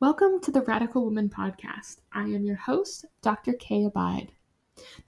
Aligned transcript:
Welcome 0.00 0.40
to 0.42 0.52
the 0.52 0.62
Radical 0.62 1.04
Woman 1.04 1.28
Podcast. 1.28 2.02
I 2.12 2.22
am 2.22 2.44
your 2.44 2.54
host, 2.54 3.04
Dr. 3.20 3.54
Kay 3.54 3.84
Abide. 3.84 4.30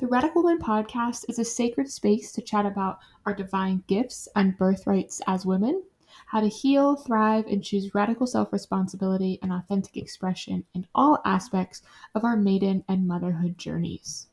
The 0.01 0.09
Radical 0.09 0.43
Woman 0.43 0.59
Podcast 0.59 1.27
is 1.29 1.39
a 1.39 1.45
sacred 1.45 1.89
space 1.89 2.33
to 2.33 2.43
chat 2.43 2.67
about 2.67 2.99
our 3.25 3.33
divine 3.33 3.85
gifts 3.87 4.27
and 4.35 4.59
birthrights 4.59 5.23
as 5.29 5.47
women, 5.47 5.85
how 6.27 6.41
to 6.41 6.49
heal, 6.49 6.97
thrive, 6.97 7.47
and 7.47 7.63
choose 7.63 7.95
radical 7.95 8.27
self 8.27 8.53
responsibility 8.53 9.39
and 9.43 9.53
authentic 9.53 9.97
expression 9.97 10.65
in 10.75 10.89
all 10.93 11.23
aspects 11.25 11.83
of 12.17 12.25
our 12.25 12.37
maiden 12.37 12.83
and 12.89 13.07
motherhood 13.07 13.57
journeys. 13.57 14.27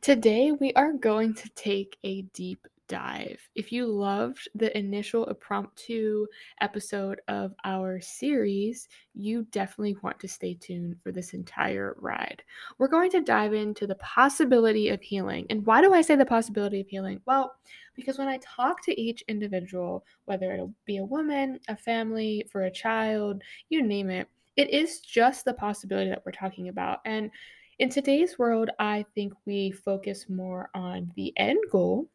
Today, 0.00 0.52
we 0.52 0.72
are 0.72 0.94
going 0.94 1.34
to 1.34 1.50
take 1.50 1.98
a 2.02 2.22
deep 2.32 2.66
dive. 2.90 3.40
If 3.54 3.70
you 3.70 3.86
loved 3.86 4.48
the 4.56 4.76
initial 4.76 5.24
impromptu 5.26 6.26
episode 6.60 7.20
of 7.28 7.54
our 7.64 8.00
series, 8.00 8.88
you 9.14 9.46
definitely 9.52 9.96
want 10.02 10.18
to 10.18 10.28
stay 10.28 10.54
tuned 10.54 10.96
for 11.00 11.12
this 11.12 11.32
entire 11.32 11.94
ride. 12.00 12.42
We're 12.78 12.88
going 12.88 13.12
to 13.12 13.20
dive 13.20 13.54
into 13.54 13.86
the 13.86 13.94
possibility 13.94 14.88
of 14.88 15.00
healing. 15.00 15.46
And 15.50 15.64
why 15.64 15.80
do 15.80 15.94
I 15.94 16.02
say 16.02 16.16
the 16.16 16.26
possibility 16.26 16.80
of 16.80 16.88
healing? 16.88 17.20
Well, 17.26 17.54
because 17.94 18.18
when 18.18 18.26
I 18.26 18.38
talk 18.38 18.82
to 18.86 19.00
each 19.00 19.22
individual, 19.28 20.04
whether 20.24 20.52
it'll 20.52 20.74
be 20.84 20.96
a 20.96 21.04
woman, 21.04 21.60
a 21.68 21.76
family, 21.76 22.44
for 22.50 22.64
a 22.64 22.72
child, 22.72 23.40
you 23.68 23.82
name 23.82 24.10
it, 24.10 24.28
it 24.56 24.68
is 24.70 24.98
just 24.98 25.44
the 25.44 25.54
possibility 25.54 26.10
that 26.10 26.22
we're 26.26 26.32
talking 26.32 26.68
about. 26.68 26.98
And 27.04 27.30
in 27.78 27.88
today's 27.88 28.36
world, 28.36 28.70
I 28.80 29.04
think 29.14 29.32
we 29.46 29.70
focus 29.70 30.26
more 30.28 30.70
on 30.74 31.12
the 31.14 31.32
end 31.36 31.60
goal 31.70 32.08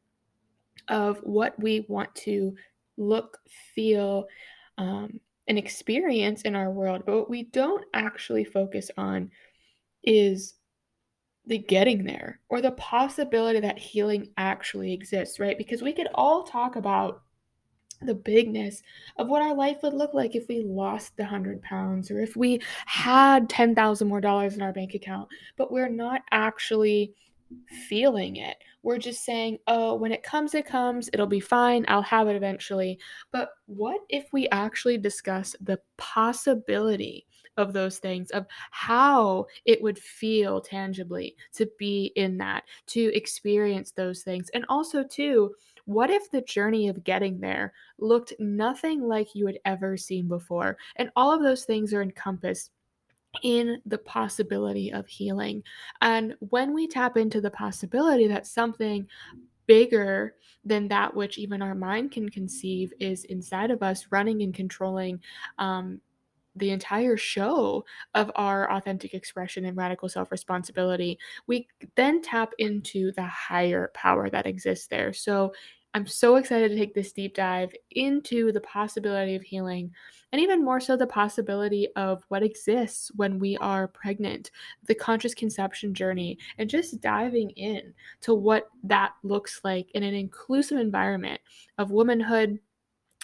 of 0.87 1.19
what 1.19 1.59
we 1.59 1.85
want 1.87 2.13
to 2.15 2.55
look, 2.97 3.39
feel, 3.73 4.27
um, 4.77 5.19
and 5.47 5.57
experience 5.57 6.41
in 6.43 6.55
our 6.55 6.71
world. 6.71 7.03
But 7.05 7.15
what 7.15 7.29
we 7.29 7.43
don't 7.43 7.85
actually 7.93 8.45
focus 8.45 8.89
on 8.97 9.31
is 10.03 10.55
the 11.45 11.57
getting 11.59 12.03
there 12.03 12.39
or 12.49 12.61
the 12.61 12.71
possibility 12.71 13.59
that 13.59 13.77
healing 13.77 14.29
actually 14.37 14.93
exists, 14.93 15.39
right? 15.39 15.57
Because 15.57 15.81
we 15.81 15.93
could 15.93 16.07
all 16.15 16.43
talk 16.43 16.75
about 16.75 17.21
the 18.01 18.15
bigness 18.15 18.81
of 19.17 19.27
what 19.27 19.41
our 19.41 19.55
life 19.55 19.77
would 19.83 19.93
look 19.93 20.13
like 20.13 20.35
if 20.35 20.47
we 20.47 20.61
lost 20.61 21.15
the 21.15 21.23
100 21.23 21.61
pounds 21.61 22.11
or 22.11 22.19
if 22.19 22.35
we 22.35 22.61
had 22.85 23.49
10,000 23.49 24.07
more 24.07 24.21
dollars 24.21 24.55
in 24.55 24.61
our 24.61 24.73
bank 24.73 24.93
account, 24.93 25.29
but 25.57 25.71
we're 25.71 25.89
not 25.89 26.21
actually 26.31 27.13
feeling 27.87 28.37
it. 28.37 28.57
We're 28.83 28.97
just 28.97 29.25
saying, 29.25 29.59
oh, 29.67 29.95
when 29.95 30.11
it 30.11 30.23
comes, 30.23 30.53
it 30.53 30.65
comes. 30.65 31.09
It'll 31.13 31.25
be 31.27 31.39
fine. 31.39 31.85
I'll 31.87 32.01
have 32.03 32.27
it 32.27 32.35
eventually. 32.35 32.99
But 33.31 33.49
what 33.65 34.01
if 34.09 34.25
we 34.31 34.47
actually 34.49 34.97
discuss 34.97 35.55
the 35.61 35.79
possibility 35.97 37.25
of 37.57 37.73
those 37.73 37.99
things, 37.99 38.31
of 38.31 38.45
how 38.71 39.45
it 39.65 39.81
would 39.81 39.97
feel 39.97 40.59
tangibly 40.59 41.35
to 41.53 41.69
be 41.79 42.11
in 42.15 42.37
that, 42.37 42.63
to 42.87 43.15
experience 43.15 43.91
those 43.91 44.21
things? 44.21 44.49
And 44.53 44.65
also, 44.69 45.03
too, 45.03 45.55
what 45.85 46.09
if 46.09 46.29
the 46.31 46.41
journey 46.41 46.87
of 46.87 47.03
getting 47.03 47.39
there 47.39 47.73
looked 47.99 48.33
nothing 48.39 49.01
like 49.01 49.35
you 49.35 49.45
had 49.45 49.59
ever 49.65 49.97
seen 49.97 50.27
before? 50.27 50.77
And 50.97 51.11
all 51.15 51.31
of 51.31 51.41
those 51.41 51.63
things 51.63 51.93
are 51.93 52.01
encompassed 52.01 52.71
in 53.43 53.81
the 53.85 53.97
possibility 53.97 54.91
of 54.91 55.07
healing. 55.07 55.63
And 56.01 56.35
when 56.39 56.73
we 56.73 56.87
tap 56.87 57.17
into 57.17 57.41
the 57.41 57.51
possibility 57.51 58.27
that 58.27 58.47
something 58.47 59.07
bigger 59.67 60.35
than 60.63 60.87
that 60.87 61.15
which 61.15 61.37
even 61.37 61.61
our 61.61 61.75
mind 61.75 62.11
can 62.11 62.29
conceive 62.29 62.93
is 62.99 63.23
inside 63.25 63.71
of 63.71 63.83
us, 63.83 64.07
running 64.11 64.41
and 64.41 64.53
controlling 64.53 65.19
um, 65.57 66.01
the 66.55 66.71
entire 66.71 67.17
show 67.17 67.83
of 68.13 68.31
our 68.35 68.71
authentic 68.71 69.13
expression 69.13 69.65
and 69.65 69.75
radical 69.75 70.07
self 70.07 70.31
responsibility, 70.31 71.19
we 71.47 71.67
then 71.95 72.21
tap 72.21 72.53
into 72.59 73.11
the 73.13 73.23
higher 73.23 73.91
power 73.93 74.29
that 74.29 74.47
exists 74.47 74.87
there. 74.87 75.11
So 75.13 75.53
I'm 75.95 76.05
so 76.05 76.35
excited 76.35 76.71
to 76.71 76.75
take 76.75 76.93
this 76.93 77.13
deep 77.13 77.35
dive 77.35 77.73
into 77.91 78.51
the 78.51 78.59
possibility 78.59 79.33
of 79.33 79.41
healing 79.41 79.91
and 80.33 80.41
even 80.41 80.63
more 80.63 80.81
so 80.81 80.97
the 80.97 81.07
possibility 81.07 81.87
of 81.95 82.21
what 82.27 82.43
exists 82.43 83.09
when 83.15 83.39
we 83.39 83.55
are 83.57 83.87
pregnant, 83.87 84.51
the 84.87 84.93
conscious 84.93 85.33
conception 85.33 85.93
journey, 85.93 86.37
and 86.57 86.69
just 86.69 86.99
diving 86.99 87.49
in 87.51 87.93
to 88.19 88.33
what 88.33 88.67
that 88.83 89.13
looks 89.23 89.61
like 89.63 89.89
in 89.91 90.03
an 90.03 90.13
inclusive 90.13 90.79
environment 90.79 91.39
of 91.77 91.91
womanhood 91.91 92.59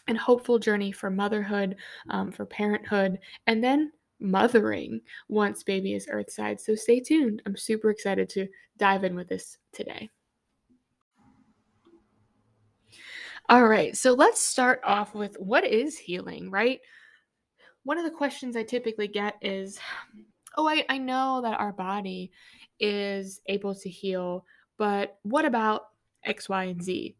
and 0.08 0.18
hopeful 0.18 0.58
journey 0.58 0.94
for 0.94 1.09
motherhood, 1.09 1.76
um, 2.09 2.32
for 2.32 2.46
parenthood, 2.46 3.20
and 3.48 3.62
then 3.62 3.92
mothering 4.22 5.02
once 5.28 5.62
baby 5.62 5.94
is 5.94 6.08
earthside. 6.09 6.62
So 6.62 6.76
stay 6.76 7.02
tuned. 7.02 7.42
I'm 7.46 7.58
super 7.58 7.90
excited 7.90 8.30
to 8.30 8.48
dive 8.78 9.03
in 9.03 9.14
with 9.14 9.28
this 9.28 9.58
today. 9.74 10.09
All 13.51 13.67
right, 13.67 13.97
so 13.97 14.13
let's 14.13 14.39
start 14.41 14.79
off 14.85 15.13
with 15.13 15.35
what 15.38 15.66
is 15.66 15.97
healing, 15.97 16.50
right? 16.50 16.79
One 17.84 17.97
of 17.97 18.06
the 18.06 18.17
questions 18.17 18.56
I 18.56 18.63
typically 18.63 19.09
get 19.09 19.35
is, 19.41 19.78
oh, 20.56 20.66
I, 20.69 20.85
I 20.88 20.97
know 20.97 21.41
that 21.44 21.59
our 21.59 21.73
body 21.73 22.31
is 22.79 23.41
able 23.47 23.75
to 23.75 23.90
heal, 23.90 24.45
but 24.78 25.17
what 25.23 25.44
about 25.44 25.81
X, 26.23 26.47
Y, 26.47 26.63
and 26.63 26.81
Z? 26.81 27.17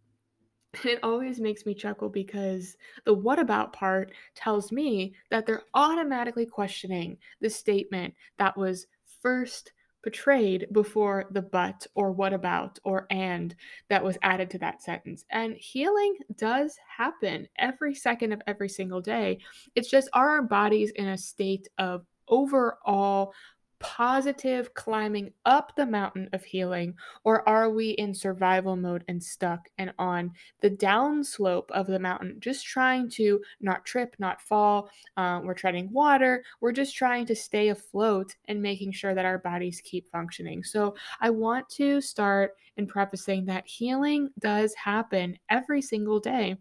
It 0.86 1.00
always 1.04 1.42
makes 1.42 1.66
me 1.66 1.74
chuckle 1.74 2.08
because 2.08 2.78
the 3.04 3.14
what 3.14 3.38
about 3.38 3.74
part 3.74 4.14
tells 4.34 4.72
me 4.72 5.14
that 5.32 5.46
they're 5.46 5.64
automatically 5.74 6.46
questioning 6.46 7.18
the 7.42 7.50
statement 7.50 8.14
that 8.38 8.56
was 8.56 8.88
first 9.22 9.74
portrayed 10.04 10.68
before 10.72 11.26
the 11.32 11.42
but 11.42 11.86
or 11.96 12.12
what 12.12 12.34
about 12.34 12.80
or 12.84 13.08
and 13.10 13.56
that 13.90 14.04
was 14.04 14.18
added 14.22 14.50
to 14.50 14.58
that 14.60 14.82
sentence. 14.82 15.26
And 15.30 15.56
healing 15.56 16.18
does 16.38 16.78
happen 16.98 17.48
every 17.58 17.94
second 17.94 18.32
of 18.32 18.42
every 18.48 18.70
single 18.70 19.02
day. 19.02 19.40
It's 19.76 19.90
just 19.90 20.10
are 20.14 20.30
our 20.30 20.42
bodies 20.42 20.92
in 20.92 21.08
a 21.08 21.18
state 21.18 21.68
of 21.78 22.06
overall 22.28 23.34
positive 23.82 24.74
climbing 24.74 25.34
up 25.46 25.76
the 25.76 25.86
mountain 25.86 26.30
of 26.34 26.44
healing, 26.44 26.96
or 27.24 27.48
are 27.48 27.70
we 27.70 27.92
in 27.92 28.14
survival 28.14 28.76
mode 28.76 29.04
and 29.08 29.22
stuck 29.22 29.70
and 29.78 29.94
on 30.00 30.32
the 30.62 30.70
downslope 30.70 31.70
of 31.72 31.88
the 31.88 32.00
mountain, 32.00 32.38
just 32.40 32.66
trying 32.66 33.10
to 33.12 33.42
not 33.60 33.86
trip, 33.86 34.16
not 34.20 34.42
fall? 34.42 34.90
Uh, 35.18 35.42
we're 35.44 35.54
treading 35.54 35.92
water. 35.92 36.44
We're 36.62 36.72
just 36.72 36.96
trying 36.96 37.26
to 37.28 37.36
stay 37.36 37.70
afloat 37.70 38.36
and 38.48 38.62
making 38.62 38.94
sure 38.94 39.14
that 39.14 39.26
our 39.26 39.38
bodies 39.38 39.82
keep 39.84 40.10
functioning. 40.12 40.64
So 40.64 40.96
I 41.20 41.30
want 41.30 41.68
to 41.70 42.02
start 42.02 42.56
in 42.78 42.88
prefacing 42.88 43.46
that 43.46 43.68
healing 43.68 44.30
does 44.40 44.74
happen 44.76 45.38
every 45.50 45.82
single 45.82 46.20
day 46.20 46.58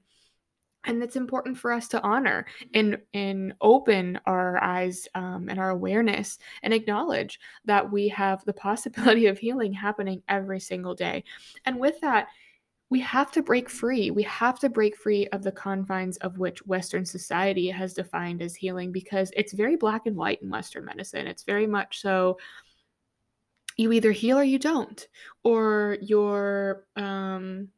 and 0.85 1.03
it's 1.03 1.17
important 1.17 1.59
for 1.59 1.73
us 1.73 1.89
to 1.89 2.03
honor 2.03 2.47
and 2.75 2.99
and 3.15 3.55
open 3.61 4.19
our 4.27 4.63
eyes 4.63 5.07
um, 5.15 5.49
and 5.49 5.59
our 5.59 5.71
awareness 5.71 6.39
and 6.63 6.73
acknowledge 6.73 7.39
that 7.65 7.91
we 7.91 8.09
have 8.09 8.45
the 8.45 8.53
possibility 8.53 9.27
of 9.29 9.39
healing 9.39 9.73
happening 9.73 10.23
every 10.29 10.61
single 10.61 10.95
day. 10.95 11.25
And 11.67 11.79
with 11.79 12.01
that 12.01 12.29
we 12.91 13.01
have 13.01 13.31
to 13.31 13.43
break 13.43 13.71
free. 13.71 14.11
We 14.11 14.25
have 14.25 14.59
to 14.59 14.69
break 14.69 14.97
free 14.97 15.29
of 15.29 15.45
the 15.45 15.53
confines 15.53 16.17
of 16.19 16.39
which 16.39 16.67
western 16.67 17.07
society 17.07 17.69
has 17.69 17.95
defined 17.95 18.43
as 18.43 18.57
healing 18.57 18.91
because 18.91 19.31
it's 19.37 19.53
very 19.53 19.77
black 19.77 20.07
and 20.07 20.17
white 20.17 20.43
in 20.43 20.51
western 20.51 20.85
medicine. 20.85 21.29
It's 21.29 21.45
very 21.45 21.69
much 21.69 22.01
so 22.01 22.37
you 23.77 23.93
either 23.93 24.11
heal 24.11 24.39
or 24.39 24.43
you 24.43 24.59
don't 24.59 25.07
or 25.45 25.99
your 26.03 26.85
um 26.97 27.69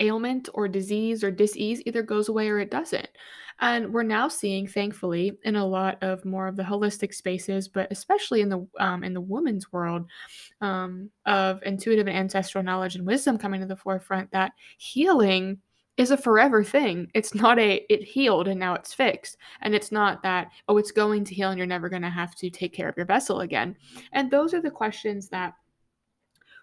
ailment 0.00 0.48
or 0.54 0.68
disease 0.68 1.22
or 1.24 1.30
disease 1.30 1.82
either 1.86 2.02
goes 2.02 2.28
away 2.28 2.48
or 2.48 2.58
it 2.58 2.70
doesn't. 2.70 3.08
And 3.60 3.92
we're 3.92 4.02
now 4.02 4.28
seeing, 4.28 4.66
thankfully, 4.66 5.38
in 5.44 5.56
a 5.56 5.66
lot 5.66 6.02
of 6.02 6.24
more 6.24 6.48
of 6.48 6.56
the 6.56 6.62
holistic 6.62 7.14
spaces, 7.14 7.68
but 7.68 7.90
especially 7.92 8.40
in 8.40 8.48
the 8.48 8.66
um, 8.80 9.04
in 9.04 9.14
the 9.14 9.20
woman's 9.20 9.70
world, 9.72 10.06
um, 10.60 11.10
of 11.26 11.62
intuitive 11.64 12.08
and 12.08 12.16
ancestral 12.16 12.64
knowledge 12.64 12.96
and 12.96 13.06
wisdom 13.06 13.38
coming 13.38 13.60
to 13.60 13.66
the 13.66 13.76
forefront, 13.76 14.32
that 14.32 14.52
healing 14.78 15.58
is 15.96 16.10
a 16.10 16.16
forever 16.16 16.64
thing. 16.64 17.08
It's 17.14 17.34
not 17.34 17.58
a 17.58 17.84
it 17.88 18.02
healed 18.02 18.48
and 18.48 18.58
now 18.58 18.74
it's 18.74 18.94
fixed. 18.94 19.36
And 19.60 19.74
it's 19.74 19.92
not 19.92 20.22
that, 20.22 20.48
oh, 20.68 20.78
it's 20.78 20.90
going 20.90 21.24
to 21.24 21.34
heal 21.34 21.50
and 21.50 21.58
you're 21.58 21.66
never 21.66 21.88
going 21.88 22.02
to 22.02 22.10
have 22.10 22.34
to 22.36 22.50
take 22.50 22.72
care 22.72 22.88
of 22.88 22.96
your 22.96 23.06
vessel 23.06 23.40
again. 23.40 23.76
And 24.12 24.30
those 24.30 24.54
are 24.54 24.62
the 24.62 24.70
questions 24.70 25.28
that 25.28 25.54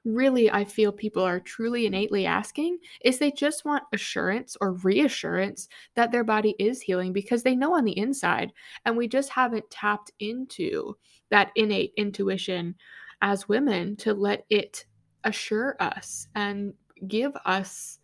really 0.06 0.50
I 0.51 0.63
feel 0.66 0.92
people 0.92 1.24
are 1.24 1.40
truly 1.40 1.86
innately 1.86 2.25
asking 2.25 2.80
is 3.04 3.18
they 3.18 3.31
just 3.31 3.66
want 3.66 3.84
assurance 3.94 4.56
or 4.62 4.74
reassurance 4.74 5.68
that 5.96 6.12
their 6.12 6.24
body 6.24 6.56
is 6.60 6.81
healing 6.81 7.13
because 7.13 7.44
they 7.44 7.56
know 7.56 7.75
on 7.75 7.86
the 7.86 7.98
inside 7.98 8.51
and 8.86 8.96
we 8.96 9.07
just 9.07 9.30
haven't 9.30 9.69
tapped 9.69 10.12
into 10.19 10.96
that 11.30 11.51
innate 11.56 11.94
intuition 11.98 12.75
as 13.22 13.50
women 13.50 13.96
to 13.98 14.13
let 14.13 14.46
it 14.50 14.86
assure 15.24 15.75
us 15.80 16.28
and 16.36 16.74
give 17.07 17.34
us 17.46 18.00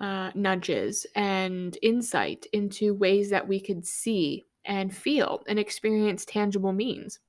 uh, 0.00 0.30
nudges 0.34 1.06
and 1.14 1.78
insight 1.82 2.46
into 2.52 2.94
ways 2.94 3.30
that 3.30 3.46
we 3.46 3.60
could 3.60 3.86
see 3.86 4.46
and 4.64 4.94
feel 4.94 5.42
and 5.48 5.58
experience 5.58 6.24
tangible 6.24 6.72
means 6.72 7.20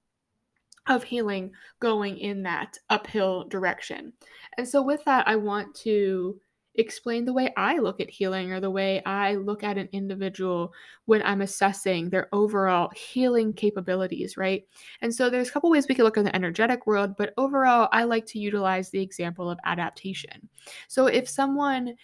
of 0.88 1.03
healing 1.03 1.51
going 1.80 2.18
in 2.18 2.44
that 2.44 2.77
uphill 2.89 3.45
direction. 3.45 4.13
And 4.57 4.68
so, 4.68 4.81
with 4.81 5.03
that, 5.06 5.27
I 5.27 5.35
want 5.35 5.75
to 5.75 6.39
explain 6.75 7.25
the 7.25 7.33
way 7.33 7.53
I 7.56 7.77
look 7.77 8.00
at 8.00 8.09
healing 8.09 8.51
or 8.51 8.59
the 8.59 8.71
way 8.71 9.03
I 9.06 9.35
look 9.35 9.63
at 9.63 9.77
an 9.77 9.89
individual 9.91 10.74
when 11.06 11.21
I'm 11.21 11.41
assessing 11.41 12.09
their 12.09 12.30
overall 12.33 12.89
healing 12.95 13.53
capabilities, 13.53 14.38
right? 14.38 14.65
And 15.01 15.13
so 15.13 15.30
there's 15.30 15.50
a 15.50 15.51
couple 15.51 15.69
ways 15.69 15.85
we 15.88 15.95
can 15.95 16.03
look 16.03 16.18
at 16.18 16.24
the 16.24 16.35
energetic 16.35 16.88
world, 16.88 17.15
but 17.18 17.33
overall 17.38 17.89
I 17.91 18.03
like 18.06 18.25
to 18.27 18.39
utilize 18.39 18.89
the 18.89 19.01
example 19.01 19.50
of 19.50 19.59
adaptation. 19.65 20.50
So 20.88 21.06
if 21.06 21.30
someone 21.30 21.95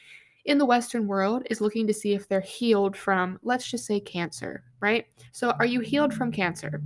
in 0.46 0.58
the 0.58 0.66
Western 0.66 1.08
world 1.08 1.44
is 1.50 1.62
looking 1.62 1.86
to 1.88 1.94
see 1.94 2.14
if 2.14 2.28
they're 2.28 2.42
healed 2.42 2.96
from, 2.96 3.40
let's 3.44 3.70
just 3.70 3.86
say, 3.86 4.00
cancer, 4.00 4.64
right? 4.80 5.06
So, 5.32 5.52
are 5.60 5.66
you 5.66 5.80
healed 5.80 6.14
from 6.14 6.32
cancer? 6.32 6.82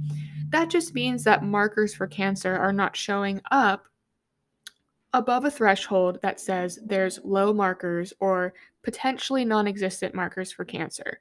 That 0.50 0.70
just 0.70 0.94
means 0.94 1.24
that 1.24 1.44
markers 1.44 1.94
for 1.94 2.08
cancer 2.08 2.56
are 2.56 2.74
not 2.74 2.96
showing 2.96 3.42
up 3.52 3.88
above 5.14 5.46
a 5.46 5.52
threshold 5.52 6.20
that 6.22 6.40
says 6.40 6.80
there's 6.84 7.20
low 7.24 7.54
markers 7.54 8.14
or 8.20 8.54
potentially 8.82 9.46
non 9.46 9.68
existent 9.68 10.16
markers 10.16 10.52
for 10.52 10.66
cancer. 10.66 11.20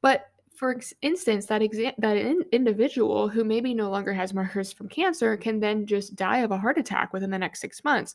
But 0.00 0.28
for 0.56 0.78
instance, 1.00 1.46
that 1.46 1.62
exa- 1.62 1.94
that 1.98 2.16
in- 2.16 2.44
individual 2.52 3.28
who 3.28 3.42
maybe 3.44 3.74
no 3.74 3.90
longer 3.90 4.12
has 4.12 4.34
markers 4.34 4.72
from 4.72 4.88
cancer 4.88 5.36
can 5.36 5.58
then 5.58 5.86
just 5.86 6.14
die 6.14 6.38
of 6.38 6.50
a 6.50 6.58
heart 6.58 6.78
attack 6.78 7.12
within 7.12 7.30
the 7.30 7.38
next 7.38 7.60
six 7.60 7.82
months. 7.82 8.14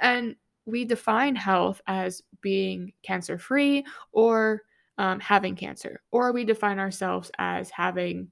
And 0.00 0.36
we 0.66 0.84
define 0.84 1.36
health 1.36 1.80
as 1.86 2.22
being 2.40 2.92
cancer 3.02 3.38
free 3.38 3.84
or 4.12 4.62
um, 4.98 5.20
having 5.20 5.56
cancer, 5.56 6.02
or 6.10 6.32
we 6.32 6.44
define 6.44 6.78
ourselves 6.78 7.30
as 7.38 7.70
having 7.70 8.28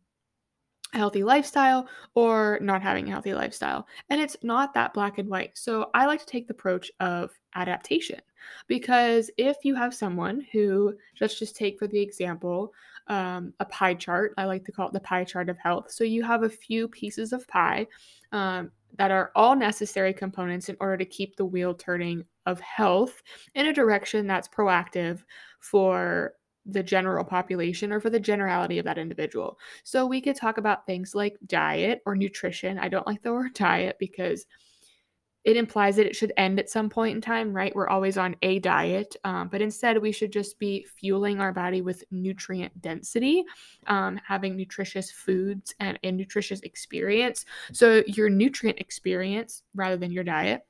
a 0.95 0.99
healthy 0.99 1.25
lifestyle 1.25 1.89
or 2.15 2.59
not 2.61 2.83
having 2.83 3.09
a 3.09 3.11
healthy 3.11 3.35
lifestyle. 3.35 3.87
And 4.11 4.21
it's 4.21 4.37
not 4.43 4.75
that 4.75 4.95
black 4.95 5.19
and 5.19 5.29
white. 5.29 5.57
So 5.57 5.91
I 5.95 6.07
like 6.07 6.21
to 6.21 6.27
take 6.27 6.47
the 6.47 6.55
approach 6.55 6.91
of 7.01 7.33
adaptation 7.55 8.21
because 8.67 9.31
if 9.39 9.57
you 9.63 9.75
have 9.75 9.95
someone 9.95 10.47
who, 10.53 10.95
let's 11.21 11.39
just 11.39 11.57
take 11.57 11.79
for 11.79 11.87
the 11.87 12.01
example, 12.01 12.73
um, 13.09 13.53
a 13.59 13.65
pie 13.65 13.95
chart, 13.95 14.35
I 14.37 14.45
like 14.45 14.65
to 14.67 14.73
call 14.73 14.89
it 14.89 14.93
the 14.93 15.01
pie 15.01 15.25
chart 15.25 15.49
of 15.49 15.59
health. 15.59 15.91
So 15.91 16.05
you 16.05 16.23
have 16.23 16.43
a 16.43 16.49
few 16.49 16.89
pieces 16.89 17.33
of 17.33 17.49
pie 17.49 17.87
um, 18.31 18.71
that 18.99 19.11
are 19.11 19.31
all 19.35 19.57
necessary 19.57 20.13
components 20.13 20.69
in 20.69 20.77
order 20.81 20.97
to 20.97 21.05
keep 21.05 21.37
the 21.37 21.45
wheel 21.45 21.75
turning 21.75 22.25
of 22.47 22.61
health 22.61 23.23
in 23.55 23.67
a 23.67 23.73
direction 23.73 24.27
that's 24.27 24.49
proactive 24.49 25.23
for 25.61 26.35
the 26.67 26.83
general 26.83 27.25
population 27.25 27.93
or 27.93 28.01
for 28.01 28.11
the 28.11 28.21
generality 28.21 28.79
of 28.79 28.85
that 28.85 28.99
individual. 28.99 29.59
So 29.83 30.07
we 30.07 30.21
could 30.21 30.37
talk 30.37 30.59
about 30.59 30.87
things 30.87 31.15
like 31.15 31.37
diet 31.47 32.03
or 32.07 32.15
nutrition. 32.15 32.79
I 32.79 32.89
don't 32.89 33.07
like 33.07 33.23
the 33.23 33.33
word 33.33 33.55
diet 33.55 33.97
because 33.99 34.47
it 35.45 35.57
implies 35.57 35.97
that 35.97 36.07
it 36.07 36.15
should 36.15 36.33
end 36.37 36.59
at 36.59 36.71
some 36.71 36.89
point 36.89 37.17
in 37.17 37.21
time, 37.21 37.53
right? 37.53 37.75
We're 37.75 37.89
always 37.89 38.17
on 38.17 38.37
a 38.43 38.59
diet, 38.61 39.17
um, 39.25 39.49
but 39.49 39.61
instead 39.61 39.99
we 39.99 40.13
should 40.13 40.33
just 40.33 40.59
be 40.59 40.85
fueling 40.85 41.41
our 41.41 41.53
body 41.53 41.83
with 41.83 42.05
nutrient 42.11 42.81
density, 42.81 43.45
um, 43.89 44.21
having 44.27 44.57
nutritious 44.57 45.11
foods 45.11 45.75
and 45.81 45.99
a 46.05 46.13
nutritious 46.13 46.61
experience. 46.61 47.45
So 47.73 48.03
your 48.07 48.29
nutrient 48.29 48.79
experience 48.79 49.63
rather 49.75 49.97
than 49.97 50.13
your 50.13 50.25
diet 50.25 50.65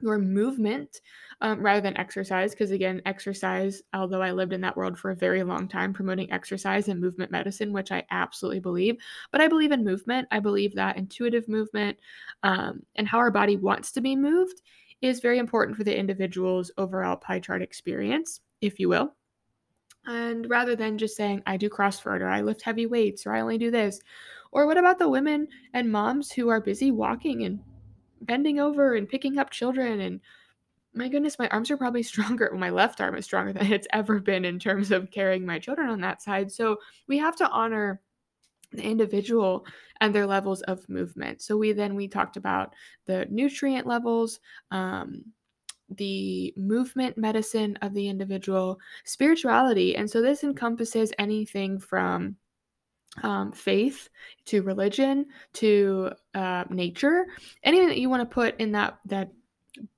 your 0.00 0.18
movement 0.18 1.00
um, 1.40 1.60
rather 1.60 1.80
than 1.80 1.96
exercise. 1.96 2.52
Because 2.52 2.70
again, 2.70 3.02
exercise, 3.06 3.82
although 3.94 4.22
I 4.22 4.32
lived 4.32 4.52
in 4.52 4.60
that 4.62 4.76
world 4.76 4.98
for 4.98 5.10
a 5.10 5.16
very 5.16 5.42
long 5.42 5.68
time, 5.68 5.92
promoting 5.92 6.30
exercise 6.32 6.88
and 6.88 7.00
movement 7.00 7.30
medicine, 7.30 7.72
which 7.72 7.92
I 7.92 8.04
absolutely 8.10 8.60
believe. 8.60 8.96
But 9.30 9.40
I 9.40 9.48
believe 9.48 9.72
in 9.72 9.84
movement. 9.84 10.28
I 10.30 10.40
believe 10.40 10.74
that 10.74 10.96
intuitive 10.96 11.48
movement 11.48 11.98
um, 12.42 12.82
and 12.96 13.06
how 13.06 13.18
our 13.18 13.30
body 13.30 13.56
wants 13.56 13.92
to 13.92 14.00
be 14.00 14.16
moved 14.16 14.62
is 15.00 15.20
very 15.20 15.38
important 15.38 15.76
for 15.76 15.84
the 15.84 15.96
individual's 15.96 16.70
overall 16.76 17.16
pie 17.16 17.40
chart 17.40 17.62
experience, 17.62 18.40
if 18.60 18.78
you 18.78 18.88
will. 18.88 19.14
And 20.06 20.48
rather 20.48 20.74
than 20.76 20.98
just 20.98 21.16
saying, 21.16 21.42
I 21.46 21.56
do 21.56 21.68
CrossFit 21.68 22.20
or 22.20 22.28
I 22.28 22.40
lift 22.40 22.62
heavy 22.62 22.86
weights 22.86 23.26
or 23.26 23.32
I 23.32 23.40
only 23.40 23.58
do 23.58 23.70
this, 23.70 24.00
or 24.52 24.66
what 24.66 24.78
about 24.78 24.98
the 24.98 25.08
women 25.08 25.46
and 25.74 25.90
moms 25.90 26.32
who 26.32 26.48
are 26.48 26.60
busy 26.60 26.90
walking 26.90 27.44
and 27.44 27.60
bending 28.20 28.60
over 28.60 28.94
and 28.94 29.08
picking 29.08 29.38
up 29.38 29.50
children 29.50 30.00
and 30.00 30.20
my 30.92 31.08
goodness, 31.08 31.38
my 31.38 31.48
arms 31.48 31.70
are 31.70 31.76
probably 31.76 32.02
stronger. 32.12 32.52
my 32.56 32.70
left 32.70 33.00
arm 33.00 33.16
is 33.16 33.24
stronger 33.24 33.52
than 33.52 33.72
it's 33.72 33.86
ever 33.92 34.20
been 34.20 34.44
in 34.44 34.58
terms 34.58 34.90
of 34.90 35.10
carrying 35.10 35.46
my 35.46 35.58
children 35.58 35.88
on 35.88 36.00
that 36.00 36.22
side. 36.22 36.50
So 36.50 36.78
we 37.06 37.18
have 37.18 37.36
to 37.36 37.48
honor 37.48 38.00
the 38.72 38.82
individual 38.82 39.66
and 40.00 40.14
their 40.14 40.26
levels 40.26 40.62
of 40.62 40.88
movement. 40.88 41.42
So 41.42 41.56
we 41.56 41.72
then 41.72 41.94
we 41.94 42.08
talked 42.08 42.36
about 42.36 42.74
the 43.06 43.26
nutrient 43.30 43.86
levels, 43.86 44.40
um, 44.70 45.24
the 45.96 46.54
movement 46.56 47.18
medicine 47.18 47.76
of 47.82 47.94
the 47.94 48.08
individual, 48.08 48.78
spirituality, 49.04 49.96
and 49.96 50.08
so 50.08 50.22
this 50.22 50.44
encompasses 50.44 51.12
anything 51.18 51.80
from 51.80 52.36
um, 53.22 53.52
faith 53.52 54.08
to 54.46 54.62
religion 54.62 55.26
to 55.54 56.10
uh, 56.34 56.64
nature. 56.70 57.26
Anything 57.62 57.88
that 57.88 57.98
you 57.98 58.08
want 58.08 58.28
to 58.28 58.34
put 58.34 58.58
in 58.60 58.72
that 58.72 58.98
that 59.06 59.30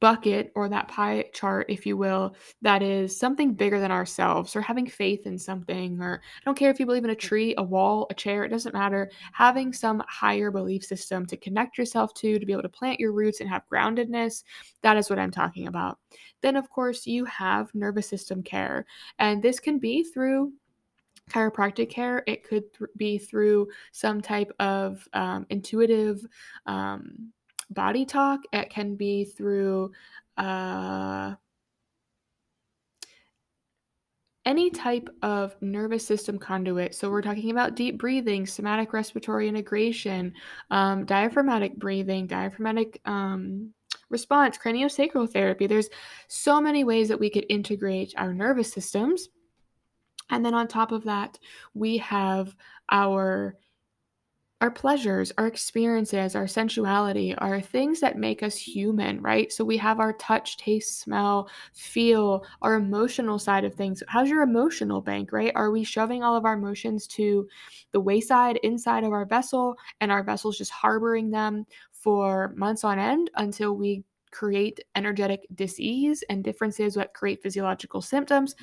bucket 0.00 0.52
or 0.54 0.68
that 0.68 0.86
pie 0.88 1.24
chart 1.32 1.66
if 1.70 1.86
you 1.86 1.96
will 1.96 2.36
that 2.60 2.82
is 2.82 3.18
something 3.18 3.54
bigger 3.54 3.80
than 3.80 3.90
ourselves 3.90 4.54
or 4.54 4.60
having 4.60 4.86
faith 4.86 5.26
in 5.26 5.38
something 5.38 5.98
or 6.00 6.20
i 6.22 6.44
don't 6.44 6.58
care 6.58 6.70
if 6.70 6.78
you 6.78 6.84
believe 6.84 7.04
in 7.04 7.10
a 7.10 7.14
tree 7.14 7.54
a 7.56 7.62
wall 7.62 8.06
a 8.10 8.14
chair 8.14 8.44
it 8.44 8.50
doesn't 8.50 8.74
matter. 8.74 9.10
Having 9.32 9.72
some 9.72 10.02
higher 10.08 10.50
belief 10.50 10.84
system 10.84 11.24
to 11.26 11.36
connect 11.38 11.78
yourself 11.78 12.12
to 12.14 12.38
to 12.38 12.46
be 12.46 12.52
able 12.52 12.62
to 12.62 12.68
plant 12.68 13.00
your 13.00 13.12
roots 13.12 13.40
and 13.40 13.48
have 13.48 13.62
groundedness 13.72 14.44
that 14.82 14.96
is 14.96 15.08
what 15.08 15.18
i'm 15.18 15.30
talking 15.30 15.66
about. 15.66 15.98
Then 16.42 16.56
of 16.56 16.68
course 16.68 17.06
you 17.06 17.24
have 17.24 17.74
nervous 17.74 18.08
system 18.08 18.42
care 18.42 18.84
and 19.18 19.42
this 19.42 19.58
can 19.58 19.78
be 19.78 20.04
through 20.04 20.52
chiropractic 21.30 21.90
care. 21.90 22.22
It 22.26 22.44
could 22.44 22.72
th- 22.74 22.90
be 22.96 23.18
through 23.18 23.68
some 23.92 24.20
type 24.20 24.52
of 24.58 25.06
um, 25.12 25.46
intuitive 25.50 26.24
um, 26.66 27.32
body 27.70 28.04
talk. 28.04 28.40
It 28.52 28.70
can 28.70 28.96
be 28.96 29.24
through 29.24 29.92
uh, 30.36 31.34
any 34.44 34.70
type 34.70 35.08
of 35.22 35.54
nervous 35.60 36.04
system 36.04 36.38
conduit. 36.38 36.94
So, 36.94 37.10
we're 37.10 37.22
talking 37.22 37.50
about 37.50 37.76
deep 37.76 37.98
breathing, 37.98 38.46
somatic 38.46 38.92
respiratory 38.92 39.48
integration, 39.48 40.34
um, 40.70 41.04
diaphragmatic 41.04 41.76
breathing, 41.76 42.26
diaphragmatic 42.26 43.00
um, 43.04 43.72
response, 44.10 44.58
craniosacral 44.58 45.30
therapy. 45.30 45.66
There's 45.66 45.88
so 46.28 46.60
many 46.60 46.84
ways 46.84 47.08
that 47.08 47.20
we 47.20 47.30
could 47.30 47.46
integrate 47.48 48.14
our 48.16 48.34
nervous 48.34 48.72
systems 48.72 49.28
and 50.32 50.44
then 50.44 50.54
on 50.54 50.66
top 50.66 50.90
of 50.90 51.04
that, 51.04 51.38
we 51.74 51.98
have 51.98 52.56
our 52.90 53.56
our 54.62 54.70
pleasures, 54.70 55.32
our 55.38 55.48
experiences, 55.48 56.36
our 56.36 56.46
sensuality 56.46 57.34
are 57.38 57.60
things 57.60 57.98
that 57.98 58.16
make 58.16 58.44
us 58.44 58.56
human, 58.56 59.20
right? 59.20 59.52
So 59.52 59.64
we 59.64 59.76
have 59.78 59.98
our 59.98 60.12
touch, 60.12 60.56
taste, 60.56 61.00
smell, 61.00 61.50
feel, 61.74 62.44
our 62.62 62.74
emotional 62.74 63.40
side 63.40 63.64
of 63.64 63.74
things. 63.74 64.04
How's 64.06 64.28
your 64.28 64.42
emotional 64.42 65.00
bank, 65.00 65.32
right? 65.32 65.50
Are 65.56 65.72
we 65.72 65.82
shoving 65.82 66.22
all 66.22 66.36
of 66.36 66.44
our 66.44 66.54
emotions 66.54 67.08
to 67.08 67.48
the 67.90 67.98
wayside 67.98 68.60
inside 68.62 69.02
of 69.02 69.10
our 69.10 69.24
vessel 69.24 69.74
and 70.00 70.12
our 70.12 70.22
vessel's 70.22 70.58
just 70.58 70.70
harboring 70.70 71.32
them 71.32 71.66
for 71.90 72.54
months 72.54 72.84
on 72.84 73.00
end 73.00 73.32
until 73.34 73.74
we 73.74 74.04
create 74.32 74.80
energetic 74.96 75.46
disease 75.54 76.24
and 76.28 76.42
differences 76.42 76.94
that 76.94 77.14
create 77.14 77.42
physiological 77.42 78.02
symptoms. 78.02 78.56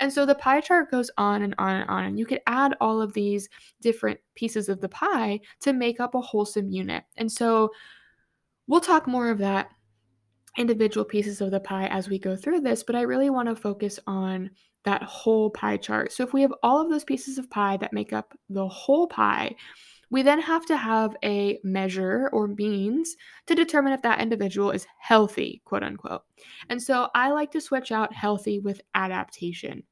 And 0.00 0.12
so 0.12 0.24
the 0.24 0.34
pie 0.36 0.60
chart 0.60 0.90
goes 0.90 1.10
on 1.18 1.42
and 1.42 1.54
on 1.58 1.76
and 1.76 1.90
on. 1.90 2.04
And 2.04 2.18
you 2.18 2.24
could 2.24 2.40
add 2.46 2.74
all 2.80 3.02
of 3.02 3.12
these 3.12 3.48
different 3.82 4.18
pieces 4.34 4.68
of 4.68 4.80
the 4.80 4.88
pie 4.88 5.40
to 5.60 5.72
make 5.72 6.00
up 6.00 6.14
a 6.14 6.20
wholesome 6.20 6.70
unit. 6.70 7.04
And 7.16 7.30
so 7.30 7.70
we'll 8.66 8.80
talk 8.80 9.06
more 9.06 9.30
of 9.30 9.38
that 9.38 9.70
individual 10.56 11.04
pieces 11.04 11.40
of 11.40 11.50
the 11.50 11.60
pie 11.60 11.86
as 11.88 12.08
we 12.08 12.18
go 12.18 12.34
through 12.34 12.60
this, 12.60 12.82
but 12.82 12.96
I 12.96 13.02
really 13.02 13.28
want 13.28 13.48
to 13.48 13.56
focus 13.56 14.00
on 14.06 14.50
that 14.84 15.02
whole 15.02 15.50
pie 15.50 15.76
chart. 15.76 16.12
So 16.12 16.22
if 16.22 16.32
we 16.32 16.42
have 16.42 16.54
all 16.62 16.80
of 16.80 16.88
those 16.88 17.04
pieces 17.04 17.38
of 17.38 17.50
pie 17.50 17.76
that 17.78 17.92
make 17.92 18.12
up 18.12 18.32
the 18.48 18.66
whole 18.66 19.06
pie, 19.06 19.54
we 20.10 20.22
then 20.22 20.40
have 20.40 20.66
to 20.66 20.76
have 20.76 21.16
a 21.24 21.58
measure 21.64 22.28
or 22.32 22.48
means 22.48 23.16
to 23.46 23.54
determine 23.54 23.92
if 23.92 24.02
that 24.02 24.20
individual 24.20 24.70
is 24.70 24.86
healthy, 24.98 25.62
quote 25.64 25.82
unquote. 25.82 26.22
And 26.68 26.82
so 26.82 27.08
I 27.14 27.30
like 27.30 27.50
to 27.52 27.60
switch 27.60 27.92
out 27.92 28.12
healthy 28.12 28.58
with 28.58 28.80
adaptation. 28.94 29.82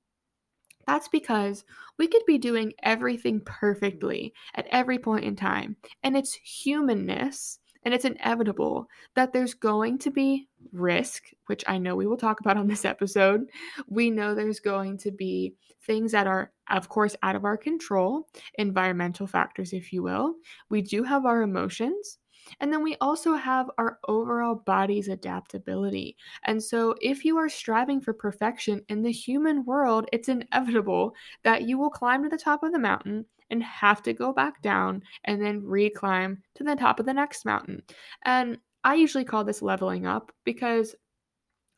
That's 0.87 1.09
because 1.09 1.65
we 1.99 2.09
could 2.09 2.25
be 2.27 2.39
doing 2.39 2.75
everything 2.83 3.41
perfectly 3.45 4.35
at 4.55 4.67
every 4.71 4.99
point 4.99 5.25
in 5.25 5.35
time, 5.35 5.77
and 6.03 6.17
it's 6.17 6.35
humanness 6.35 7.59
and 7.85 7.93
it's 7.95 8.05
inevitable 8.05 8.89
that 9.15 9.33
there's 9.33 9.55
going 9.55 9.99
to 9.99 10.11
be 10.11 10.49
risk, 10.73 11.25
which 11.47 11.65
I 11.67 11.79
know 11.79 11.97
we 11.97 12.07
will 12.07 12.17
talk 12.17 12.41
about 12.41 12.57
on 12.57 12.67
this 12.67 12.85
episode. 12.85 13.43
We 13.89 14.11
know 14.11 14.35
there's 14.35 14.61
going 14.61 14.99
to 14.99 15.11
be 15.11 15.55
things 15.83 16.13
that 16.13 16.27
are, 16.27 16.53
of 16.71 16.89
course, 16.89 17.15
out 17.23 17.37
of 17.37 17.45
our 17.45 17.57
control, 17.57 18.29
environmental 18.55 19.27
factors, 19.27 19.73
if 19.73 19.93
you 19.93 20.03
will. 20.03 20.35
We 20.71 20.83
do 20.83 21.03
have 21.03 21.27
our 21.27 21.43
emotions. 21.43 22.19
And 22.61 22.73
then 22.73 22.83
we 22.83 22.97
also 23.01 23.35
have 23.35 23.71
our 23.79 23.99
overall 24.09 24.55
body's 24.55 25.09
adaptability. 25.09 26.17
And 26.45 26.63
so, 26.63 26.95
if 27.01 27.25
you 27.25 27.37
are 27.39 27.49
striving 27.49 28.01
for 28.01 28.13
perfection 28.13 28.83
in 28.89 29.03
the 29.03 29.13
human 29.13 29.65
world, 29.65 30.09
it's 30.13 30.29
inevitable 30.29 31.15
that 31.43 31.63
you 31.63 31.79
will 31.79 31.91
climb 31.91 32.23
to 32.23 32.29
the 32.29 32.39
top 32.39 32.63
of 32.63 32.73
the 32.73 32.79
mountain 32.79 33.27
and 33.51 33.63
have 33.63 34.03
to 34.03 34.13
go 34.13 34.33
back 34.33 34.63
down 34.63 35.03
and 35.25 35.41
then 35.41 35.63
reclimb 35.63 36.39
to 36.55 36.65
the 36.65 36.77
top 36.77 36.99
of 36.99 37.07
the 37.07 37.15
next 37.15 37.45
mountain. 37.45 37.83
And 38.25 38.59
I 38.85 38.95
usually 38.95 39.25
call 39.25 39.45
this 39.45 39.63
leveling 39.63 40.07
up 40.07 40.33
because 40.45 40.95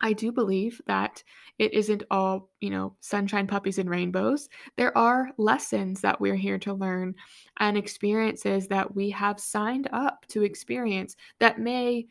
I 0.00 0.12
do 0.12 0.30
believe 0.30 0.80
that 0.86 1.22
it 1.58 1.72
isn't 1.72 2.02
all, 2.10 2.50
you 2.60 2.70
know, 2.70 2.96
sunshine, 3.00 3.46
puppies, 3.46 3.78
and 3.78 3.88
rainbows. 3.88 4.48
There 4.76 4.96
are 4.96 5.30
lessons 5.38 6.00
that 6.02 6.20
we're 6.20 6.36
here 6.36 6.58
to 6.60 6.74
learn 6.74 7.14
and 7.58 7.78
experiences 7.78 8.68
that 8.68 8.94
we 8.94 9.10
have 9.10 9.40
signed 9.40 9.88
up 9.92 10.26
to 10.28 10.42
experience 10.42 11.16
that 11.38 11.58
may 11.58 12.06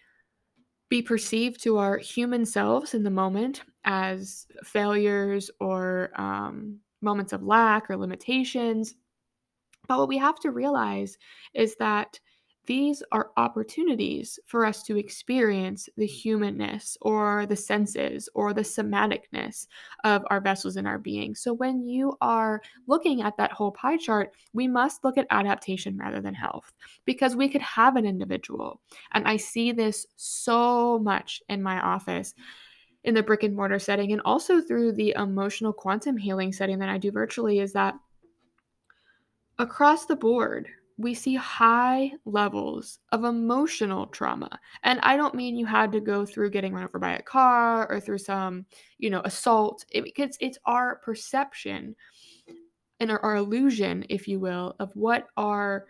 be 0.89 1.01
perceived 1.01 1.61
to 1.63 1.77
our 1.77 1.97
human 1.97 2.45
selves 2.45 2.93
in 2.93 3.03
the 3.03 3.09
moment 3.09 3.63
as 3.83 4.47
failures 4.63 5.51
or 5.59 6.09
um, 6.15 6.79
moments 7.01 7.33
of 7.33 7.43
lack 7.43 7.89
or 7.89 7.97
limitations. 7.97 8.95
But 9.87 9.99
what 9.99 10.09
we 10.09 10.17
have 10.17 10.39
to 10.39 10.51
realize 10.51 11.17
is 11.53 11.75
that 11.77 12.19
these 12.65 13.03
are 13.11 13.31
opportunities 13.37 14.39
for 14.45 14.65
us 14.65 14.83
to 14.83 14.97
experience 14.97 15.89
the 15.97 16.07
mm. 16.07 16.09
humanness 16.09 16.97
or 17.01 17.45
the 17.45 17.55
senses 17.55 18.29
or 18.33 18.53
the 18.53 18.61
somaticness 18.61 19.67
of 20.03 20.23
our 20.29 20.41
vessels 20.41 20.77
in 20.77 20.85
our 20.85 20.97
being. 20.97 21.35
So, 21.35 21.53
when 21.53 21.87
you 21.87 22.17
are 22.21 22.61
looking 22.87 23.21
at 23.21 23.37
that 23.37 23.51
whole 23.51 23.71
pie 23.71 23.97
chart, 23.97 24.33
we 24.53 24.67
must 24.67 25.03
look 25.03 25.17
at 25.17 25.27
adaptation 25.29 25.97
rather 25.97 26.21
than 26.21 26.33
health 26.33 26.71
because 27.05 27.35
we 27.35 27.49
could 27.49 27.61
have 27.61 27.95
an 27.95 28.05
individual. 28.05 28.81
And 29.13 29.27
I 29.27 29.37
see 29.37 29.71
this 29.71 30.05
so 30.15 30.99
much 30.99 31.41
in 31.49 31.61
my 31.61 31.79
office 31.79 32.33
in 33.03 33.13
the 33.13 33.23
brick 33.23 33.43
and 33.43 33.55
mortar 33.55 33.79
setting 33.79 34.11
and 34.11 34.21
also 34.25 34.59
through 34.59 34.91
the 34.91 35.13
emotional 35.15 35.71
quantum 35.71 36.17
healing 36.17 36.51
setting 36.51 36.79
that 36.79 36.89
I 36.89 36.97
do 36.97 37.11
virtually 37.11 37.59
is 37.59 37.71
that 37.73 37.93
across 39.59 40.05
the 40.05 40.15
board, 40.15 40.67
we 40.97 41.13
see 41.13 41.35
high 41.35 42.11
levels 42.25 42.99
of 43.11 43.25
emotional 43.25 44.07
trauma. 44.07 44.59
And 44.83 44.99
I 45.01 45.17
don't 45.17 45.35
mean 45.35 45.57
you 45.57 45.65
had 45.65 45.91
to 45.91 45.99
go 45.99 46.25
through 46.25 46.51
getting 46.51 46.73
run 46.73 46.85
over 46.85 46.99
by 46.99 47.13
a 47.13 47.21
car 47.21 47.91
or 47.91 47.99
through 47.99 48.19
some, 48.19 48.65
you 48.97 49.09
know, 49.09 49.21
assault. 49.25 49.85
It, 49.91 50.05
because 50.05 50.37
it's 50.39 50.57
our 50.65 50.97
perception 50.97 51.95
and 52.99 53.11
our, 53.11 53.19
our 53.19 53.35
illusion, 53.35 54.05
if 54.09 54.27
you 54.27 54.39
will, 54.39 54.75
of 54.79 54.89
what 54.93 55.27
our 55.35 55.85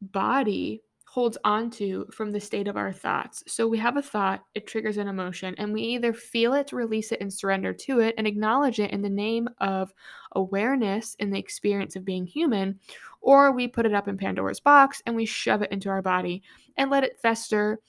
body 0.00 0.82
holds 1.16 1.38
on 1.44 1.70
to 1.70 2.06
from 2.12 2.30
the 2.30 2.38
state 2.38 2.68
of 2.68 2.76
our 2.76 2.92
thoughts. 2.92 3.42
So 3.46 3.66
we 3.66 3.78
have 3.78 3.96
a 3.96 4.02
thought, 4.02 4.44
it 4.54 4.66
triggers 4.66 4.98
an 4.98 5.08
emotion, 5.08 5.54
and 5.56 5.72
we 5.72 5.80
either 5.80 6.12
feel 6.12 6.52
it, 6.52 6.72
release 6.72 7.10
it, 7.10 7.22
and 7.22 7.32
surrender 7.32 7.72
to 7.72 8.00
it 8.00 8.14
and 8.18 8.26
acknowledge 8.26 8.80
it 8.80 8.90
in 8.90 9.00
the 9.00 9.08
name 9.08 9.48
of 9.56 9.94
awareness 10.32 11.16
and 11.18 11.32
the 11.32 11.38
experience 11.38 11.96
of 11.96 12.04
being 12.04 12.26
human, 12.26 12.78
or 13.22 13.50
we 13.50 13.66
put 13.66 13.86
it 13.86 13.94
up 13.94 14.08
in 14.08 14.18
Pandora's 14.18 14.60
box 14.60 15.00
and 15.06 15.16
we 15.16 15.24
shove 15.24 15.62
it 15.62 15.72
into 15.72 15.88
our 15.88 16.02
body 16.02 16.42
and 16.76 16.90
let 16.90 17.02
it 17.02 17.18
fester 17.18 17.80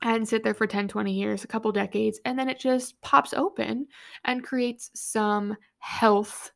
and 0.00 0.26
sit 0.26 0.42
there 0.42 0.54
for 0.54 0.66
10, 0.66 0.88
20 0.88 1.12
years, 1.12 1.44
a 1.44 1.48
couple 1.48 1.70
decades, 1.72 2.18
and 2.24 2.38
then 2.38 2.48
it 2.48 2.58
just 2.58 2.98
pops 3.02 3.34
open 3.34 3.86
and 4.24 4.42
creates 4.42 4.90
some 4.94 5.54
health 5.76 6.52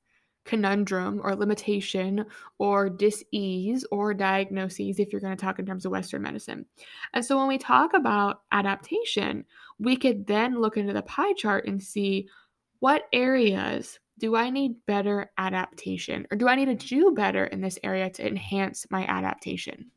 conundrum 0.50 1.20
or 1.22 1.36
limitation 1.36 2.26
or 2.58 2.90
dis-ease 2.90 3.86
or 3.92 4.12
diagnoses 4.12 4.98
if 4.98 5.12
you're 5.12 5.20
going 5.20 5.36
to 5.36 5.40
talk 5.40 5.60
in 5.60 5.64
terms 5.64 5.86
of 5.86 5.92
western 5.92 6.22
medicine. 6.22 6.66
And 7.14 7.24
so 7.24 7.38
when 7.38 7.46
we 7.46 7.56
talk 7.56 7.94
about 7.94 8.42
adaptation 8.50 9.44
we 9.78 9.96
could 9.96 10.26
then 10.26 10.60
look 10.60 10.76
into 10.76 10.92
the 10.92 11.02
pie 11.02 11.32
chart 11.34 11.66
and 11.66 11.82
see 11.82 12.28
what 12.80 13.04
areas 13.12 14.00
do 14.18 14.34
i 14.34 14.50
need 14.50 14.74
better 14.86 15.30
adaptation 15.38 16.26
or 16.30 16.36
do 16.36 16.48
i 16.48 16.54
need 16.54 16.66
to 16.66 16.86
do 16.86 17.12
better 17.12 17.44
in 17.46 17.60
this 17.60 17.78
area 17.84 18.10
to 18.10 18.26
enhance 18.26 18.86
my 18.90 19.06
adaptation? 19.06 19.90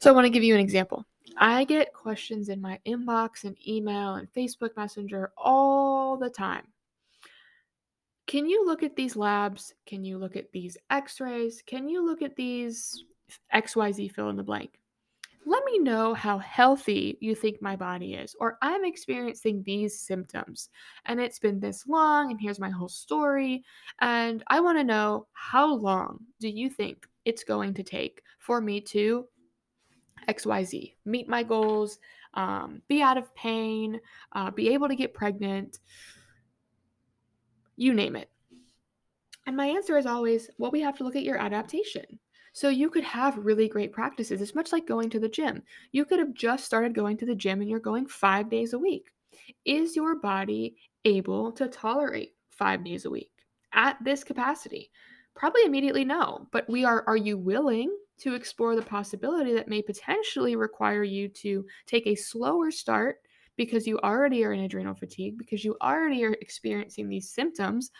So 0.00 0.10
i 0.10 0.14
want 0.14 0.26
to 0.26 0.30
give 0.30 0.42
you 0.42 0.54
an 0.54 0.60
example. 0.60 1.06
I 1.38 1.64
get 1.64 1.92
questions 1.92 2.48
in 2.48 2.60
my 2.60 2.80
inbox 2.86 3.44
and 3.44 3.56
email 3.66 4.14
and 4.14 4.32
Facebook 4.32 4.76
Messenger 4.76 5.32
all 5.36 6.16
the 6.16 6.30
time 6.30 6.66
can 8.26 8.46
you 8.46 8.66
look 8.66 8.82
at 8.82 8.96
these 8.96 9.16
labs? 9.16 9.74
Can 9.86 10.04
you 10.04 10.18
look 10.18 10.36
at 10.36 10.50
these 10.52 10.76
x 10.90 11.20
rays? 11.20 11.62
Can 11.64 11.88
you 11.88 12.04
look 12.04 12.22
at 12.22 12.36
these 12.36 13.04
XYZ 13.54 14.12
fill 14.12 14.30
in 14.30 14.36
the 14.36 14.42
blank? 14.42 14.78
Let 15.48 15.64
me 15.64 15.78
know 15.78 16.12
how 16.12 16.38
healthy 16.38 17.18
you 17.20 17.36
think 17.36 17.62
my 17.62 17.76
body 17.76 18.14
is, 18.14 18.34
or 18.40 18.58
I'm 18.62 18.84
experiencing 18.84 19.62
these 19.62 20.00
symptoms 20.00 20.70
and 21.04 21.20
it's 21.20 21.38
been 21.38 21.60
this 21.60 21.86
long, 21.86 22.32
and 22.32 22.40
here's 22.40 22.58
my 22.58 22.70
whole 22.70 22.88
story. 22.88 23.62
And 24.00 24.42
I 24.48 24.58
want 24.58 24.76
to 24.78 24.84
know 24.84 25.28
how 25.34 25.72
long 25.72 26.18
do 26.40 26.48
you 26.48 26.68
think 26.68 27.06
it's 27.24 27.44
going 27.44 27.74
to 27.74 27.84
take 27.84 28.22
for 28.40 28.60
me 28.60 28.80
to 28.80 29.26
XYZ, 30.28 30.94
meet 31.04 31.28
my 31.28 31.44
goals, 31.44 32.00
um, 32.34 32.82
be 32.88 33.00
out 33.00 33.16
of 33.16 33.32
pain, 33.36 34.00
uh, 34.32 34.50
be 34.50 34.74
able 34.74 34.88
to 34.88 34.96
get 34.96 35.14
pregnant, 35.14 35.78
you 37.76 37.94
name 37.94 38.16
it. 38.16 38.30
And 39.46 39.56
my 39.56 39.66
answer 39.66 39.96
is 39.96 40.06
always, 40.06 40.50
well, 40.58 40.70
we 40.70 40.80
have 40.80 40.96
to 40.98 41.04
look 41.04 41.16
at 41.16 41.22
your 41.22 41.38
adaptation. 41.38 42.18
So 42.52 42.68
you 42.68 42.88
could 42.88 43.04
have 43.04 43.36
really 43.36 43.68
great 43.68 43.92
practices. 43.92 44.40
It's 44.40 44.54
much 44.54 44.72
like 44.72 44.86
going 44.86 45.10
to 45.10 45.20
the 45.20 45.28
gym. 45.28 45.62
You 45.92 46.04
could 46.04 46.18
have 46.18 46.34
just 46.34 46.64
started 46.64 46.94
going 46.94 47.18
to 47.18 47.26
the 47.26 47.34
gym 47.34 47.60
and 47.60 47.68
you're 47.68 47.78
going 47.78 48.06
five 48.06 48.48
days 48.48 48.72
a 48.72 48.78
week. 48.78 49.10
Is 49.64 49.94
your 49.94 50.16
body 50.16 50.76
able 51.04 51.52
to 51.52 51.68
tolerate 51.68 52.34
five 52.50 52.82
days 52.82 53.04
a 53.04 53.10
week 53.10 53.30
at 53.72 53.98
this 54.02 54.24
capacity? 54.24 54.90
Probably 55.34 55.64
immediately 55.64 56.04
no, 56.04 56.48
but 56.50 56.68
we 56.68 56.84
are 56.84 57.04
are 57.06 57.16
you 57.16 57.36
willing 57.36 57.94
to 58.20 58.34
explore 58.34 58.74
the 58.74 58.82
possibility 58.82 59.52
that 59.52 59.68
may 59.68 59.82
potentially 59.82 60.56
require 60.56 61.02
you 61.04 61.28
to 61.28 61.66
take 61.84 62.06
a 62.06 62.14
slower 62.14 62.70
start 62.70 63.18
because 63.56 63.86
you 63.86 63.98
already 64.00 64.44
are 64.44 64.52
in 64.52 64.60
adrenal 64.60 64.94
fatigue, 64.94 65.38
because 65.38 65.64
you 65.64 65.76
already 65.82 66.24
are 66.24 66.32
experiencing 66.40 67.08
these 67.08 67.30
symptoms 67.30 67.90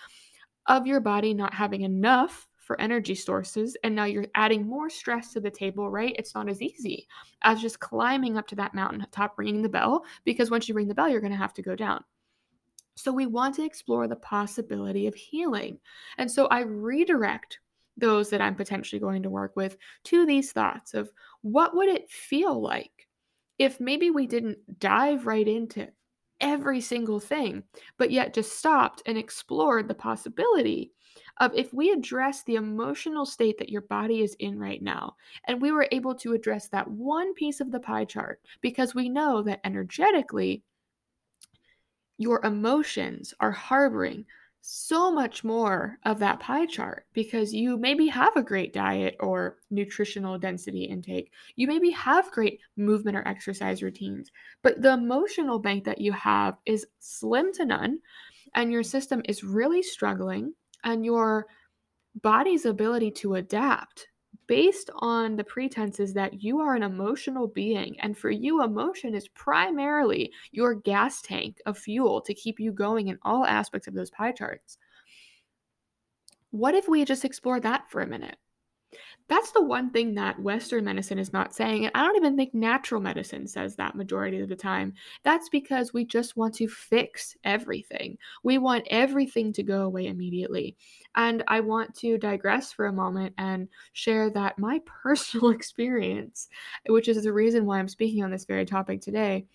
of 0.67 0.87
your 0.87 1.01
body 1.01 1.35
not 1.35 1.55
having 1.55 1.83
enough 1.83 2.47
for 2.67 2.81
energy 2.81 3.15
sources 3.15 3.77
and 3.85 3.95
now 3.95 4.05
you're 4.05 4.27
adding 4.35 4.67
more 4.67 4.91
stress 4.91 5.33
to 5.33 5.41
the 5.41 5.51
table 5.51 5.89
right? 5.89 6.17
It's 6.19 6.35
not 6.35 6.49
as 6.49 6.61
easy 6.61 7.07
as 7.43 7.63
just 7.63 7.79
climbing 7.79 8.37
up 8.37 8.49
to 8.49 8.57
that 8.57 8.75
mountain 8.75 9.07
top 9.13 9.39
ringing 9.39 9.63
the 9.63 9.69
bell 9.69 10.05
because 10.25 10.51
once 10.51 10.69
you 10.69 10.75
ring 10.75 10.89
the 10.89 10.95
bell 10.95 11.09
you're 11.09 11.21
going 11.21 11.33
to 11.33 11.39
have 11.39 11.55
to 11.55 11.63
go 11.63 11.77
down. 11.77 12.03
So 12.97 13.13
we 13.13 13.27
want 13.27 13.55
to 13.57 13.65
explore 13.65 14.09
the 14.09 14.17
possibility 14.17 15.07
of 15.07 15.15
healing. 15.15 15.79
And 16.19 16.31
so 16.31 16.47
i 16.47 16.61
redirect 16.61 17.61
those 17.97 18.29
that 18.31 18.43
i'm 18.43 18.57
potentially 18.57 19.01
going 19.01 19.23
to 19.23 19.31
work 19.31 19.55
with 19.55 19.77
to 20.05 20.27
these 20.27 20.53
thoughts 20.53 20.93
of 20.93 21.11
what 21.43 21.75
would 21.75 21.89
it 21.89 22.11
feel 22.11 22.61
like 22.61 23.07
if 23.59 23.81
maybe 23.81 24.11
we 24.11 24.27
didn't 24.27 24.79
dive 24.79 25.27
right 25.27 25.47
into 25.47 25.89
every 26.41 26.81
single 26.81 27.21
thing, 27.21 27.63
but 27.99 28.11
yet 28.11 28.35
just 28.35 28.59
stopped 28.59 29.03
and 29.07 29.17
explored 29.17 29.89
the 29.89 29.95
possibility 29.95 30.93
of 31.39 31.55
if 31.55 31.73
we 31.73 31.91
address 31.91 32.43
the 32.43 32.57
emotional 32.57 33.25
state 33.25 33.59
that 33.59 33.71
your 33.71 33.83
body 33.83 34.23
is 34.23 34.35
in 34.39 34.59
right 34.59 34.83
now, 34.83 35.15
and 35.47 35.61
we 35.61 35.73
were 35.73 35.89
able 35.93 36.15
to 36.15 36.35
address 36.35 36.69
that 36.69 36.91
one 36.91 37.33
piece 37.35 37.61
of 37.61 37.71
the 37.71 37.81
pie 37.81 38.05
chart, 38.05 38.41
because 38.61 38.95
we 38.95 39.09
know 39.09 39.43
that 39.43 39.61
energetically, 39.65 40.63
your 42.19 42.45
emotions 42.45 43.35
are 43.41 43.53
harboring 43.53 44.25
so 44.69 45.13
much 45.13 45.45
more 45.45 45.97
of 46.05 46.19
that 46.19 46.41
pie 46.41 46.67
chart 46.67 47.07
because 47.13 47.55
you 47.55 47.77
maybe 47.77 48.09
have 48.09 48.35
a 48.35 48.43
great 48.43 48.73
diet 48.73 49.15
or 49.21 49.59
nutritional 49.71 50.41
density 50.41 50.83
intake. 50.83 51.31
You 51.55 51.69
maybe 51.69 51.91
have 51.91 52.33
great 52.33 52.59
movement 52.77 53.17
or 53.17 53.27
exercise 53.29 53.81
routines, 53.81 54.33
but 54.65 54.83
the 54.83 54.93
emotional 54.93 55.61
bank 55.61 55.85
that 55.85 56.01
you 56.01 56.11
have 56.15 56.57
is 56.67 56.85
slim 56.99 57.53
to 57.53 57.65
none, 57.65 58.01
and 58.57 58.73
your 58.73 58.83
system 58.83 59.23
is 59.27 59.45
really 59.45 59.85
struggling, 59.85 60.53
and 60.83 61.05
your 61.05 61.47
body's 62.21 62.67
ability 62.67 63.13
to 63.13 63.37
adapt 63.37 64.09
based 64.47 64.91
on 64.99 65.37
the 65.37 65.45
pretenses 65.45 66.13
that 66.15 66.43
you 66.43 66.61
are 66.61 66.75
an 66.75 66.83
emotional 66.83 67.49
being. 67.49 67.99
And 68.01 68.17
for 68.17 68.31
you, 68.31 68.63
emotion 68.63 69.15
is 69.15 69.29
primarily 69.29 70.33
your 70.53 70.75
gas 70.75 71.21
tank 71.23 71.61
of 71.67 71.79
fuel 71.79 72.21
to 72.23 72.35
keep 72.35 72.61
you 72.61 72.73
going 72.73 73.09
in 73.09 73.19
all 73.23 73.45
aspects 73.45 73.89
of 73.89 73.95
those 73.95 74.11
pie 74.11 74.33
charts. 74.33 74.79
What 76.51 76.75
if 76.75 76.89
we 76.89 77.05
just 77.05 77.25
explore 77.25 77.61
that 77.61 77.91
for 77.91 78.01
a 78.01 78.07
minute? 78.07 78.37
That's 79.29 79.51
the 79.51 79.63
one 79.63 79.91
thing 79.91 80.15
that 80.15 80.39
Western 80.39 80.85
medicine 80.85 81.19
is 81.19 81.33
not 81.33 81.53
saying. 81.53 81.87
And 81.87 81.93
I 81.97 82.05
don't 82.05 82.17
even 82.17 82.37
think 82.37 82.55
natural 82.55 83.01
medicine 83.01 83.49
says 83.49 83.75
that 83.75 83.97
majority 83.97 84.41
of 84.41 84.49
the 84.49 84.55
time. 84.55 84.95
That's 85.25 85.49
because 85.49 85.93
we 85.93 86.05
just 86.05 86.37
want 86.37 86.55
to 86.57 86.69
fix 86.69 87.37
everything. 87.43 88.19
We 88.45 88.59
want 88.59 88.87
everything 88.89 89.53
to 89.55 89.65
go 89.65 89.83
away 89.83 90.07
immediately. 90.07 90.77
And 91.17 91.43
I 91.49 91.59
want 91.59 91.95
to 91.97 92.19
digress 92.19 92.73
for 92.73 92.87
a 92.87 92.93
moment 92.93 93.35
and 93.37 93.69
share 93.95 94.31
that 94.31 94.59
my 94.59 94.81
personal 95.03 95.51
experience, 95.51 96.49
which 96.89 97.09
is 97.09 97.25
the 97.25 97.33
reason 97.33 97.67
why 97.67 97.79
I'm 97.79 97.89
speaking 97.89 98.23
on 98.23 98.31
this 98.31 98.45
very 98.45 98.65
topic 98.65 99.01
today, 99.01 99.47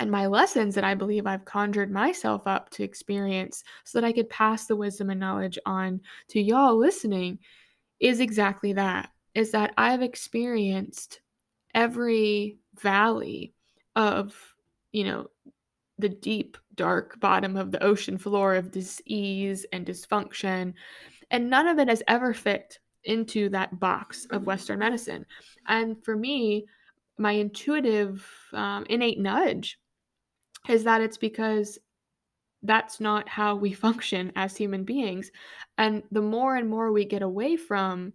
and 0.00 0.10
my 0.10 0.26
lessons 0.26 0.74
that 0.74 0.84
I 0.84 0.94
believe 0.94 1.26
I've 1.26 1.44
conjured 1.44 1.90
myself 1.90 2.46
up 2.46 2.70
to 2.70 2.84
experience 2.84 3.64
so 3.84 4.00
that 4.00 4.06
I 4.06 4.12
could 4.12 4.30
pass 4.30 4.66
the 4.66 4.76
wisdom 4.76 5.10
and 5.10 5.18
knowledge 5.18 5.58
on 5.66 6.00
to 6.28 6.40
y'all 6.40 6.76
listening 6.76 7.40
is 8.00 8.20
exactly 8.20 8.72
that 8.74 9.10
is 9.34 9.52
that 9.52 9.72
I've 9.76 10.02
experienced 10.02 11.20
every 11.74 12.58
valley 12.80 13.54
of, 13.94 14.34
you 14.90 15.04
know, 15.04 15.28
the 15.98 16.08
deep, 16.08 16.56
dark 16.74 17.18
bottom 17.20 17.56
of 17.56 17.70
the 17.70 17.82
ocean 17.82 18.18
floor 18.18 18.54
of 18.54 18.70
disease 18.70 19.66
and 19.72 19.86
dysfunction. 19.86 20.74
And 21.30 21.50
none 21.50 21.66
of 21.66 21.78
it 21.78 21.88
has 21.88 22.02
ever 22.08 22.32
fit 22.32 22.78
into 23.04 23.48
that 23.50 23.78
box 23.78 24.26
of 24.30 24.46
Western 24.46 24.78
medicine. 24.78 25.26
And 25.66 26.02
for 26.04 26.16
me, 26.16 26.66
my 27.18 27.32
intuitive, 27.32 28.28
um, 28.52 28.86
innate 28.88 29.18
nudge 29.18 29.78
is 30.68 30.84
that 30.84 31.00
it's 31.00 31.18
because 31.18 31.78
that's 32.62 33.00
not 33.00 33.28
how 33.28 33.54
we 33.54 33.72
function 33.86 34.32
as 34.36 34.56
human 34.56 34.84
beings. 34.84 35.30
And 35.76 36.02
the 36.10 36.22
more 36.22 36.56
and 36.56 36.68
more 36.68 36.92
we 36.92 37.04
get 37.04 37.22
away 37.22 37.56
from 37.56 38.12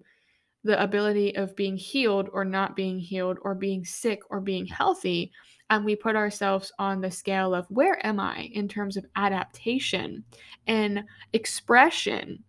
the 0.64 0.82
ability 0.82 1.36
of 1.36 1.56
being 1.56 1.76
healed 1.76 2.30
or 2.32 2.46
not 2.46 2.76
being 2.76 2.98
healed 2.98 3.38
or 3.42 3.54
being 3.54 3.84
sick 3.84 4.22
or 4.30 4.40
being 4.40 4.66
healthy, 4.66 5.32
and 5.70 5.84
we 5.84 5.96
put 5.96 6.16
ourselves 6.16 6.72
on 6.80 7.02
the 7.02 7.12
scale 7.12 7.54
of 7.54 7.66
where 7.70 8.06
am 8.06 8.20
I 8.20 8.50
in 8.54 8.68
terms 8.68 8.96
of 8.96 9.06
adaptation 9.16 10.24
and 10.68 11.04
expression 11.34 12.44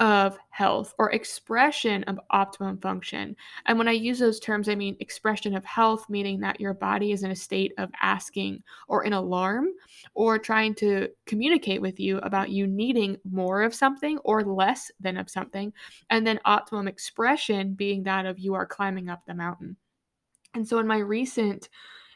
of 0.00 0.38
health 0.48 0.94
or 0.98 1.10
expression 1.10 2.02
of 2.04 2.18
optimum 2.30 2.78
function. 2.78 3.36
And 3.66 3.76
when 3.76 3.86
I 3.86 3.92
use 3.92 4.18
those 4.18 4.40
terms, 4.40 4.68
I 4.68 4.74
mean 4.74 4.96
expression 4.98 5.54
of 5.54 5.64
health, 5.66 6.06
meaning 6.08 6.40
that 6.40 6.58
your 6.58 6.72
body 6.72 7.12
is 7.12 7.22
in 7.22 7.30
a 7.30 7.36
state 7.36 7.74
of 7.76 7.90
asking 8.00 8.62
or 8.88 9.04
in 9.04 9.12
alarm 9.12 9.68
or 10.14 10.38
trying 10.38 10.74
to 10.76 11.08
communicate 11.26 11.82
with 11.82 12.00
you 12.00 12.16
about 12.18 12.48
you 12.48 12.66
needing 12.66 13.18
more 13.30 13.62
of 13.62 13.74
something 13.74 14.18
or 14.24 14.42
less 14.42 14.90
than 15.00 15.18
of 15.18 15.28
something. 15.28 15.70
And 16.08 16.26
then 16.26 16.40
optimum 16.46 16.88
expression 16.88 17.74
being 17.74 18.02
that 18.04 18.24
of 18.24 18.38
you 18.38 18.54
are 18.54 18.66
climbing 18.66 19.10
up 19.10 19.26
the 19.26 19.34
mountain. 19.34 19.76
And 20.54 20.66
so 20.66 20.78
in 20.78 20.86
my 20.86 20.98
recent 20.98 21.68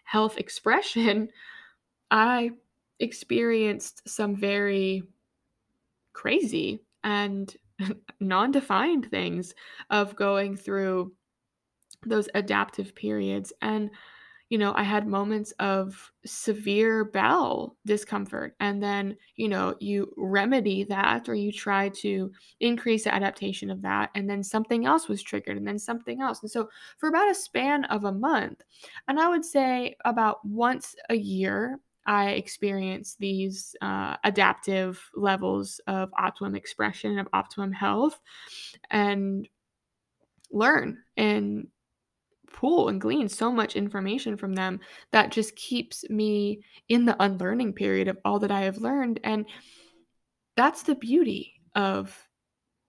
health 0.04 0.38
expression, 0.38 1.28
I 2.10 2.52
experienced 2.98 4.08
some 4.08 4.36
very 4.36 5.02
crazy 6.14 6.80
and 7.02 7.54
non 8.20 8.50
defined 8.50 9.10
things 9.10 9.54
of 9.90 10.16
going 10.16 10.56
through 10.56 11.12
those 12.06 12.28
adaptive 12.34 12.94
periods. 12.94 13.52
And, 13.62 13.90
you 14.50 14.58
know, 14.58 14.72
I 14.76 14.82
had 14.82 15.06
moments 15.06 15.52
of 15.58 16.12
severe 16.26 17.04
bowel 17.04 17.76
discomfort. 17.86 18.54
And 18.60 18.82
then, 18.82 19.16
you 19.36 19.48
know, 19.48 19.74
you 19.80 20.12
remedy 20.16 20.84
that 20.84 21.28
or 21.28 21.34
you 21.34 21.50
try 21.50 21.88
to 22.00 22.30
increase 22.60 23.04
the 23.04 23.14
adaptation 23.14 23.70
of 23.70 23.82
that. 23.82 24.10
And 24.14 24.28
then 24.28 24.42
something 24.42 24.86
else 24.86 25.08
was 25.08 25.22
triggered 25.22 25.56
and 25.56 25.66
then 25.66 25.78
something 25.78 26.20
else. 26.20 26.42
And 26.42 26.50
so 26.50 26.68
for 26.98 27.08
about 27.08 27.30
a 27.30 27.34
span 27.34 27.84
of 27.86 28.04
a 28.04 28.12
month, 28.12 28.62
and 29.08 29.18
I 29.18 29.28
would 29.28 29.44
say 29.44 29.96
about 30.04 30.44
once 30.44 30.94
a 31.08 31.16
year, 31.16 31.80
I 32.06 32.30
experience 32.30 33.16
these 33.18 33.74
uh, 33.80 34.16
adaptive 34.24 35.02
levels 35.14 35.80
of 35.86 36.10
optimum 36.18 36.54
expression, 36.54 37.18
of 37.18 37.28
optimum 37.32 37.72
health, 37.72 38.20
and 38.90 39.48
learn 40.50 40.98
and 41.16 41.68
pull 42.52 42.88
and 42.88 43.00
glean 43.00 43.28
so 43.28 43.50
much 43.50 43.74
information 43.74 44.36
from 44.36 44.52
them 44.52 44.80
that 45.10 45.32
just 45.32 45.56
keeps 45.56 46.08
me 46.08 46.62
in 46.88 47.04
the 47.04 47.16
unlearning 47.22 47.72
period 47.72 48.08
of 48.08 48.18
all 48.24 48.38
that 48.38 48.52
I 48.52 48.60
have 48.62 48.78
learned. 48.78 49.18
And 49.24 49.46
that's 50.56 50.84
the 50.84 50.94
beauty 50.94 51.54
of 51.74 52.16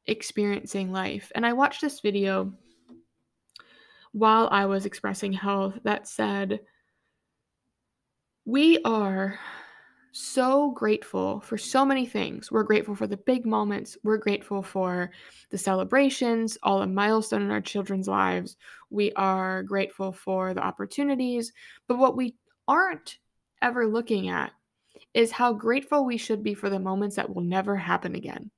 experiencing 0.06 0.92
life. 0.92 1.32
And 1.34 1.46
I 1.46 1.54
watched 1.54 1.82
this 1.82 2.00
video 2.02 2.54
while 4.12 4.48
I 4.52 4.66
was 4.68 4.86
expressing 4.86 5.34
health 5.34 5.80
that 5.84 6.08
said, 6.08 6.60
we 8.46 8.80
are 8.86 9.40
so 10.12 10.72
grateful 10.72 11.42
for 11.42 11.58
so 11.58 11.84
many 11.84 12.06
things. 12.06 12.52
We're 12.52 12.64
grateful 12.64 12.96
for 12.96 13.08
the 13.08 13.18
big 13.18 13.46
moments. 13.46 13.98
We're 14.04 14.18
grateful 14.18 14.64
for 14.64 15.12
the 15.50 15.58
celebrations, 15.58 16.58
all 16.64 16.80
the 16.80 16.88
milestone 16.88 17.42
in 17.42 17.52
our 17.52 17.60
children's 17.60 18.08
lives. 18.08 18.56
We 18.90 19.12
are 19.14 19.64
grateful 19.64 20.14
for 20.14 20.54
the 20.54 20.64
opportunities. 20.64 21.52
But 21.88 21.98
what 21.98 22.16
we 22.16 22.36
aren't 22.68 23.18
ever 23.62 23.88
looking 23.88 24.30
at 24.30 24.52
is 25.14 25.32
how 25.32 25.52
grateful 25.52 26.06
we 26.06 26.18
should 26.18 26.44
be 26.44 26.54
for 26.54 26.70
the 26.70 26.80
moments 26.80 27.18
that 27.18 27.34
will 27.34 27.44
never 27.44 27.76
happen 27.76 28.16
again. 28.16 28.52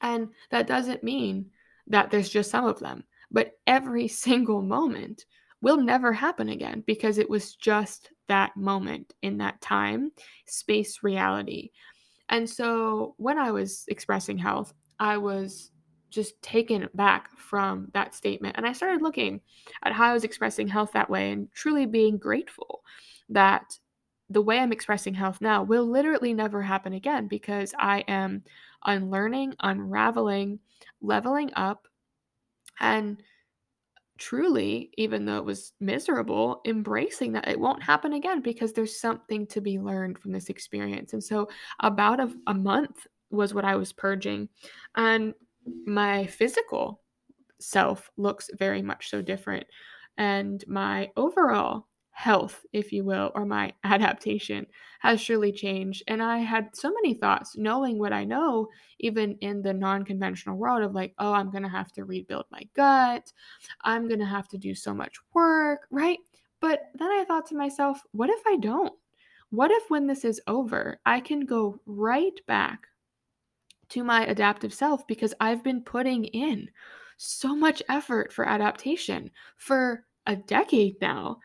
And 0.00 0.28
that 0.50 0.66
doesn't 0.66 1.04
mean 1.04 1.50
that 1.88 2.10
there's 2.10 2.28
just 2.30 2.50
some 2.50 2.64
of 2.64 2.78
them, 2.78 3.04
but 3.30 3.52
every 3.66 4.08
single 4.08 4.62
moment 4.62 5.26
will 5.62 5.76
never 5.78 6.12
happen 6.12 6.48
again 6.48 6.82
because 6.86 7.18
it 7.18 7.28
was 7.28 7.54
just 7.54 8.10
that 8.28 8.56
moment 8.56 9.14
in 9.22 9.38
that 9.38 9.60
time, 9.60 10.12
space, 10.46 11.02
reality. 11.02 11.70
And 12.28 12.48
so 12.48 13.14
when 13.18 13.38
I 13.38 13.50
was 13.50 13.84
expressing 13.88 14.38
health, 14.38 14.74
I 14.98 15.16
was 15.18 15.70
just 16.10 16.40
taken 16.42 16.88
back 16.94 17.36
from 17.36 17.88
that 17.92 18.14
statement. 18.14 18.56
And 18.56 18.66
I 18.66 18.72
started 18.72 19.02
looking 19.02 19.40
at 19.82 19.92
how 19.92 20.10
I 20.10 20.12
was 20.12 20.24
expressing 20.24 20.68
health 20.68 20.92
that 20.92 21.10
way 21.10 21.32
and 21.32 21.50
truly 21.52 21.86
being 21.86 22.16
grateful 22.16 22.82
that 23.28 23.78
the 24.30 24.42
way 24.42 24.58
I'm 24.58 24.72
expressing 24.72 25.14
health 25.14 25.40
now 25.40 25.62
will 25.62 25.84
literally 25.84 26.32
never 26.32 26.62
happen 26.62 26.92
again 26.92 27.28
because 27.28 27.74
I 27.78 28.00
am 28.08 28.42
unlearning, 28.84 29.54
unraveling, 29.60 30.58
leveling 31.00 31.50
up, 31.54 31.86
and 32.80 33.22
truly, 34.18 34.90
even 34.96 35.24
though 35.24 35.38
it 35.38 35.44
was 35.44 35.72
miserable, 35.80 36.60
embracing 36.66 37.32
that 37.32 37.48
it 37.48 37.58
won't 37.58 37.82
happen 37.82 38.12
again 38.12 38.40
because 38.40 38.72
there's 38.72 39.00
something 39.00 39.46
to 39.48 39.60
be 39.60 39.78
learned 39.78 40.18
from 40.18 40.32
this 40.32 40.48
experience. 40.48 41.12
And 41.12 41.22
so, 41.22 41.48
about 41.80 42.20
a, 42.20 42.30
a 42.46 42.54
month 42.54 43.06
was 43.30 43.54
what 43.54 43.64
I 43.64 43.76
was 43.76 43.92
purging. 43.92 44.48
And 44.96 45.34
my 45.84 46.26
physical 46.26 47.02
self 47.60 48.10
looks 48.16 48.50
very 48.58 48.82
much 48.82 49.10
so 49.10 49.22
different. 49.22 49.66
And 50.18 50.64
my 50.66 51.10
overall 51.16 51.86
health, 52.16 52.64
if 52.72 52.92
you 52.92 53.04
will, 53.04 53.30
or 53.34 53.44
my 53.44 53.70
adaptation 53.84 54.66
has 55.00 55.20
surely 55.20 55.52
changed. 55.52 56.02
And 56.08 56.22
I 56.22 56.38
had 56.38 56.74
so 56.74 56.90
many 56.90 57.12
thoughts, 57.12 57.58
knowing 57.58 57.98
what 57.98 58.14
I 58.14 58.24
know, 58.24 58.68
even 58.98 59.36
in 59.42 59.60
the 59.60 59.74
non 59.74 60.02
conventional 60.02 60.56
world 60.56 60.82
of 60.82 60.94
like, 60.94 61.14
oh, 61.18 61.34
I'm 61.34 61.50
going 61.50 61.62
to 61.62 61.68
have 61.68 61.92
to 61.92 62.06
rebuild 62.06 62.46
my 62.50 62.62
gut. 62.74 63.30
I'm 63.82 64.08
going 64.08 64.20
to 64.20 64.26
have 64.26 64.48
to 64.48 64.58
do 64.58 64.74
so 64.74 64.94
much 64.94 65.16
work, 65.34 65.86
right? 65.90 66.18
But 66.60 66.84
then 66.94 67.08
I 67.08 67.24
thought 67.28 67.46
to 67.48 67.54
myself, 67.54 68.00
what 68.12 68.30
if 68.30 68.40
I 68.46 68.56
don't? 68.56 68.94
What 69.50 69.70
if 69.70 69.90
when 69.90 70.06
this 70.06 70.24
is 70.24 70.40
over, 70.46 70.98
I 71.04 71.20
can 71.20 71.40
go 71.40 71.78
right 71.84 72.40
back 72.46 72.86
to 73.90 74.02
my 74.02 74.24
adaptive 74.24 74.72
self 74.72 75.06
because 75.06 75.34
I've 75.38 75.62
been 75.62 75.82
putting 75.82 76.24
in 76.24 76.70
so 77.18 77.54
much 77.54 77.82
effort 77.90 78.32
for 78.32 78.48
adaptation 78.48 79.30
for 79.58 80.06
a 80.26 80.34
decade 80.34 80.96
now 81.02 81.38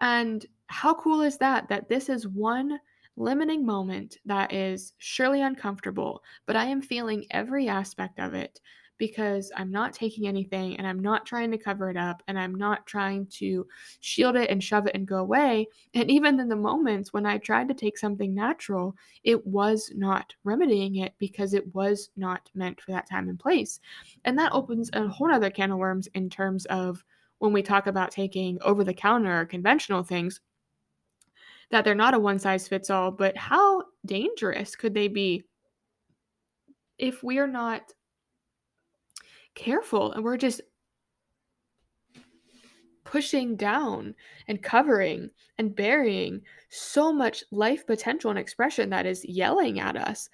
and 0.00 0.44
how 0.66 0.94
cool 0.94 1.22
is 1.22 1.38
that? 1.38 1.68
That 1.68 1.88
this 1.88 2.08
is 2.08 2.28
one 2.28 2.80
limiting 3.16 3.66
moment 3.66 4.18
that 4.26 4.52
is 4.52 4.92
surely 4.98 5.42
uncomfortable, 5.42 6.22
but 6.46 6.56
I 6.56 6.66
am 6.66 6.80
feeling 6.80 7.26
every 7.30 7.68
aspect 7.68 8.20
of 8.20 8.34
it 8.34 8.60
because 8.98 9.52
I'm 9.56 9.70
not 9.70 9.92
taking 9.92 10.26
anything 10.26 10.76
and 10.76 10.86
I'm 10.86 10.98
not 10.98 11.24
trying 11.24 11.50
to 11.52 11.58
cover 11.58 11.88
it 11.88 11.96
up 11.96 12.22
and 12.26 12.38
I'm 12.38 12.54
not 12.54 12.84
trying 12.86 13.26
to 13.26 13.66
shield 14.00 14.36
it 14.36 14.50
and 14.50 14.62
shove 14.62 14.86
it 14.86 14.94
and 14.94 15.06
go 15.06 15.18
away. 15.18 15.68
And 15.94 16.10
even 16.10 16.38
in 16.40 16.48
the 16.48 16.56
moments 16.56 17.12
when 17.12 17.24
I 17.24 17.38
tried 17.38 17.68
to 17.68 17.74
take 17.74 17.96
something 17.96 18.34
natural, 18.34 18.96
it 19.22 19.46
was 19.46 19.92
not 19.94 20.34
remedying 20.44 20.96
it 20.96 21.14
because 21.18 21.54
it 21.54 21.72
was 21.74 22.10
not 22.16 22.50
meant 22.54 22.80
for 22.80 22.90
that 22.90 23.08
time 23.08 23.28
and 23.28 23.38
place. 23.38 23.80
And 24.24 24.38
that 24.38 24.52
opens 24.52 24.90
a 24.92 25.06
whole 25.08 25.32
other 25.32 25.50
can 25.50 25.70
of 25.70 25.78
worms 25.78 26.08
in 26.14 26.28
terms 26.28 26.66
of 26.66 27.04
when 27.38 27.52
we 27.52 27.62
talk 27.62 27.86
about 27.86 28.10
taking 28.10 28.58
over 28.62 28.84
the 28.84 28.94
counter 28.94 29.40
or 29.40 29.46
conventional 29.46 30.02
things 30.02 30.40
that 31.70 31.84
they're 31.84 31.94
not 31.94 32.14
a 32.14 32.18
one 32.18 32.38
size 32.38 32.66
fits 32.66 32.90
all, 32.90 33.10
but 33.10 33.36
how 33.36 33.82
dangerous 34.06 34.74
could 34.74 34.94
they 34.94 35.08
be 35.08 35.44
if 36.98 37.22
we're 37.22 37.46
not 37.46 37.82
careful 39.54 40.12
and 40.12 40.24
we're 40.24 40.36
just 40.36 40.60
pushing 43.04 43.56
down 43.56 44.14
and 44.48 44.62
covering 44.62 45.30
and 45.56 45.74
burying 45.74 46.42
so 46.68 47.12
much 47.12 47.42
life 47.50 47.86
potential 47.86 48.30
and 48.30 48.38
expression 48.38 48.90
that 48.90 49.06
is 49.06 49.24
yelling 49.24 49.80
at 49.80 49.96
us. 49.96 50.28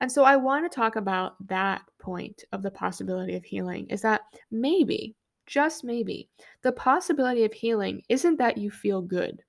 And 0.00 0.10
so 0.10 0.24
I 0.24 0.36
want 0.36 0.70
to 0.70 0.74
talk 0.74 0.96
about 0.96 1.34
that 1.46 1.82
point 1.98 2.44
of 2.52 2.62
the 2.62 2.70
possibility 2.70 3.36
of 3.36 3.44
healing 3.44 3.86
is 3.88 4.02
that 4.02 4.22
maybe, 4.50 5.14
just 5.48 5.82
maybe, 5.82 6.28
the 6.62 6.72
possibility 6.72 7.44
of 7.44 7.52
healing 7.52 8.02
isn't 8.08 8.36
that 8.36 8.58
you 8.58 8.70
feel 8.70 9.02
good. 9.02 9.42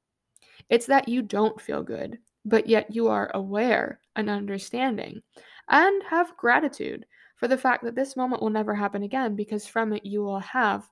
It's 0.70 0.88
that 0.88 1.08
you 1.08 1.22
don't 1.22 1.62
feel 1.62 1.84
good, 1.84 2.18
but 2.46 2.68
yet 2.68 2.94
you 2.94 3.08
are 3.08 3.30
aware 3.34 4.00
and 4.16 4.30
understanding 4.30 5.22
and 5.68 6.04
have 6.10 6.38
gratitude 6.38 7.06
for 7.36 7.48
the 7.48 7.58
fact 7.58 7.84
that 7.84 7.96
this 7.96 8.16
moment 8.16 8.42
will 8.42 8.50
never 8.50 8.74
happen 8.74 9.04
again 9.04 9.36
because 9.36 9.68
from 9.68 9.94
it 9.94 10.06
you 10.06 10.22
will 10.22 10.40
have 10.40 10.90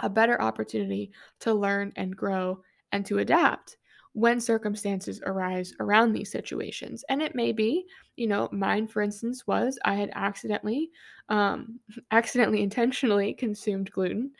a 0.00 0.08
better 0.08 0.40
opportunity 0.40 1.12
to 1.40 1.52
learn 1.52 1.92
and 1.96 2.16
grow 2.16 2.60
and 2.92 3.04
to 3.06 3.18
adapt 3.18 3.76
when 4.14 4.40
circumstances 4.40 5.20
arise 5.26 5.74
around 5.80 6.12
these 6.12 6.30
situations. 6.30 7.04
And 7.08 7.20
it 7.20 7.34
may 7.34 7.52
be, 7.52 7.84
you 8.16 8.28
know, 8.28 8.48
mine, 8.52 8.86
for 8.86 9.02
instance, 9.02 9.44
was 9.46 9.76
I 9.84 9.94
had 9.94 10.10
accidentally, 10.14 10.90
um, 11.28 11.80
accidentally 12.12 12.62
intentionally 12.62 13.34
consumed 13.34 13.90
gluten. 13.90 14.30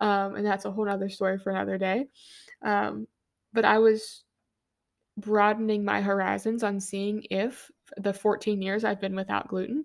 Um, 0.00 0.36
and 0.36 0.46
that's 0.46 0.64
a 0.64 0.70
whole 0.70 0.88
other 0.88 1.08
story 1.08 1.38
for 1.38 1.50
another 1.50 1.78
day. 1.78 2.06
Um, 2.62 3.06
but 3.52 3.64
I 3.64 3.78
was 3.78 4.24
broadening 5.16 5.84
my 5.84 6.00
horizons 6.00 6.62
on 6.62 6.80
seeing 6.80 7.24
if 7.30 7.70
the 7.96 8.12
14 8.12 8.62
years 8.62 8.84
I've 8.84 9.00
been 9.00 9.16
without 9.16 9.48
gluten, 9.48 9.84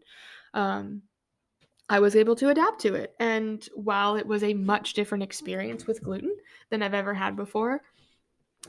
um, 0.53 1.01
I 1.89 1.99
was 1.99 2.15
able 2.15 2.35
to 2.35 2.49
adapt 2.49 2.81
to 2.81 2.93
it. 2.93 3.15
And 3.19 3.67
while 3.73 4.15
it 4.15 4.27
was 4.27 4.43
a 4.43 4.53
much 4.53 4.93
different 4.93 5.23
experience 5.23 5.87
with 5.87 6.03
gluten 6.03 6.35
than 6.69 6.83
I've 6.83 6.93
ever 6.93 7.15
had 7.15 7.35
before, 7.35 7.81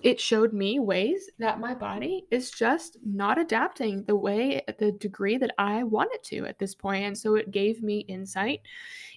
it 0.02 0.20
showed 0.20 0.52
me 0.52 0.78
ways 0.78 1.28
that 1.38 1.60
my 1.60 1.74
body 1.74 2.24
is 2.30 2.50
just 2.50 2.96
not 3.04 3.38
adapting 3.38 4.04
the 4.04 4.16
way 4.16 4.62
the 4.78 4.92
degree 4.92 5.36
that 5.36 5.54
I 5.58 5.82
want 5.82 6.12
it 6.12 6.22
to 6.24 6.46
at 6.46 6.58
this 6.58 6.74
point. 6.74 7.04
And 7.04 7.18
so 7.18 7.34
it 7.34 7.50
gave 7.50 7.82
me 7.82 8.00
insight 8.00 8.60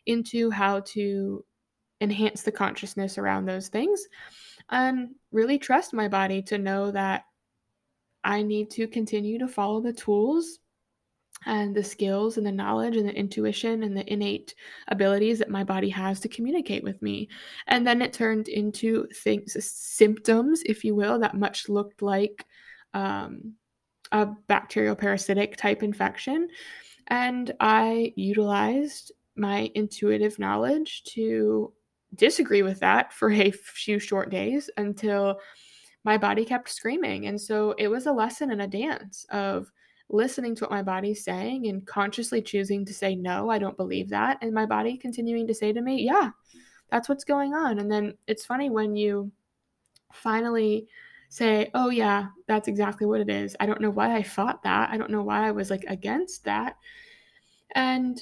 into 0.05 0.49
how 0.49 0.81
to 0.81 1.45
enhance 2.01 2.41
the 2.41 2.51
consciousness 2.51 3.17
around 3.17 3.45
those 3.45 3.69
things 3.69 4.07
and 4.69 5.09
really 5.31 5.57
trust 5.57 5.93
my 5.93 6.07
body 6.07 6.41
to 6.41 6.57
know 6.57 6.91
that 6.91 7.25
I 8.23 8.41
need 8.41 8.69
to 8.71 8.87
continue 8.87 9.39
to 9.39 9.47
follow 9.47 9.81
the 9.81 9.93
tools 9.93 10.59
and 11.45 11.75
the 11.75 11.83
skills 11.83 12.37
and 12.37 12.45
the 12.45 12.51
knowledge 12.51 12.95
and 12.95 13.07
the 13.07 13.15
intuition 13.15 13.83
and 13.83 13.95
the 13.95 14.11
innate 14.11 14.55
abilities 14.87 15.39
that 15.39 15.49
my 15.49 15.63
body 15.63 15.89
has 15.89 16.19
to 16.21 16.29
communicate 16.29 16.83
with 16.83 17.01
me. 17.01 17.29
And 17.67 17.85
then 17.85 18.01
it 18.01 18.13
turned 18.13 18.47
into 18.47 19.07
things, 19.15 19.55
symptoms, 19.65 20.61
if 20.65 20.83
you 20.83 20.95
will, 20.95 21.19
that 21.19 21.35
much 21.35 21.69
looked 21.69 22.01
like 22.01 22.45
um, 22.93 23.53
a 24.11 24.27
bacterial 24.47 24.95
parasitic 24.95 25.57
type 25.57 25.83
infection. 25.83 26.47
And 27.07 27.51
I 27.59 28.13
utilized 28.15 29.11
my 29.35 29.71
intuitive 29.75 30.39
knowledge 30.39 31.03
to 31.03 31.73
disagree 32.15 32.61
with 32.61 32.79
that 32.79 33.11
for 33.11 33.31
a 33.31 33.51
few 33.51 33.99
short 33.99 34.29
days 34.29 34.69
until 34.77 35.39
my 36.03 36.17
body 36.17 36.45
kept 36.45 36.69
screaming. 36.69 37.27
And 37.27 37.39
so 37.39 37.73
it 37.77 37.87
was 37.87 38.05
a 38.05 38.11
lesson 38.11 38.51
and 38.51 38.61
a 38.61 38.67
dance 38.67 39.25
of 39.31 39.71
listening 40.09 40.55
to 40.55 40.63
what 40.63 40.71
my 40.71 40.83
body's 40.83 41.23
saying 41.23 41.67
and 41.67 41.85
consciously 41.85 42.41
choosing 42.41 42.85
to 42.85 42.93
say, 42.93 43.15
no, 43.15 43.49
I 43.49 43.57
don't 43.57 43.77
believe 43.77 44.09
that. 44.09 44.37
And 44.41 44.53
my 44.53 44.65
body 44.65 44.97
continuing 44.97 45.47
to 45.47 45.53
say 45.53 45.73
to 45.73 45.81
me, 45.81 46.03
yeah, 46.03 46.29
that's 46.89 47.09
what's 47.09 47.23
going 47.23 47.53
on. 47.53 47.79
And 47.79 47.91
then 47.91 48.13
it's 48.27 48.45
funny 48.45 48.69
when 48.69 48.95
you 48.95 49.31
finally 50.11 50.87
say, 51.29 51.71
oh, 51.73 51.89
yeah, 51.89 52.27
that's 52.47 52.67
exactly 52.67 53.07
what 53.07 53.21
it 53.21 53.29
is. 53.29 53.55
I 53.59 53.65
don't 53.65 53.81
know 53.81 53.89
why 53.89 54.15
I 54.15 54.21
fought 54.21 54.61
that. 54.63 54.91
I 54.91 54.97
don't 54.97 55.09
know 55.09 55.23
why 55.23 55.47
I 55.47 55.51
was 55.51 55.71
like 55.71 55.85
against 55.87 56.45
that. 56.45 56.77
And 57.73 58.21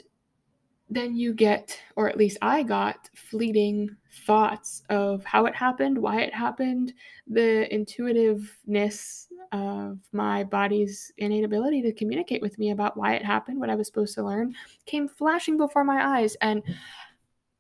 then 0.92 1.16
you 1.16 1.34
get, 1.34 1.80
or 1.96 2.10
at 2.10 2.18
least 2.18 2.38
I 2.42 2.64
got, 2.64 3.10
fleeting 3.16 3.96
thoughts 4.26 4.84
of 4.90 5.24
how 5.24 5.46
it 5.46 5.56
happened, 5.56 5.98
why 5.98 6.20
it 6.20 6.34
happened, 6.34 6.94
the 7.28 7.74
intuitiveness 7.74 9.30
of 9.54 10.00
my 10.12 10.44
body's 10.44 11.10
innate 11.18 11.46
ability 11.46 11.82
to 11.84 11.94
communicate 11.94 12.42
with 12.42 12.60
me 12.60 12.72
about 12.72 12.98
why 12.98 13.14
it 13.14 13.24
happened, 13.24 13.58
what 13.58 13.70
I 13.70 13.76
was 13.76 13.88
supposed 13.88 14.16
to 14.16 14.24
learn, 14.24 14.54
came 14.86 15.08
flashing 15.08 15.56
before 15.56 15.86
my 15.86 16.20
eyes. 16.20 16.36
And 16.42 16.62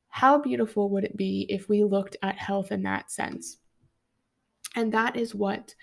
how 0.09 0.37
beautiful 0.37 0.89
would 0.89 1.05
it 1.05 1.15
be 1.15 1.45
if 1.47 1.69
we 1.69 1.85
looked 1.85 2.17
at 2.21 2.37
health 2.37 2.73
in 2.73 2.83
that 2.83 3.09
sense? 3.09 3.59
And 4.75 4.93
that 4.93 5.15
is 5.15 5.33
what, 5.33 5.73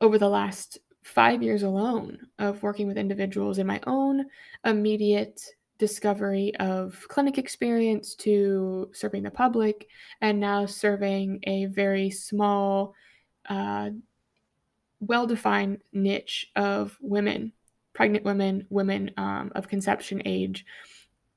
over 0.00 0.16
the 0.16 0.28
last 0.28 0.78
five 1.02 1.42
years 1.42 1.62
alone 1.62 2.18
of 2.38 2.62
working 2.62 2.86
with 2.86 2.96
individuals 2.96 3.58
in 3.58 3.66
my 3.66 3.80
own 3.86 4.24
immediate 4.64 5.42
discovery 5.80 6.54
of 6.56 7.04
clinic 7.08 7.38
experience 7.38 8.14
to 8.14 8.88
serving 8.92 9.24
the 9.24 9.30
public 9.30 9.88
and 10.20 10.38
now 10.38 10.66
serving 10.66 11.40
a 11.44 11.64
very 11.66 12.10
small 12.10 12.94
uh, 13.48 13.90
well-defined 15.00 15.78
niche 15.92 16.50
of 16.54 16.96
women 17.00 17.52
pregnant 17.94 18.24
women 18.24 18.66
women 18.68 19.10
um, 19.16 19.50
of 19.54 19.66
conception 19.66 20.20
age 20.26 20.66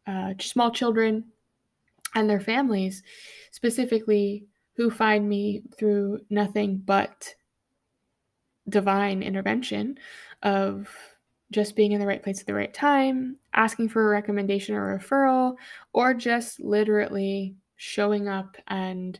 uh, 0.05 0.33
small 0.39 0.69
children 0.69 1.23
and 2.13 2.29
their 2.29 2.41
families 2.41 3.01
specifically 3.51 4.45
who 4.75 4.91
find 4.91 5.27
me 5.27 5.63
through 5.77 6.19
nothing 6.29 6.81
but 6.83 7.33
divine 8.67 9.23
intervention 9.23 9.97
of 10.41 10.89
just 11.51 11.75
being 11.75 11.93
in 11.93 12.01
the 12.01 12.07
right 12.07 12.23
place 12.23 12.41
at 12.41 12.47
the 12.47 12.53
right 12.53 12.73
time, 12.73 13.37
asking 13.53 13.89
for 13.89 14.05
a 14.05 14.09
recommendation 14.09 14.75
or 14.75 14.97
referral, 14.97 15.55
or 15.93 16.13
just 16.13 16.59
literally 16.59 17.55
showing 17.75 18.27
up 18.27 18.57
and 18.67 19.19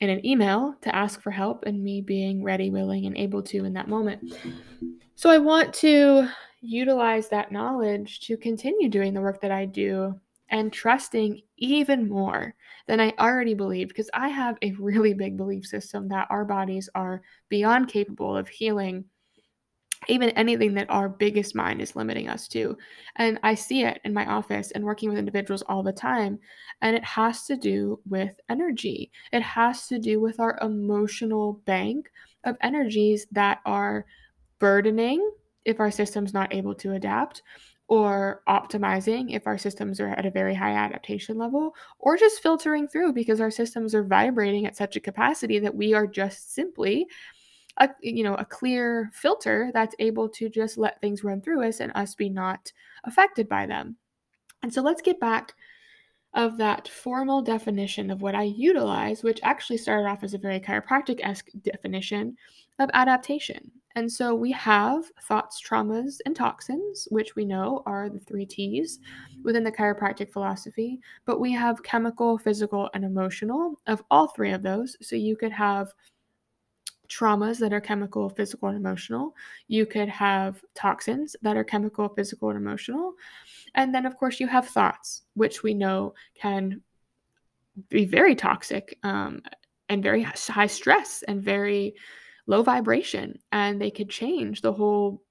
in 0.00 0.10
an 0.10 0.24
email 0.26 0.74
to 0.82 0.94
ask 0.94 1.20
for 1.20 1.30
help 1.30 1.64
and 1.64 1.82
me 1.82 2.00
being 2.00 2.42
ready, 2.42 2.70
willing, 2.70 3.06
and 3.06 3.16
able 3.16 3.42
to 3.42 3.64
in 3.64 3.72
that 3.74 3.88
moment. 3.88 4.34
So 5.14 5.30
I 5.30 5.38
want 5.38 5.72
to 5.74 6.28
utilize 6.60 7.28
that 7.28 7.52
knowledge 7.52 8.20
to 8.20 8.36
continue 8.36 8.88
doing 8.88 9.14
the 9.14 9.20
work 9.20 9.40
that 9.42 9.52
I 9.52 9.66
do 9.66 10.18
and 10.48 10.72
trusting 10.72 11.40
even 11.56 12.08
more 12.08 12.54
than 12.86 13.00
I 13.00 13.14
already 13.18 13.54
believe 13.54 13.88
because 13.88 14.10
I 14.12 14.28
have 14.28 14.58
a 14.62 14.72
really 14.72 15.14
big 15.14 15.36
belief 15.36 15.64
system 15.64 16.08
that 16.08 16.26
our 16.30 16.44
bodies 16.44 16.88
are 16.94 17.22
beyond 17.48 17.88
capable 17.88 18.36
of 18.36 18.48
healing 18.48 19.04
even 20.08 20.30
anything 20.30 20.74
that 20.74 20.90
our 20.90 21.08
biggest 21.08 21.54
mind 21.54 21.80
is 21.80 21.96
limiting 21.96 22.28
us 22.28 22.48
to. 22.48 22.76
And 23.16 23.38
I 23.42 23.54
see 23.54 23.84
it 23.84 24.00
in 24.04 24.12
my 24.12 24.26
office 24.26 24.70
and 24.72 24.84
working 24.84 25.08
with 25.08 25.18
individuals 25.18 25.62
all 25.68 25.82
the 25.82 25.92
time. 25.92 26.38
And 26.80 26.96
it 26.96 27.04
has 27.04 27.46
to 27.46 27.56
do 27.56 28.00
with 28.08 28.32
energy, 28.48 29.10
it 29.32 29.42
has 29.42 29.86
to 29.88 29.98
do 29.98 30.20
with 30.20 30.40
our 30.40 30.58
emotional 30.60 31.62
bank 31.64 32.10
of 32.44 32.56
energies 32.60 33.26
that 33.32 33.60
are 33.64 34.06
burdening 34.58 35.30
if 35.64 35.78
our 35.80 35.90
system's 35.90 36.34
not 36.34 36.52
able 36.54 36.74
to 36.76 36.92
adapt. 36.92 37.42
Or 37.88 38.42
optimizing 38.48 39.34
if 39.34 39.46
our 39.46 39.58
systems 39.58 40.00
are 40.00 40.08
at 40.08 40.24
a 40.24 40.30
very 40.30 40.54
high 40.54 40.72
adaptation 40.72 41.36
level, 41.36 41.74
or 41.98 42.16
just 42.16 42.40
filtering 42.40 42.88
through 42.88 43.12
because 43.12 43.38
our 43.38 43.50
systems 43.50 43.94
are 43.94 44.04
vibrating 44.04 44.64
at 44.64 44.78
such 44.78 44.96
a 44.96 45.00
capacity 45.00 45.58
that 45.58 45.74
we 45.74 45.92
are 45.92 46.06
just 46.06 46.54
simply 46.54 47.06
a 47.78 47.88
you 48.00 48.22
know 48.22 48.34
a 48.34 48.44
clear 48.44 49.10
filter 49.12 49.70
that's 49.72 49.96
able 49.98 50.28
to 50.28 50.48
just 50.48 50.76
let 50.76 51.00
things 51.00 51.24
run 51.24 51.40
through 51.40 51.66
us 51.66 51.80
and 51.80 51.92
us 51.94 52.14
be 52.14 52.28
not 52.28 52.70
affected 53.04 53.48
by 53.48 53.66
them 53.66 53.96
and 54.62 54.72
so 54.72 54.82
let's 54.82 55.02
get 55.02 55.18
back 55.18 55.54
of 56.34 56.56
that 56.56 56.88
formal 56.88 57.42
definition 57.42 58.10
of 58.10 58.22
what 58.22 58.34
I 58.34 58.44
utilize, 58.44 59.22
which 59.22 59.40
actually 59.42 59.76
started 59.76 60.08
off 60.08 60.24
as 60.24 60.32
a 60.32 60.38
very 60.38 60.60
chiropractic 60.60 61.20
esque 61.22 61.48
definition 61.62 62.36
of 62.78 62.90
adaptation. 62.94 63.70
And 63.94 64.10
so 64.10 64.34
we 64.34 64.50
have 64.52 65.04
thoughts, 65.28 65.60
traumas, 65.60 66.16
and 66.24 66.34
toxins, 66.34 67.06
which 67.10 67.36
we 67.36 67.44
know 67.44 67.82
are 67.84 68.08
the 68.08 68.20
three 68.20 68.46
T's 68.46 68.98
within 69.44 69.62
the 69.62 69.72
chiropractic 69.72 70.32
philosophy, 70.32 70.98
but 71.26 71.38
we 71.38 71.52
have 71.52 71.82
chemical, 71.82 72.38
physical, 72.38 72.88
and 72.94 73.04
emotional 73.04 73.78
of 73.86 74.02
all 74.10 74.28
three 74.28 74.52
of 74.52 74.62
those. 74.62 74.96
So 75.02 75.16
you 75.16 75.36
could 75.36 75.52
have 75.52 75.92
traumas 77.12 77.58
that 77.58 77.72
are 77.72 77.80
chemical, 77.80 78.28
physical, 78.28 78.68
and 78.68 78.76
emotional. 78.76 79.34
You 79.68 79.86
could 79.86 80.08
have 80.08 80.62
toxins 80.74 81.36
that 81.42 81.56
are 81.56 81.64
chemical, 81.64 82.08
physical, 82.08 82.50
and 82.50 82.58
emotional. 82.58 83.14
And 83.74 83.94
then, 83.94 84.06
of 84.06 84.16
course, 84.16 84.40
you 84.40 84.46
have 84.46 84.68
thoughts, 84.68 85.22
which 85.34 85.62
we 85.62 85.74
know 85.74 86.14
can 86.34 86.80
be 87.88 88.04
very 88.04 88.34
toxic 88.34 88.98
um, 89.02 89.42
and 89.88 90.02
very 90.02 90.22
high 90.22 90.66
stress 90.66 91.22
and 91.26 91.42
very 91.42 91.94
low 92.46 92.62
vibration. 92.62 93.38
And 93.50 93.80
they 93.80 93.90
could 93.90 94.08
change 94.08 94.60
the 94.60 94.72
whole 94.72 95.22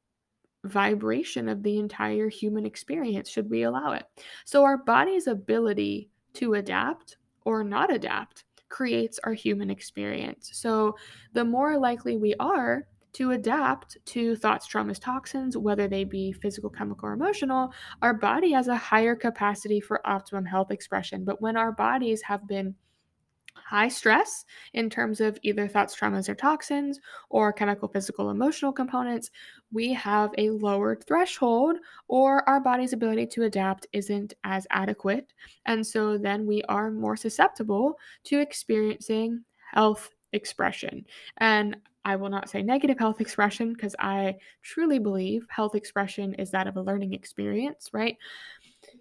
vibration 0.63 1.50
of 1.50 1.63
the 1.63 1.80
entire 1.80 2.30
human 2.30 2.65
experience 2.65 3.30
should 3.30 3.50
we 3.50 3.63
allow 3.63 3.94
it. 3.94 4.06
So, 4.46 4.63
our 4.63 4.78
body's 4.78 5.28
ability 5.28 6.10
to 6.34 6.54
adapt 6.54 7.17
or 7.44 7.63
not 7.63 7.91
adapt 7.91 8.44
creates 8.72 9.20
our 9.24 9.34
human 9.34 9.70
experience. 9.70 10.50
So, 10.54 10.96
the 11.34 11.46
more 11.46 11.78
likely 11.78 12.18
we 12.18 12.34
are 12.40 12.88
to 13.14 13.32
adapt 13.32 13.98
to 14.06 14.36
thoughts, 14.38 14.68
traumas, 14.68 15.00
toxins, 15.00 15.58
whether 15.58 15.88
they 15.88 16.06
be 16.06 16.32
physical, 16.32 16.70
chemical, 16.70 17.10
or 17.10 17.14
emotional, 17.14 17.74
our 18.02 18.14
body 18.14 18.54
has 18.54 18.70
a 18.70 18.76
higher 18.76 19.16
capacity 19.16 19.82
for 19.82 20.06
optimum 20.08 20.46
health 20.46 20.72
expression. 20.72 21.26
But 21.26 21.42
when 21.42 21.58
our 21.58 21.74
bodies 21.74 22.22
have 22.24 22.48
been 22.48 22.76
high 23.56 23.90
stress 23.90 24.46
in 24.74 24.90
terms 24.90 25.22
of 25.22 25.38
either 25.44 25.68
thoughts, 25.68 25.96
traumas, 25.96 26.30
or 26.30 26.36
toxins, 26.36 27.00
or 27.30 27.54
chemical, 27.54 27.88
physical, 27.90 28.30
emotional 28.30 28.72
components, 28.72 29.30
we 29.72 29.94
have 29.94 30.32
a 30.38 30.50
lowered 30.50 31.04
threshold, 31.04 31.78
or 32.08 32.48
our 32.48 32.60
body's 32.60 32.94
ability 32.94 33.28
to 33.28 33.44
adapt 33.44 33.88
isn't 33.94 34.34
as 34.44 34.68
adequate. 34.72 35.34
And 35.66 35.86
so 35.86 36.18
then 36.18 36.46
we 36.46 36.62
are 36.64 36.92
more 36.92 37.16
susceptible 37.16 37.98
to 38.26 38.40
experiencing 38.40 39.44
health 39.74 40.10
expression. 40.34 41.06
And 41.38 41.78
I 42.04 42.16
will 42.16 42.30
not 42.30 42.50
say 42.50 42.64
negative 42.64 42.98
health 42.98 43.22
expression 43.22 43.74
because 43.74 43.96
I 44.00 44.38
truly 44.64 45.00
believe 45.00 45.46
health 45.50 45.76
expression 45.76 46.34
is 46.36 46.52
that 46.52 46.68
of 46.68 46.78
a 46.78 46.82
learning 46.82 47.14
experience, 47.14 47.90
right? 47.94 48.18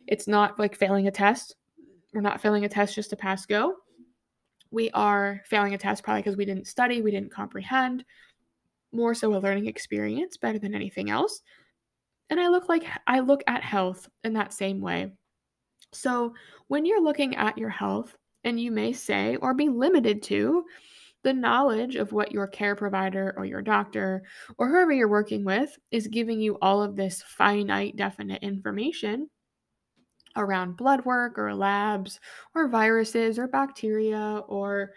It's 0.07 0.29
not 0.29 0.59
like 0.59 0.77
failing 0.77 1.09
a 1.09 1.11
test. 1.11 1.57
We're 2.13 2.21
not 2.21 2.41
failing 2.41 2.65
a 2.65 2.69
test 2.69 2.95
just 2.95 3.11
to 3.11 3.17
pass 3.17 3.47
go 3.47 3.77
we 4.71 4.91
are 4.91 5.43
failing 5.47 5.75
a 5.75 5.79
test 5.79 6.03
probably 6.03 6.23
because 6.23 6.37
we 6.37 6.45
didn't 6.45 6.67
study, 6.67 7.03
we 7.03 7.11
didn't 7.11 7.33
comprehend. 7.33 8.05
More 8.93 9.15
so 9.15 9.35
a 9.35 9.39
learning 9.39 9.67
experience 9.67 10.37
better 10.37 10.59
than 10.59 10.75
anything 10.75 11.11
else. 11.11 11.43
And 12.29 12.41
I 12.41 12.49
look 12.49 12.69
like 12.69 12.85
I 13.07 13.21
look 13.21 13.43
at 13.47 13.63
health 13.63 14.09
in 14.25 14.35
that 14.35 14.53
same 14.53 14.81
way. 14.81 15.13
So, 15.93 16.35
when 16.69 16.87
you're 16.87 17.03
looking 17.03 17.37
at 17.37 17.59
your 17.59 17.71
health, 17.71 18.17
and 18.45 18.61
you 18.61 18.71
may 18.71 18.93
say 18.93 19.37
or 19.37 19.55
be 19.55 19.69
limited 19.69 20.23
to 20.25 20.65
the 21.23 21.33
knowledge 21.33 21.97
of 21.97 22.13
what 22.13 22.33
your 22.33 22.47
care 22.47 22.75
provider 22.75 23.35
or 23.37 23.45
your 23.45 23.61
doctor 23.61 24.23
or 24.57 24.69
whoever 24.69 24.93
you're 24.93 25.09
working 25.09 25.45
with 25.45 25.79
is 25.91 26.07
giving 26.07 26.41
you 26.41 26.57
all 26.63 26.83
of 26.83 26.97
this 26.97 27.23
finite, 27.23 27.97
definite 27.97 28.43
information, 28.43 29.29
around 30.37 30.77
blood 30.77 31.05
work 31.05 31.39
or 31.39 31.55
labs 31.55 32.21
or 32.55 32.69
viruses 32.69 33.39
or 33.39 33.49
bacteria 33.49 34.43
or 34.49 34.93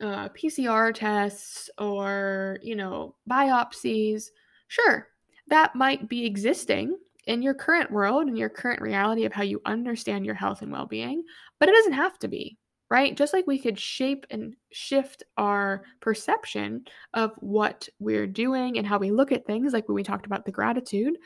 uh, 0.00 0.28
PCR 0.30 0.94
tests 0.94 1.70
or, 1.78 2.58
you 2.62 2.76
know, 2.76 3.14
biopsies. 3.30 4.26
Sure, 4.68 5.08
that 5.48 5.74
might 5.74 6.08
be 6.08 6.24
existing 6.24 6.96
in 7.26 7.42
your 7.42 7.54
current 7.54 7.90
world 7.90 8.26
and 8.26 8.38
your 8.38 8.48
current 8.48 8.80
reality 8.80 9.24
of 9.24 9.32
how 9.32 9.42
you 9.42 9.60
understand 9.66 10.24
your 10.24 10.34
health 10.34 10.62
and 10.62 10.72
well 10.72 10.86
being, 10.86 11.22
but 11.58 11.68
it 11.68 11.72
doesn't 11.72 11.92
have 11.92 12.18
to 12.18 12.28
be, 12.28 12.56
right? 12.90 13.16
Just 13.16 13.32
like 13.32 13.46
we 13.46 13.58
could 13.58 13.78
shape 13.78 14.26
and 14.30 14.54
shift 14.72 15.22
our 15.36 15.84
perception 16.00 16.84
of 17.14 17.32
what 17.38 17.88
we're 17.98 18.26
doing 18.26 18.78
and 18.78 18.86
how 18.86 18.98
we 18.98 19.10
look 19.10 19.32
at 19.32 19.46
things, 19.46 19.72
like 19.72 19.88
when 19.88 19.94
we 19.94 20.02
talked 20.02 20.26
about 20.26 20.44
the 20.44 20.52
gratitude, 20.52 21.18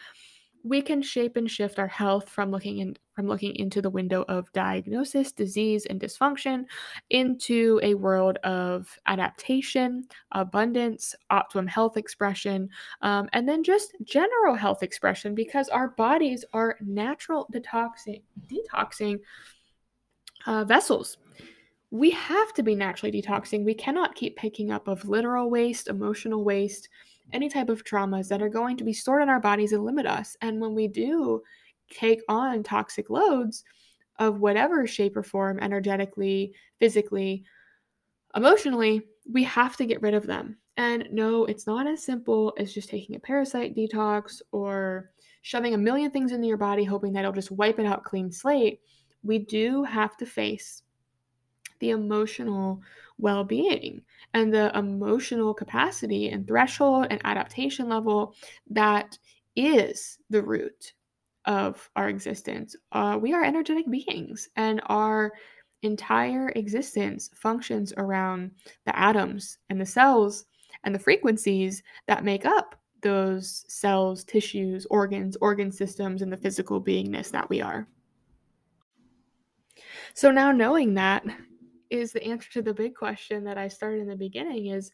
we 0.63 0.83
can 0.83 1.03
shape 1.03 1.37
and 1.37 1.51
shift 1.51 1.79
our 1.79 1.87
health 1.87 2.29
from 2.29 2.51
looking 2.51 2.79
in 2.79 2.97
from 3.15 3.27
looking 3.27 3.55
into 3.57 3.81
the 3.81 3.91
window 3.91 4.25
of 4.29 4.53
diagnosis, 4.53 5.33
disease, 5.33 5.87
and 5.87 6.01
dysfunction 6.01 6.65
into 7.11 7.81
a 7.83 7.95
world 7.95 8.39
of 8.45 8.99
adaptation, 9.07 10.05
abundance, 10.33 11.15
optimum 11.31 11.67
health 11.67 11.97
expression, 11.97 12.69
um, 13.03 13.29
and 13.33 13.49
then 13.49 13.63
just 13.63 13.95
general 14.03 14.55
health 14.55 14.83
expression 14.83 15.35
because 15.35 15.69
our 15.69 15.89
bodies 15.91 16.45
are 16.53 16.77
natural 16.81 17.49
detoxing 17.53 18.23
detoxing 18.49 19.19
uh, 20.47 20.65
vessels. 20.65 21.19
We 21.91 22.11
have 22.11 22.53
to 22.55 22.63
be 22.63 22.75
naturally 22.75 23.23
detoxing. 23.23 23.65
We 23.65 23.75
cannot 23.75 24.17
keep 24.17 24.37
picking 24.37 24.73
up 24.73 24.89
of 24.89 25.09
literal 25.09 25.49
waste, 25.49 25.89
emotional 25.89 26.43
waste, 26.43 26.89
any 27.33 27.49
type 27.49 27.69
of 27.69 27.85
traumas 27.85 28.29
that 28.29 28.43
are 28.43 28.49
going 28.49 28.77
to 28.77 28.85
be 28.85 28.93
stored 28.93 29.23
in 29.23 29.29
our 29.29 29.41
bodies 29.41 29.73
and 29.73 29.85
limit 29.85 30.07
us. 30.07 30.37
And 30.41 30.61
when 30.61 30.75
we 30.75 30.89
do 30.89 31.43
take 31.95 32.21
on 32.29 32.63
toxic 32.63 33.11
loads 33.11 33.65
of 34.19 34.41
whatever 34.41 34.87
shape 34.87 35.17
or 35.17 35.23
form, 35.23 35.59
energetically, 35.61 36.53
physically, 36.79 37.45
emotionally, 38.37 39.03
we 39.31 39.43
have 39.45 39.77
to 39.77 39.87
get 39.87 40.03
rid 40.03 40.15
of 40.15 40.27
them. 40.27 40.57
And 40.77 41.09
no, 41.13 41.45
it's 41.45 41.67
not 41.67 41.87
as 41.87 42.05
simple 42.05 42.53
as 42.59 42.75
just 42.75 42.89
taking 42.89 43.17
a 43.17 43.21
parasite 43.21 43.77
detox 43.77 44.43
or 44.53 45.11
shoving 45.43 45.75
a 45.75 45.79
million 45.79 46.11
things 46.11 46.33
into 46.33 46.47
your 46.47 46.57
body, 46.57 46.85
hoping 46.85 47.13
that 47.13 47.21
it'll 47.21 47.33
just 47.33 47.53
wipe 47.53 47.79
it 47.79 47.87
out 47.87 48.05
clean 48.05 48.33
slate. 48.33 48.81
We 49.23 49.39
do 49.39 49.85
have 49.85 50.17
to 50.19 50.27
face 50.27 50.83
the 51.79 51.91
emotional 51.91 52.81
well 53.19 53.45
being 53.45 54.03
and 54.33 54.53
the 54.53 54.77
emotional 54.77 55.55
capacity 55.55 56.31
and 56.31 56.47
threshold 56.47 57.07
and 57.11 57.21
adaptation 57.25 57.89
level 57.89 58.35
that 58.71 59.19
is 59.55 60.19
the 60.31 60.43
root 60.43 60.95
of 61.47 61.89
our 61.97 62.09
existence. 62.09 62.77
Uh, 62.93 63.19
we 63.21 63.33
are 63.33 63.45
energetic 63.45 63.91
beings, 63.91 64.49
and 64.57 64.81
our 64.87 65.33
entire 65.83 66.51
existence 66.57 67.31
functions 67.35 67.93
around 67.97 68.51
the 68.87 68.99
atoms 68.99 69.59
and 69.69 69.81
the 69.81 69.87
cells 69.87 70.47
and 70.85 70.95
the 70.95 70.99
frequencies 70.99 71.83
that 72.07 72.25
make 72.25 72.47
up 72.47 72.75
those 73.03 73.65
cells, 73.69 74.25
tissues, 74.25 74.87
organs, 74.91 75.37
organ 75.41 75.71
systems, 75.71 76.23
and 76.23 76.33
the 76.33 76.37
physical 76.37 76.83
beingness 76.83 77.31
that 77.31 77.49
we 77.51 77.61
are. 77.61 77.87
So 80.15 80.31
now 80.31 80.53
knowing 80.53 80.95
that, 80.95 81.25
is 81.91 82.13
the 82.13 82.25
answer 82.25 82.51
to 82.53 82.63
the 82.63 82.75
big 82.75 82.95
question 82.95 83.45
that 83.45 83.59
I 83.59 83.69
started 83.69 84.01
in 84.01 84.09
the 84.09 84.17
beginning 84.17 84.67
is 84.67 84.91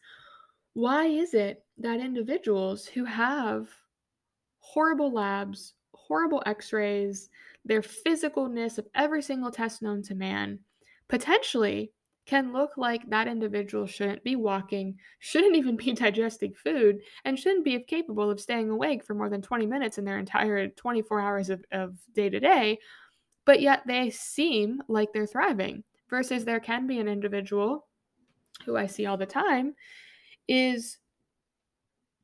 why 0.73 1.05
is 1.05 1.33
it 1.33 1.63
that 1.79 1.99
individuals 1.99 2.85
who 2.85 3.03
have 3.05 3.69
horrible 4.59 5.11
labs, 5.11 5.73
horrible 6.11 6.43
x-rays, 6.45 7.29
their 7.63 7.81
physicalness 7.81 8.77
of 8.77 8.85
every 8.95 9.21
single 9.21 9.49
test 9.49 9.81
known 9.81 10.03
to 10.03 10.13
man 10.13 10.59
potentially 11.07 11.89
can 12.25 12.51
look 12.51 12.71
like 12.75 13.09
that 13.09 13.29
individual 13.29 13.87
shouldn't 13.87 14.21
be 14.21 14.35
walking, 14.35 14.93
shouldn't 15.19 15.55
even 15.55 15.77
be 15.77 15.93
digesting 15.93 16.53
food, 16.53 16.99
and 17.23 17.39
shouldn't 17.39 17.63
be 17.63 17.79
capable 17.83 18.29
of 18.29 18.41
staying 18.41 18.69
awake 18.69 19.05
for 19.05 19.13
more 19.13 19.29
than 19.29 19.41
20 19.41 19.65
minutes 19.65 19.97
in 19.99 20.03
their 20.03 20.19
entire 20.19 20.67
24 20.67 21.21
hours 21.21 21.49
of 21.49 21.95
day 22.13 22.29
to 22.29 22.41
day, 22.41 22.77
but 23.45 23.61
yet 23.61 23.81
they 23.87 24.09
seem 24.09 24.81
like 24.89 25.13
they're 25.13 25.25
thriving 25.25 25.81
versus 26.09 26.43
there 26.43 26.59
can 26.59 26.87
be 26.87 26.99
an 26.99 27.07
individual 27.07 27.87
who 28.65 28.75
I 28.75 28.85
see 28.85 29.05
all 29.05 29.15
the 29.15 29.25
time 29.25 29.75
is 30.49 30.97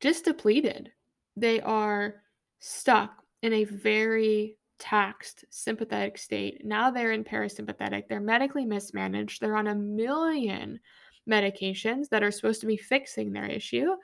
just 0.02 0.26
depleted. 0.26 0.91
They 1.38 1.62
are 1.62 2.15
stuck 2.60 3.23
in 3.41 3.54
a 3.54 3.63
very 3.63 4.58
taxed 4.80 5.45
sympathetic 5.50 6.17
state. 6.17 6.63
Now 6.63 6.91
they're 6.91 7.12
in 7.12 7.23
parasympathetic. 7.23 8.08
They're 8.08 8.19
medically 8.19 8.65
mismanaged. 8.65 9.41
They're 9.41 9.58
on 9.58 9.67
a 9.67 9.76
million 9.76 10.80
medications 11.30 12.10
that 12.10 12.23
are 12.23 12.32
supposed 12.32 12.62
to 12.62 12.67
be 12.67 12.78
fixing 12.78 13.34
their 13.34 13.45
issue. 13.45 13.95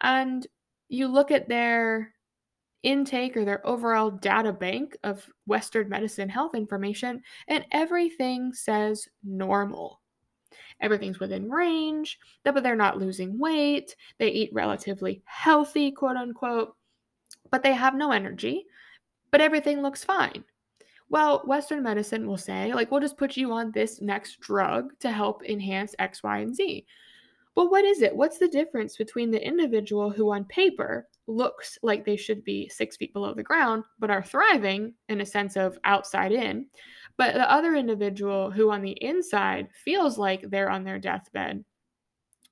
And 0.00 0.46
you 0.88 1.08
look 1.08 1.30
at 1.30 1.48
their 1.48 2.12
intake 2.82 3.36
or 3.36 3.44
their 3.44 3.66
overall 3.66 4.10
data 4.10 4.52
bank 4.52 4.96
of 5.04 5.28
Western 5.46 5.88
medicine 5.88 6.28
health 6.28 6.54
information, 6.54 7.22
and 7.48 7.64
everything 7.72 8.52
says 8.52 9.06
normal. 9.22 10.00
Everything's 10.80 11.20
within 11.20 11.50
range, 11.50 12.18
but 12.42 12.62
they're 12.62 12.74
not 12.74 12.98
losing 12.98 13.38
weight. 13.38 13.94
They 14.18 14.28
eat 14.28 14.50
relatively 14.52 15.22
healthy, 15.26 15.92
quote 15.92 16.16
unquote, 16.16 16.74
but 17.50 17.62
they 17.62 17.72
have 17.72 17.94
no 17.94 18.12
energy, 18.12 18.66
but 19.30 19.40
everything 19.40 19.82
looks 19.82 20.04
fine. 20.04 20.44
Well, 21.08 21.42
Western 21.44 21.82
medicine 21.82 22.26
will 22.26 22.36
say, 22.36 22.72
like, 22.72 22.90
we'll 22.90 23.00
just 23.00 23.16
put 23.16 23.36
you 23.36 23.52
on 23.52 23.72
this 23.72 24.00
next 24.00 24.38
drug 24.40 24.92
to 25.00 25.10
help 25.10 25.44
enhance 25.44 25.94
X, 25.98 26.22
Y, 26.22 26.38
and 26.38 26.54
Z. 26.54 26.86
But 27.56 27.70
what 27.70 27.84
is 27.84 28.00
it? 28.00 28.14
What's 28.14 28.38
the 28.38 28.48
difference 28.48 28.96
between 28.96 29.32
the 29.32 29.44
individual 29.44 30.10
who, 30.10 30.32
on 30.32 30.44
paper, 30.44 31.08
looks 31.26 31.78
like 31.82 32.04
they 32.04 32.16
should 32.16 32.44
be 32.44 32.68
six 32.68 32.96
feet 32.96 33.12
below 33.12 33.34
the 33.34 33.42
ground, 33.42 33.84
but 33.98 34.10
are 34.10 34.22
thriving 34.22 34.94
in 35.08 35.20
a 35.20 35.26
sense 35.26 35.56
of 35.56 35.78
outside 35.84 36.32
in. 36.32 36.66
But 37.16 37.34
the 37.34 37.50
other 37.50 37.74
individual 37.74 38.50
who 38.50 38.70
on 38.70 38.82
the 38.82 38.96
inside 39.02 39.68
feels 39.84 40.16
like 40.16 40.48
they're 40.48 40.70
on 40.70 40.84
their 40.84 40.98
deathbed, 40.98 41.64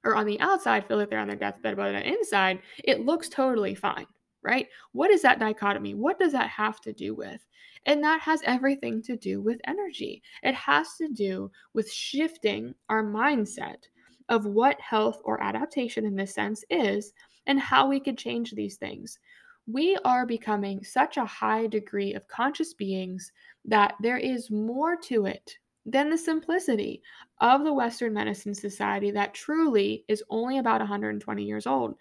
or 0.04 0.14
on 0.14 0.26
the 0.26 0.40
outside 0.40 0.87
feel 0.87 0.98
like 0.98 1.11
they're 1.11 1.20
on 1.20 1.28
their 1.28 1.37
deathbed, 1.37 1.76
but 1.76 1.87
on 1.88 1.94
the 1.94 2.06
inside, 2.06 2.61
it 2.84 3.06
looks 3.06 3.28
totally 3.28 3.74
fine, 3.74 4.06
right? 4.42 4.66
What 4.92 5.11
is 5.11 5.22
that 5.22 5.40
dichotomy? 5.40 5.94
What 5.94 6.18
does 6.18 6.33
that 6.33 6.48
have 6.51 6.81
to 6.83 6.92
do 6.92 7.14
with? 7.14 7.44
And 7.87 8.03
that 8.05 8.20
has 8.20 8.42
everything 8.44 9.03
to 9.03 9.16
do 9.16 9.40
with 9.40 9.61
energy. 9.66 10.22
It 10.42 10.55
has 10.55 10.96
to 10.96 11.09
do 11.09 11.51
with 11.74 11.90
shifting 11.90 12.74
our 12.88 13.03
mindset 13.03 13.85
of 14.29 14.46
what 14.46 14.81
health 14.81 15.20
or 15.24 15.42
adaptation 15.42 16.05
in 16.05 16.14
this 16.14 16.35
sense 16.35 16.64
is 16.70 17.12
and 17.46 17.59
how 17.59 17.88
we 17.88 17.98
could 17.98 18.18
change 18.18 18.53
these 18.53 18.77
things. 18.77 19.18
We 19.66 19.96
are 20.05 20.27
becoming 20.27 20.83
such 20.83 21.16
a 21.16 21.24
high 21.24 21.66
degree 21.66 22.14
of 22.14 22.29
conscious 22.29 22.74
beings 22.74 23.33
that 23.64 23.94
there 24.01 24.18
is 24.18 24.51
more 24.51 24.96
to 25.05 25.27
it 25.27 25.57
than 25.85 26.11
the 26.11 26.18
simplicity 26.18 27.03
of 27.40 27.64
the 27.64 27.72
Western 27.72 28.12
medicine 28.12 28.55
society 28.55 29.11
that 29.11 29.35
truly 29.35 30.05
is 30.09 30.22
only 30.31 30.59
about 30.59 30.81
120 30.81 31.44
years 31.44 31.66
old. 31.66 31.94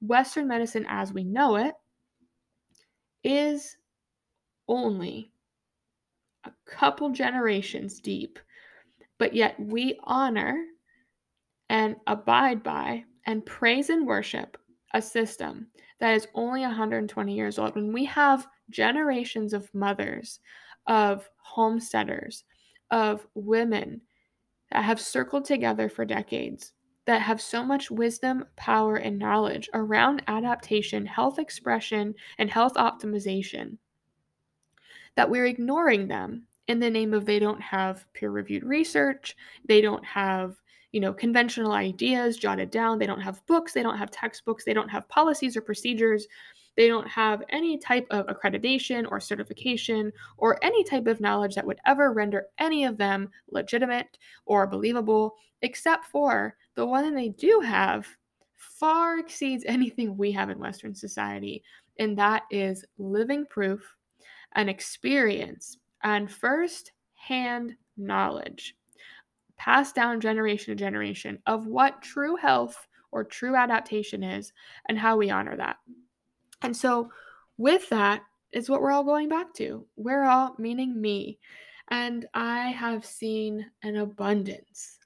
Western 0.00 0.46
medicine, 0.48 0.86
as 0.88 1.12
we 1.12 1.24
know 1.24 1.56
it, 1.56 1.74
is 3.24 3.76
only 4.68 5.32
a 6.44 6.52
couple 6.66 7.10
generations 7.10 8.00
deep, 8.00 8.38
but 9.18 9.34
yet 9.34 9.58
we 9.58 9.98
honor 10.04 10.64
and 11.68 11.96
abide 12.06 12.62
by 12.62 13.04
and 13.26 13.44
praise 13.44 13.90
and 13.90 14.06
worship 14.06 14.56
a 14.94 15.02
system 15.02 15.66
that 16.00 16.14
is 16.14 16.28
only 16.34 16.62
120 16.62 17.34
years 17.34 17.58
old. 17.58 17.74
When 17.74 17.92
we 17.92 18.04
have 18.06 18.46
generations 18.70 19.52
of 19.52 19.72
mothers, 19.74 20.40
of 20.86 21.28
homesteaders, 21.36 22.44
of 22.90 23.26
women 23.34 24.00
that 24.70 24.84
have 24.84 25.00
circled 25.00 25.44
together 25.44 25.88
for 25.88 26.04
decades, 26.04 26.72
that 27.08 27.22
have 27.22 27.40
so 27.40 27.64
much 27.64 27.90
wisdom, 27.90 28.44
power, 28.56 28.96
and 28.96 29.18
knowledge 29.18 29.66
around 29.72 30.22
adaptation, 30.28 31.06
health 31.06 31.38
expression, 31.38 32.14
and 32.36 32.50
health 32.50 32.74
optimization, 32.74 33.78
that 35.14 35.30
we're 35.30 35.46
ignoring 35.46 36.06
them 36.06 36.42
in 36.66 36.78
the 36.78 36.90
name 36.90 37.14
of 37.14 37.24
they 37.24 37.38
don't 37.38 37.62
have 37.62 38.04
peer 38.12 38.30
reviewed 38.30 38.62
research, 38.62 39.34
they 39.66 39.80
don't 39.80 40.04
have 40.04 40.56
you 40.92 41.00
know, 41.00 41.12
conventional 41.12 41.72
ideas 41.72 42.36
jotted 42.36 42.70
down. 42.70 42.98
They 42.98 43.06
don't 43.06 43.20
have 43.20 43.44
books, 43.46 43.72
they 43.72 43.82
don't 43.82 43.98
have 43.98 44.10
textbooks, 44.10 44.64
they 44.64 44.72
don't 44.72 44.88
have 44.88 45.08
policies 45.08 45.56
or 45.56 45.60
procedures. 45.60 46.26
They 46.76 46.86
don't 46.86 47.08
have 47.08 47.42
any 47.48 47.76
type 47.76 48.06
of 48.10 48.26
accreditation 48.26 49.04
or 49.10 49.18
certification 49.18 50.12
or 50.36 50.62
any 50.62 50.84
type 50.84 51.08
of 51.08 51.20
knowledge 51.20 51.56
that 51.56 51.66
would 51.66 51.80
ever 51.86 52.12
render 52.12 52.46
any 52.58 52.84
of 52.84 52.96
them 52.96 53.30
legitimate 53.50 54.16
or 54.46 54.66
believable, 54.66 55.34
except 55.62 56.04
for 56.04 56.56
the 56.78 56.86
one 56.86 57.02
that 57.02 57.16
they 57.16 57.30
do 57.30 57.58
have 57.58 58.06
far 58.54 59.18
exceeds 59.18 59.64
anything 59.66 60.16
we 60.16 60.30
have 60.30 60.48
in 60.48 60.60
Western 60.60 60.94
society. 60.94 61.60
And 61.98 62.16
that 62.16 62.44
is 62.52 62.84
living 62.98 63.46
proof, 63.46 63.96
an 64.54 64.68
experience, 64.68 65.78
and 66.04 66.30
first 66.30 66.92
hand 67.14 67.74
knowledge 67.96 68.76
passed 69.56 69.96
down 69.96 70.20
generation 70.20 70.66
to 70.66 70.78
generation 70.78 71.40
of 71.46 71.66
what 71.66 72.00
true 72.00 72.36
health 72.36 72.86
or 73.10 73.24
true 73.24 73.56
adaptation 73.56 74.22
is 74.22 74.52
and 74.88 74.96
how 74.96 75.16
we 75.16 75.30
honor 75.30 75.56
that. 75.56 75.78
And 76.62 76.76
so, 76.76 77.10
with 77.56 77.88
that, 77.88 78.22
is 78.52 78.70
what 78.70 78.82
we're 78.82 78.92
all 78.92 79.02
going 79.02 79.28
back 79.28 79.52
to. 79.54 79.84
We're 79.96 80.22
all, 80.22 80.54
meaning 80.58 81.00
me. 81.00 81.40
And 81.88 82.26
I 82.34 82.68
have 82.68 83.04
seen 83.04 83.66
an 83.82 83.96
abundance, 83.96 84.97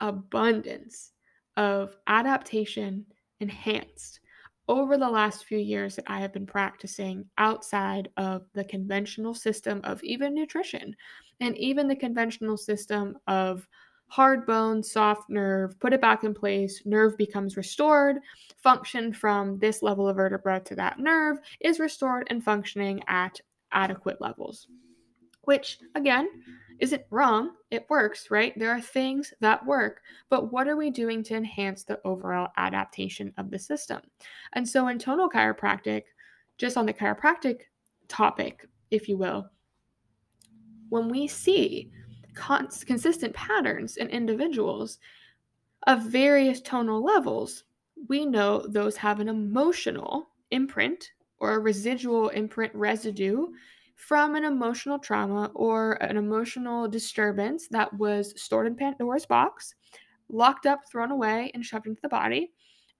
abundance 0.00 1.12
of 1.56 1.96
adaptation 2.06 3.04
enhanced 3.40 4.20
over 4.68 4.96
the 4.96 5.08
last 5.08 5.44
few 5.46 5.58
years 5.58 5.96
that 5.96 6.04
I 6.06 6.20
have 6.20 6.32
been 6.32 6.46
practicing 6.46 7.24
outside 7.38 8.08
of 8.16 8.46
the 8.54 8.64
conventional 8.64 9.34
system 9.34 9.80
of 9.82 10.02
even 10.04 10.32
nutrition 10.32 10.94
and 11.40 11.58
even 11.58 11.88
the 11.88 11.96
conventional 11.96 12.56
system 12.56 13.18
of 13.26 13.66
hard 14.06 14.46
bone, 14.46 14.82
soft 14.82 15.30
nerve, 15.30 15.78
put 15.80 15.92
it 15.92 16.00
back 16.00 16.24
in 16.24 16.34
place, 16.34 16.82
nerve 16.84 17.16
becomes 17.16 17.56
restored, 17.56 18.16
function 18.62 19.12
from 19.12 19.58
this 19.58 19.82
level 19.82 20.08
of 20.08 20.16
vertebra 20.16 20.60
to 20.60 20.74
that 20.74 20.98
nerve 20.98 21.38
is 21.60 21.80
restored 21.80 22.26
and 22.30 22.44
functioning 22.44 23.00
at 23.08 23.40
adequate 23.72 24.20
levels. 24.20 24.66
Which, 25.42 25.78
again, 25.94 26.28
isn't 26.80 27.04
wrong. 27.10 27.52
It 27.70 27.86
works, 27.88 28.30
right? 28.30 28.58
There 28.58 28.70
are 28.70 28.80
things 28.80 29.32
that 29.40 29.64
work, 29.64 30.02
but 30.28 30.52
what 30.52 30.66
are 30.66 30.76
we 30.76 30.90
doing 30.90 31.22
to 31.24 31.36
enhance 31.36 31.84
the 31.84 32.00
overall 32.04 32.48
adaptation 32.56 33.32
of 33.36 33.50
the 33.50 33.58
system? 33.58 34.00
And 34.54 34.68
so, 34.68 34.88
in 34.88 34.98
tonal 34.98 35.28
chiropractic, 35.28 36.04
just 36.58 36.76
on 36.76 36.86
the 36.86 36.92
chiropractic 36.92 37.62
topic, 38.08 38.66
if 38.90 39.08
you 39.08 39.16
will, 39.16 39.48
when 40.88 41.08
we 41.08 41.26
see 41.26 41.90
cons- 42.34 42.84
consistent 42.84 43.34
patterns 43.34 43.96
in 43.96 44.08
individuals 44.08 44.98
of 45.86 46.02
various 46.02 46.60
tonal 46.60 47.02
levels, 47.02 47.64
we 48.08 48.26
know 48.26 48.66
those 48.66 48.96
have 48.96 49.20
an 49.20 49.28
emotional 49.28 50.28
imprint 50.50 51.12
or 51.38 51.54
a 51.54 51.58
residual 51.58 52.28
imprint 52.30 52.74
residue 52.74 53.46
from 54.00 54.34
an 54.34 54.44
emotional 54.44 54.98
trauma 54.98 55.50
or 55.54 55.92
an 56.02 56.16
emotional 56.16 56.88
disturbance 56.88 57.68
that 57.68 57.92
was 57.92 58.32
stored 58.40 58.66
in 58.66 58.74
Pandora's 58.74 59.26
box, 59.26 59.74
locked 60.30 60.64
up, 60.64 60.80
thrown 60.90 61.10
away, 61.10 61.50
and 61.52 61.64
shoved 61.64 61.86
into 61.86 62.00
the 62.00 62.08
body, 62.08 62.50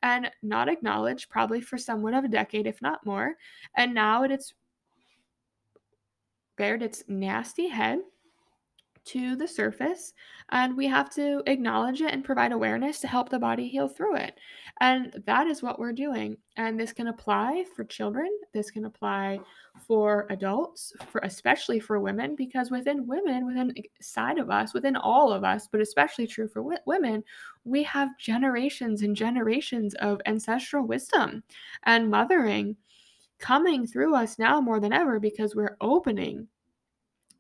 and 0.03 0.31
not 0.43 0.69
acknowledged 0.69 1.31
probably 1.31 1.61
for 1.63 1.79
somewhat 1.79 2.13
of 2.13 2.25
a 2.25 2.29
decade, 2.29 2.67
if 2.67 2.83
not 2.83 3.05
more. 3.07 3.35
And 3.77 3.95
now 3.95 4.25
it's 4.25 4.53
bared 6.57 6.83
its 6.83 7.03
nasty 7.09 7.69
head 7.69 8.01
to 9.05 9.37
the 9.37 9.49
surface 9.49 10.13
and 10.51 10.77
we 10.77 10.87
have 10.87 11.11
to 11.11 11.43
acknowledge 11.47 12.01
it 12.01 12.13
and 12.13 12.25
provide 12.25 12.53
awareness 12.53 13.01
to 13.01 13.07
help 13.07 13.29
the 13.29 13.39
body 13.39 13.69
heal 13.69 13.89
through 13.89 14.17
it. 14.17 14.39
And 14.81 15.23
that 15.27 15.47
is 15.47 15.63
what 15.63 15.79
we're 15.79 15.93
doing. 15.93 16.37
And 16.57 16.79
this 16.79 16.93
can 16.93 17.09
apply 17.09 17.65
for 17.75 17.85
children, 17.85 18.29
this 18.53 18.71
can 18.71 18.85
apply 18.85 19.41
for 19.87 20.27
adults, 20.31 20.93
for 21.11 21.21
especially 21.25 21.81
for 21.81 22.01
women 22.01 22.35
because 22.37 22.71
within 22.71 23.07
women, 23.07 23.47
within 23.47 23.73
side 24.01 24.39
of 24.39 24.51
us, 24.51 24.75
within 24.75 24.97
all 24.97 25.33
of 25.33 25.45
us, 25.45 25.69
but 25.71 25.81
especially 25.81 26.27
true 26.27 26.49
for 26.49 26.61
w- 26.61 26.79
women, 26.87 27.23
we 27.65 27.83
have 27.85 28.19
generations 28.19 29.03
and 29.03 29.17
generations 29.17 29.95
of 29.95 30.21
ancestral 30.27 30.87
wisdom 30.87 31.43
and 31.85 32.11
mothering 32.11 32.77
coming 33.39 33.87
through 33.87 34.15
us 34.15 34.39
now 34.39 34.61
more 34.61 34.81
than 34.81 34.93
ever 34.93 35.19
because 35.19 35.57
we're 35.57 35.77
opening 35.81 36.47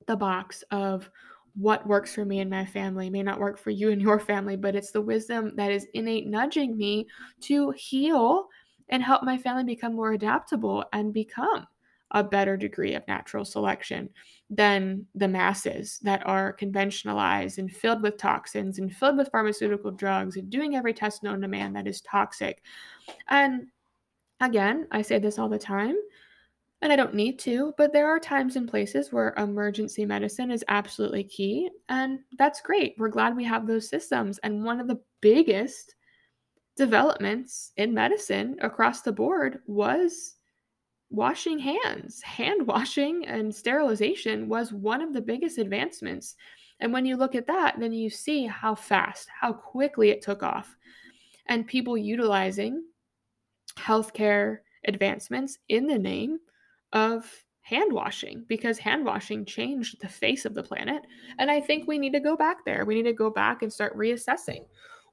the 0.06 0.16
box 0.16 0.64
of 0.70 1.10
what 1.54 1.86
works 1.86 2.14
for 2.14 2.24
me 2.24 2.40
and 2.40 2.50
my 2.50 2.64
family 2.64 3.10
may 3.10 3.22
not 3.22 3.40
work 3.40 3.58
for 3.58 3.70
you 3.70 3.90
and 3.90 4.00
your 4.00 4.18
family, 4.18 4.56
but 4.56 4.74
it's 4.74 4.92
the 4.92 5.00
wisdom 5.00 5.54
that 5.56 5.72
is 5.72 5.86
innate 5.94 6.26
nudging 6.26 6.76
me 6.76 7.06
to 7.42 7.70
heal 7.72 8.46
and 8.88 9.02
help 9.02 9.22
my 9.22 9.38
family 9.38 9.64
become 9.64 9.94
more 9.94 10.12
adaptable 10.12 10.84
and 10.92 11.12
become 11.12 11.66
a 12.12 12.24
better 12.24 12.56
degree 12.56 12.94
of 12.94 13.06
natural 13.06 13.44
selection 13.44 14.08
than 14.48 15.06
the 15.14 15.28
masses 15.28 16.00
that 16.02 16.26
are 16.26 16.52
conventionalized 16.54 17.58
and 17.58 17.72
filled 17.72 18.02
with 18.02 18.16
toxins 18.16 18.78
and 18.78 18.92
filled 18.92 19.16
with 19.16 19.30
pharmaceutical 19.30 19.92
drugs 19.92 20.36
and 20.36 20.50
doing 20.50 20.74
every 20.74 20.92
test 20.92 21.22
known 21.22 21.40
to 21.40 21.46
man 21.46 21.72
that 21.72 21.86
is 21.86 22.00
toxic. 22.00 22.62
And 23.28 23.68
again, 24.40 24.88
I 24.90 25.02
say 25.02 25.20
this 25.20 25.38
all 25.38 25.48
the 25.48 25.58
time 25.58 25.94
and 26.82 26.92
I 26.92 26.96
don't 26.96 27.14
need 27.14 27.38
to, 27.40 27.74
but 27.76 27.92
there 27.92 28.08
are 28.08 28.18
times 28.18 28.56
and 28.56 28.68
places 28.68 29.12
where 29.12 29.34
emergency 29.36 30.06
medicine 30.06 30.50
is 30.50 30.64
absolutely 30.68 31.24
key. 31.24 31.68
And 31.90 32.20
that's 32.38 32.62
great. 32.62 32.94
We're 32.96 33.08
glad 33.08 33.36
we 33.36 33.44
have 33.44 33.66
those 33.66 33.88
systems. 33.88 34.38
And 34.38 34.64
one 34.64 34.80
of 34.80 34.88
the 34.88 35.00
biggest 35.20 35.94
developments 36.76 37.72
in 37.76 37.92
medicine 37.92 38.56
across 38.62 39.02
the 39.02 39.12
board 39.12 39.58
was 39.66 40.36
washing 41.10 41.58
hands. 41.58 42.22
Hand 42.22 42.66
washing 42.66 43.26
and 43.26 43.54
sterilization 43.54 44.48
was 44.48 44.72
one 44.72 45.02
of 45.02 45.12
the 45.12 45.20
biggest 45.20 45.58
advancements. 45.58 46.36
And 46.80 46.94
when 46.94 47.04
you 47.04 47.16
look 47.16 47.34
at 47.34 47.46
that, 47.48 47.78
then 47.78 47.92
you 47.92 48.08
see 48.08 48.46
how 48.46 48.74
fast, 48.74 49.28
how 49.38 49.52
quickly 49.52 50.08
it 50.08 50.22
took 50.22 50.42
off. 50.42 50.74
And 51.46 51.66
people 51.66 51.98
utilizing 51.98 52.84
healthcare 53.76 54.58
advancements 54.86 55.58
in 55.68 55.86
the 55.86 55.98
name 55.98 56.38
of 56.92 57.44
hand 57.62 57.92
washing 57.92 58.44
because 58.48 58.78
hand 58.78 59.04
washing 59.04 59.44
changed 59.44 60.00
the 60.00 60.08
face 60.08 60.44
of 60.44 60.54
the 60.54 60.62
planet. 60.62 61.02
And 61.38 61.50
I 61.50 61.60
think 61.60 61.86
we 61.86 61.98
need 61.98 62.12
to 62.12 62.20
go 62.20 62.36
back 62.36 62.64
there. 62.64 62.84
We 62.84 62.94
need 62.94 63.04
to 63.04 63.12
go 63.12 63.30
back 63.30 63.62
and 63.62 63.72
start 63.72 63.96
reassessing 63.96 64.64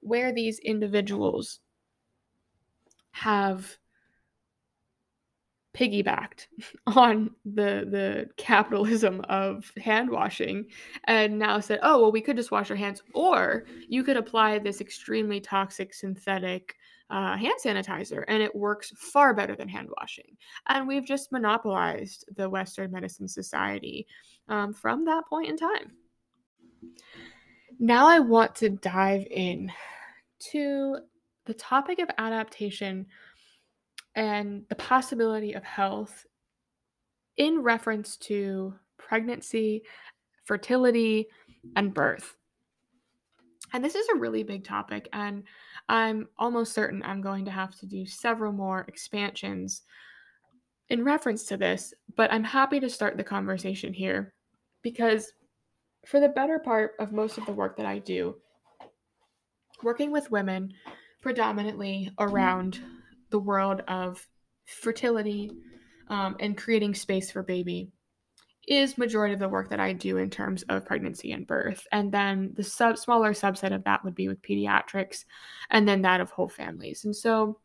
where 0.01 0.31
these 0.33 0.59
individuals 0.59 1.59
have 3.11 3.77
piggybacked 5.75 6.47
on 6.87 7.29
the 7.45 7.85
the 7.91 8.27
capitalism 8.37 9.21
of 9.29 9.71
hand 9.77 10.09
washing 10.09 10.65
and 11.03 11.37
now 11.37 11.59
said 11.59 11.79
oh 11.83 12.01
well 12.01 12.11
we 12.11 12.21
could 12.21 12.35
just 12.35 12.51
wash 12.51 12.71
our 12.71 12.77
hands 12.77 13.03
or 13.13 13.65
you 13.87 14.03
could 14.03 14.17
apply 14.17 14.57
this 14.57 14.81
extremely 14.81 15.39
toxic 15.39 15.93
synthetic 15.93 16.75
uh, 17.09 17.37
hand 17.37 17.55
sanitizer, 17.63 18.23
and 18.27 18.43
it 18.43 18.53
works 18.55 18.91
far 18.97 19.33
better 19.33 19.55
than 19.55 19.69
hand 19.69 19.89
washing. 19.99 20.37
And 20.67 20.87
we've 20.87 21.05
just 21.05 21.31
monopolized 21.31 22.25
the 22.35 22.49
Western 22.49 22.91
medicine 22.91 23.27
society 23.27 24.07
um, 24.49 24.73
from 24.73 25.05
that 25.05 25.25
point 25.29 25.49
in 25.49 25.57
time. 25.57 25.91
Now, 27.79 28.07
I 28.07 28.19
want 28.19 28.55
to 28.55 28.69
dive 28.69 29.25
in 29.29 29.71
to 30.51 30.97
the 31.45 31.53
topic 31.53 31.99
of 31.99 32.09
adaptation 32.17 33.05
and 34.15 34.65
the 34.69 34.75
possibility 34.75 35.53
of 35.53 35.63
health 35.63 36.25
in 37.37 37.61
reference 37.61 38.17
to 38.17 38.73
pregnancy, 38.97 39.83
fertility, 40.43 41.27
and 41.75 41.93
birth. 41.93 42.35
And 43.73 43.83
this 43.83 43.95
is 43.95 44.07
a 44.09 44.17
really 44.17 44.43
big 44.43 44.63
topic, 44.63 45.09
and 45.11 45.43
I'm 45.89 46.27
almost 46.37 46.73
certain 46.73 47.03
I'm 47.03 47.21
going 47.21 47.45
to 47.45 47.51
have 47.51 47.77
to 47.79 47.85
do 47.85 48.05
several 48.05 48.53
more 48.53 48.85
expansions 48.87 49.81
in 50.89 51.03
reference 51.03 51.43
to 51.45 51.57
this, 51.57 51.93
but 52.15 52.31
I'm 52.31 52.45
happy 52.45 52.79
to 52.79 52.89
start 52.89 53.17
the 53.17 53.23
conversation 53.23 53.93
here 53.93 54.33
because 54.83 55.33
for 56.05 56.21
the 56.21 56.29
better 56.29 56.59
part 56.59 56.93
of 56.99 57.11
most 57.11 57.37
of 57.37 57.45
the 57.45 57.51
work 57.51 57.75
that 57.77 57.85
I 57.85 57.99
do, 57.99 58.35
working 59.83 60.11
with 60.11 60.31
women 60.31 60.71
predominantly 61.21 62.11
around 62.19 62.79
the 63.31 63.39
world 63.39 63.81
of 63.87 64.25
fertility 64.65 65.51
um, 66.09 66.37
and 66.39 66.57
creating 66.57 66.95
space 66.95 67.31
for 67.31 67.43
baby 67.43 67.91
is 68.67 68.97
majority 68.97 69.33
of 69.33 69.39
the 69.39 69.49
work 69.49 69.69
that 69.69 69.79
I 69.79 69.93
do 69.93 70.17
in 70.17 70.29
terms 70.29 70.63
of 70.69 70.85
pregnancy 70.85 71.31
and 71.31 71.47
birth. 71.47 71.87
And 71.91 72.11
then 72.11 72.51
the 72.55 72.63
sub 72.63 72.97
smaller 72.97 73.33
subset 73.33 73.73
of 73.73 73.83
that 73.85 74.03
would 74.03 74.15
be 74.15 74.27
with 74.27 74.41
pediatrics 74.41 75.25
and 75.69 75.87
then 75.87 76.01
that 76.01 76.21
of 76.21 76.31
whole 76.31 76.49
families. 76.49 77.05
And 77.05 77.15
so 77.15 77.59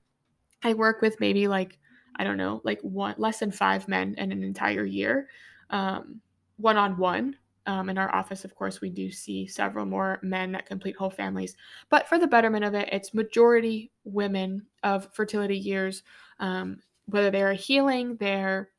I 0.63 0.75
work 0.75 1.03
with 1.03 1.21
maybe 1.21 1.49
like 1.49 1.79
I 2.17 2.25
don't 2.25 2.37
know, 2.37 2.61
like 2.63 2.81
one 2.83 3.15
less 3.17 3.39
than 3.39 3.51
5 3.51 3.89
men 3.89 4.15
in 4.19 4.33
an 4.33 4.43
entire 4.43 4.85
year. 4.85 5.29
Um 5.71 6.21
one 6.57 6.77
on 6.77 6.97
one 6.97 7.37
um, 7.67 7.89
in 7.89 7.99
our 7.99 8.13
office, 8.15 8.45
of 8.45 8.55
course, 8.55 8.81
we 8.81 8.91
do 8.91 9.11
see 9.11 9.47
several 9.47 9.87
more 9.87 10.19
men 10.23 10.53
that 10.53 10.67
complete 10.67 10.97
whole 10.97 11.11
families. 11.11 11.57
But 11.91 12.09
for 12.09 12.19
the 12.19 12.27
betterment 12.27 12.65
of 12.65 12.75
it, 12.75 12.89
it's 12.91 13.15
majority 13.15 13.93
women 14.05 14.67
of 14.83 15.09
fertility 15.15 15.57
years, 15.57 16.03
um, 16.41 16.81
whether 17.07 17.31
they're 17.31 17.53
healing 17.53 18.17
their 18.17 18.71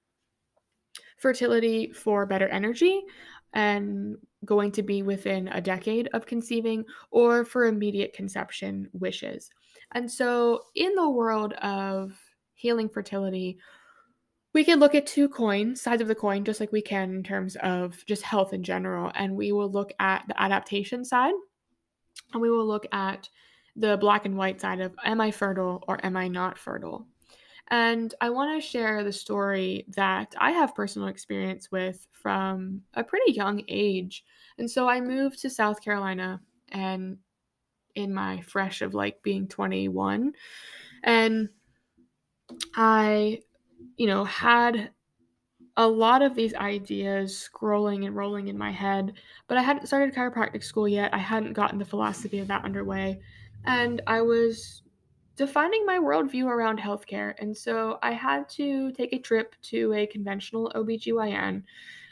fertility 1.24 1.89
for 1.93 2.26
better 2.26 2.49
energy 2.49 3.01
and 3.53 4.17
going 4.43 4.74
to 4.74 4.84
be 4.84 5.03
within 5.03 5.47
a 5.47 5.61
decade 5.61 6.09
of 6.13 6.26
conceiving 6.26 6.84
or 7.11 7.45
for 7.45 7.65
immediate 7.65 8.11
conception 8.11 8.89
wishes. 8.91 9.49
And 9.93 10.11
so, 10.11 10.63
in 10.76 10.93
the 10.95 11.09
world 11.09 11.53
of 11.53 12.19
healing 12.53 12.89
fertility, 12.89 13.57
we 14.53 14.65
can 14.65 14.80
look 14.80 14.95
at 14.95 15.07
two 15.07 15.30
coins, 15.30 15.82
sides 15.82 16.01
of 16.01 16.09
the 16.09 16.15
coin, 16.15 16.43
just 16.43 16.59
like 16.59 16.74
we 16.74 16.82
can 16.82 17.15
in 17.15 17.24
terms 17.24 17.55
of 17.55 18.05
just 18.05 18.21
health 18.21 18.51
in 18.51 18.61
general. 18.61 19.09
And 19.15 19.36
we 19.36 19.53
will 19.53 19.71
look 19.71 19.93
at 19.99 20.26
the 20.28 20.39
adaptation 20.39 21.05
side 21.05 21.34
and 22.34 22.41
we 22.41 22.51
will 22.51 22.67
look 22.67 22.86
at 22.91 23.30
the 23.78 23.97
black 23.97 24.26
and 24.26 24.38
white 24.38 24.59
side 24.59 24.82
of 24.82 24.93
am 25.05 25.21
I 25.21 25.32
fertile 25.32 25.84
or 25.88 26.05
am 26.05 26.17
I 26.17 26.28
not 26.28 26.59
fertile? 26.59 27.07
And 27.70 28.14
I 28.22 28.30
want 28.30 28.61
to 28.61 28.68
share 28.68 29.03
the 29.03 29.14
story 29.14 29.86
that 29.95 30.36
I 30.38 30.51
have 30.51 30.76
personal 30.76 31.07
experience 31.07 31.72
with 31.72 32.07
from 32.11 32.82
a 32.93 33.03
pretty 33.03 33.34
young 33.34 33.64
age. 33.68 34.24
And 34.57 34.70
so 34.70 34.88
I 34.88 35.01
moved 35.01 35.41
to 35.41 35.49
South 35.49 35.82
Carolina 35.82 36.41
and 36.72 37.18
in 37.95 38.14
my 38.14 38.41
fresh 38.41 38.82
of 38.82 38.93
like 38.93 39.22
being 39.22 39.47
21 39.47 40.34
and 41.03 41.49
I 42.76 43.41
you 43.97 44.07
know 44.07 44.24
had 44.24 44.89
a 45.78 45.88
lot 45.88 46.22
of 46.22 46.36
these 46.36 46.53
ideas 46.53 47.49
scrolling 47.49 48.05
and 48.05 48.16
rolling 48.16 48.47
in 48.47 48.57
my 48.57 48.72
head, 48.72 49.14
but 49.47 49.57
I 49.57 49.64
hadn't 49.64 49.88
started 49.88 50.14
chiropractic 50.14 50.64
school 50.64 50.88
yet. 50.88 51.11
I 51.14 51.18
hadn't 51.18 51.53
gotten 51.53 51.80
the 51.80 51.86
philosophy 51.86 52.38
of 52.38 52.47
that 52.49 52.64
underway. 52.64 53.20
And 53.66 53.99
I 54.05 54.22
was 54.22 54.82
defining 55.36 55.86
my 55.86 55.97
worldview 55.97 56.45
around 56.45 56.79
healthcare. 56.79 57.34
And 57.39 57.55
so 57.55 57.99
I 58.01 58.11
had 58.11 58.47
to 58.49 58.91
take 58.91 59.13
a 59.13 59.19
trip 59.19 59.55
to 59.63 59.93
a 59.93 60.07
conventional 60.07 60.71
OBGYN 60.75 61.63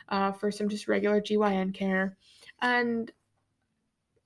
uh, 0.09 0.31
for 0.31 0.51
some 0.51 0.69
just 0.69 0.87
regular 0.87 1.21
GYN 1.21 1.73
care. 1.73 2.17
And 2.61 3.11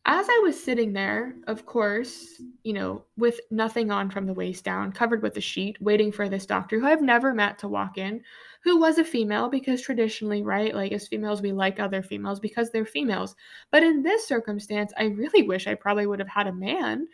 as 0.07 0.27
I 0.29 0.41
was 0.43 0.61
sitting 0.61 0.93
there, 0.93 1.35
of 1.47 1.65
course, 1.65 2.39
you 2.63 2.73
know, 2.73 3.05
with 3.17 3.39
nothing 3.49 3.89
on 3.89 4.11
from 4.11 4.27
the 4.27 4.33
waist 4.33 4.63
down, 4.63 4.91
covered 4.91 5.23
with 5.23 5.35
a 5.37 5.41
sheet, 5.41 5.81
waiting 5.81 6.11
for 6.11 6.29
this 6.29 6.45
doctor 6.45 6.79
who 6.79 6.85
I've 6.85 7.01
never 7.01 7.33
met 7.33 7.57
to 7.59 7.67
walk 7.67 7.97
in, 7.97 8.21
who 8.63 8.79
was 8.79 8.99
a 8.99 9.03
female 9.03 9.49
because 9.49 9.81
traditionally, 9.81 10.43
right, 10.43 10.75
like 10.75 10.91
as 10.91 11.07
females, 11.07 11.41
we 11.41 11.51
like 11.51 11.79
other 11.79 12.03
females 12.03 12.39
because 12.39 12.69
they're 12.69 12.85
females. 12.85 13.35
But 13.71 13.81
in 13.81 14.03
this 14.03 14.27
circumstance, 14.27 14.93
I 14.95 15.05
really 15.05 15.41
wish 15.41 15.65
I 15.65 15.73
probably 15.73 16.05
would 16.05 16.19
have 16.19 16.29
had 16.29 16.47
a 16.47 16.53
man 16.53 17.07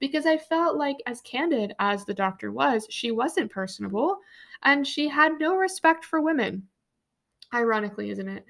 because 0.00 0.26
I 0.26 0.36
felt 0.36 0.76
like, 0.76 0.96
as 1.06 1.20
candid 1.20 1.74
as 1.78 2.04
the 2.04 2.14
doctor 2.14 2.52
was, 2.52 2.86
she 2.90 3.10
wasn't 3.10 3.50
personable 3.50 4.18
and 4.62 4.86
she 4.86 5.08
had 5.08 5.38
no 5.38 5.56
respect 5.56 6.04
for 6.04 6.20
women. 6.20 6.64
Ironically, 7.52 8.10
isn't 8.10 8.28
it? 8.28 8.44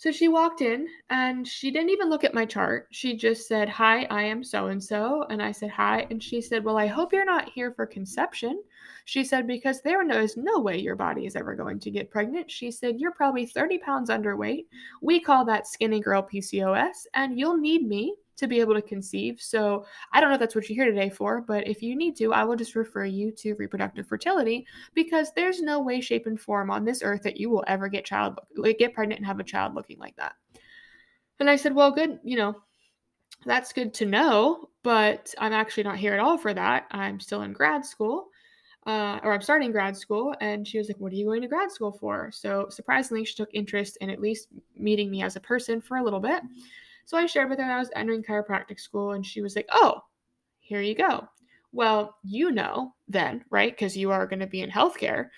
So 0.00 0.10
she 0.10 0.28
walked 0.28 0.62
in 0.62 0.88
and 1.10 1.46
she 1.46 1.70
didn't 1.70 1.90
even 1.90 2.08
look 2.08 2.24
at 2.24 2.32
my 2.32 2.46
chart. 2.46 2.88
She 2.90 3.18
just 3.18 3.46
said, 3.46 3.68
Hi, 3.68 4.04
I 4.04 4.22
am 4.22 4.42
so 4.42 4.68
and 4.68 4.82
so. 4.82 5.26
And 5.28 5.42
I 5.42 5.52
said, 5.52 5.68
Hi. 5.68 6.06
And 6.08 6.22
she 6.22 6.40
said, 6.40 6.64
Well, 6.64 6.78
I 6.78 6.86
hope 6.86 7.12
you're 7.12 7.26
not 7.26 7.50
here 7.50 7.70
for 7.70 7.84
conception. 7.84 8.62
She 9.04 9.22
said, 9.22 9.46
Because 9.46 9.82
there 9.82 10.02
is 10.18 10.38
no 10.38 10.58
way 10.58 10.78
your 10.78 10.96
body 10.96 11.26
is 11.26 11.36
ever 11.36 11.54
going 11.54 11.80
to 11.80 11.90
get 11.90 12.10
pregnant. 12.10 12.50
She 12.50 12.70
said, 12.70 12.98
You're 12.98 13.12
probably 13.12 13.44
30 13.44 13.76
pounds 13.76 14.08
underweight. 14.08 14.64
We 15.02 15.20
call 15.20 15.44
that 15.44 15.66
skinny 15.66 16.00
girl 16.00 16.26
PCOS, 16.26 17.06
and 17.12 17.38
you'll 17.38 17.58
need 17.58 17.86
me 17.86 18.14
to 18.40 18.48
be 18.48 18.60
able 18.60 18.74
to 18.74 18.82
conceive. 18.82 19.40
So 19.40 19.84
I 20.12 20.20
don't 20.20 20.30
know 20.30 20.34
if 20.34 20.40
that's 20.40 20.54
what 20.54 20.68
you're 20.68 20.84
here 20.84 20.92
today 20.92 21.10
for, 21.10 21.42
but 21.42 21.68
if 21.68 21.82
you 21.82 21.94
need 21.94 22.16
to, 22.16 22.32
I 22.32 22.42
will 22.44 22.56
just 22.56 22.74
refer 22.74 23.04
you 23.04 23.30
to 23.32 23.54
reproductive 23.54 24.06
fertility 24.06 24.66
because 24.94 25.32
there's 25.34 25.60
no 25.60 25.80
way, 25.80 26.00
shape, 26.00 26.26
and 26.26 26.40
form 26.40 26.70
on 26.70 26.84
this 26.84 27.02
earth 27.02 27.22
that 27.22 27.38
you 27.38 27.50
will 27.50 27.64
ever 27.66 27.88
get 27.88 28.04
child 28.04 28.38
get 28.78 28.94
pregnant 28.94 29.20
and 29.20 29.26
have 29.26 29.40
a 29.40 29.44
child 29.44 29.74
looking 29.74 29.98
like 29.98 30.16
that. 30.16 30.34
And 31.38 31.48
I 31.48 31.56
said, 31.56 31.74
well, 31.74 31.90
good, 31.90 32.18
you 32.24 32.36
know, 32.36 32.56
that's 33.46 33.72
good 33.72 33.94
to 33.94 34.06
know, 34.06 34.68
but 34.82 35.34
I'm 35.38 35.52
actually 35.52 35.84
not 35.84 35.98
here 35.98 36.14
at 36.14 36.20
all 36.20 36.36
for 36.36 36.52
that. 36.52 36.86
I'm 36.90 37.20
still 37.20 37.42
in 37.42 37.52
grad 37.52 37.84
school. 37.84 38.28
Uh, 38.86 39.20
or 39.22 39.34
I'm 39.34 39.42
starting 39.42 39.72
grad 39.72 39.94
school. 39.94 40.34
And 40.40 40.66
she 40.66 40.78
was 40.78 40.88
like, 40.88 40.98
What 40.98 41.12
are 41.12 41.16
you 41.16 41.26
going 41.26 41.42
to 41.42 41.48
grad 41.48 41.70
school 41.70 41.92
for? 41.92 42.30
So, 42.32 42.66
surprisingly, 42.70 43.26
she 43.26 43.34
took 43.34 43.50
interest 43.52 43.98
in 44.00 44.08
at 44.08 44.22
least 44.22 44.48
meeting 44.74 45.10
me 45.10 45.22
as 45.22 45.36
a 45.36 45.40
person 45.40 45.82
for 45.82 45.98
a 45.98 46.02
little 46.02 46.18
bit. 46.18 46.42
So 47.10 47.18
I 47.18 47.26
shared 47.26 47.50
with 47.50 47.58
her 47.58 47.64
that 47.66 47.74
I 47.74 47.80
was 47.80 47.90
entering 47.96 48.22
chiropractic 48.22 48.78
school, 48.78 49.10
and 49.10 49.26
she 49.26 49.42
was 49.42 49.56
like, 49.56 49.66
Oh, 49.72 50.00
here 50.60 50.80
you 50.80 50.94
go. 50.94 51.26
Well, 51.72 52.14
you 52.22 52.52
know 52.52 52.94
then, 53.08 53.44
right? 53.50 53.72
Because 53.72 53.96
you 53.96 54.12
are 54.12 54.28
going 54.28 54.38
to 54.38 54.46
be 54.46 54.60
in 54.60 54.70
healthcare, 54.70 55.30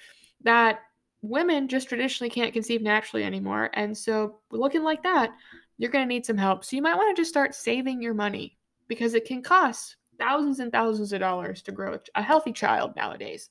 that 0.42 0.80
women 1.22 1.68
just 1.68 1.88
traditionally 1.88 2.28
can't 2.28 2.52
conceive 2.52 2.82
naturally 2.82 3.24
anymore. 3.24 3.70
And 3.72 3.96
so, 3.96 4.40
looking 4.50 4.82
like 4.82 5.02
that, 5.04 5.30
you're 5.78 5.90
going 5.90 6.06
to 6.06 6.14
need 6.14 6.26
some 6.26 6.36
help. 6.36 6.62
So, 6.62 6.76
you 6.76 6.82
might 6.82 6.96
want 6.96 7.16
to 7.16 7.18
just 7.18 7.30
start 7.30 7.54
saving 7.54 8.02
your 8.02 8.12
money 8.12 8.58
because 8.86 9.14
it 9.14 9.24
can 9.24 9.40
cost 9.40 9.96
thousands 10.18 10.60
and 10.60 10.70
thousands 10.72 11.14
of 11.14 11.20
dollars 11.20 11.62
to 11.62 11.72
grow 11.72 11.98
a 12.14 12.22
healthy 12.22 12.52
child 12.52 12.94
nowadays. 12.96 13.48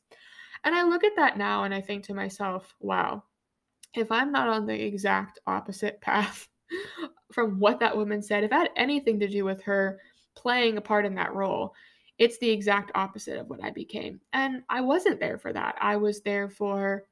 And 0.63 0.76
I 0.76 0.84
look 0.84 1.03
at 1.03 1.15
that 1.15 1.39
now 1.39 1.63
and 1.63 1.74
I 1.74 1.82
think 1.82 2.03
to 2.03 2.13
myself, 2.13 2.76
wow, 2.80 3.24
if 3.95 4.11
I'm 4.11 4.32
not 4.32 4.47
on 4.47 4.67
the 4.67 4.80
exact 4.80 5.39
opposite 5.47 5.99
path 6.01 6.47
from 7.32 7.59
what 7.59 7.80
that 7.80 7.95
woman 7.95 8.22
said, 8.22 8.43
if 8.43 8.51
it 8.51 8.55
had 8.55 8.69
anything 8.76 9.19
to 9.19 9.28
do 9.28 9.45
with 9.45 9.61
her 9.63 9.99
playing 10.36 10.78
a 10.78 10.82
part 10.82 11.05
in 11.05 11.15
that 11.15 11.34
role, 11.34 11.74
it's 12.17 12.38
the 12.38 12.49
exact 12.49 12.91
opposite 12.95 13.39
of 13.39 13.49
what 13.49 13.63
I 13.63 13.72
became. 13.72 14.19
And 14.34 14.63
I 14.69 14.82
wasn't 14.82 15.19
there 15.19 15.38
for 15.38 15.51
that. 15.53 15.76
I 15.82 15.95
was 15.95 16.22
there 16.22 16.49
for, 16.49 17.05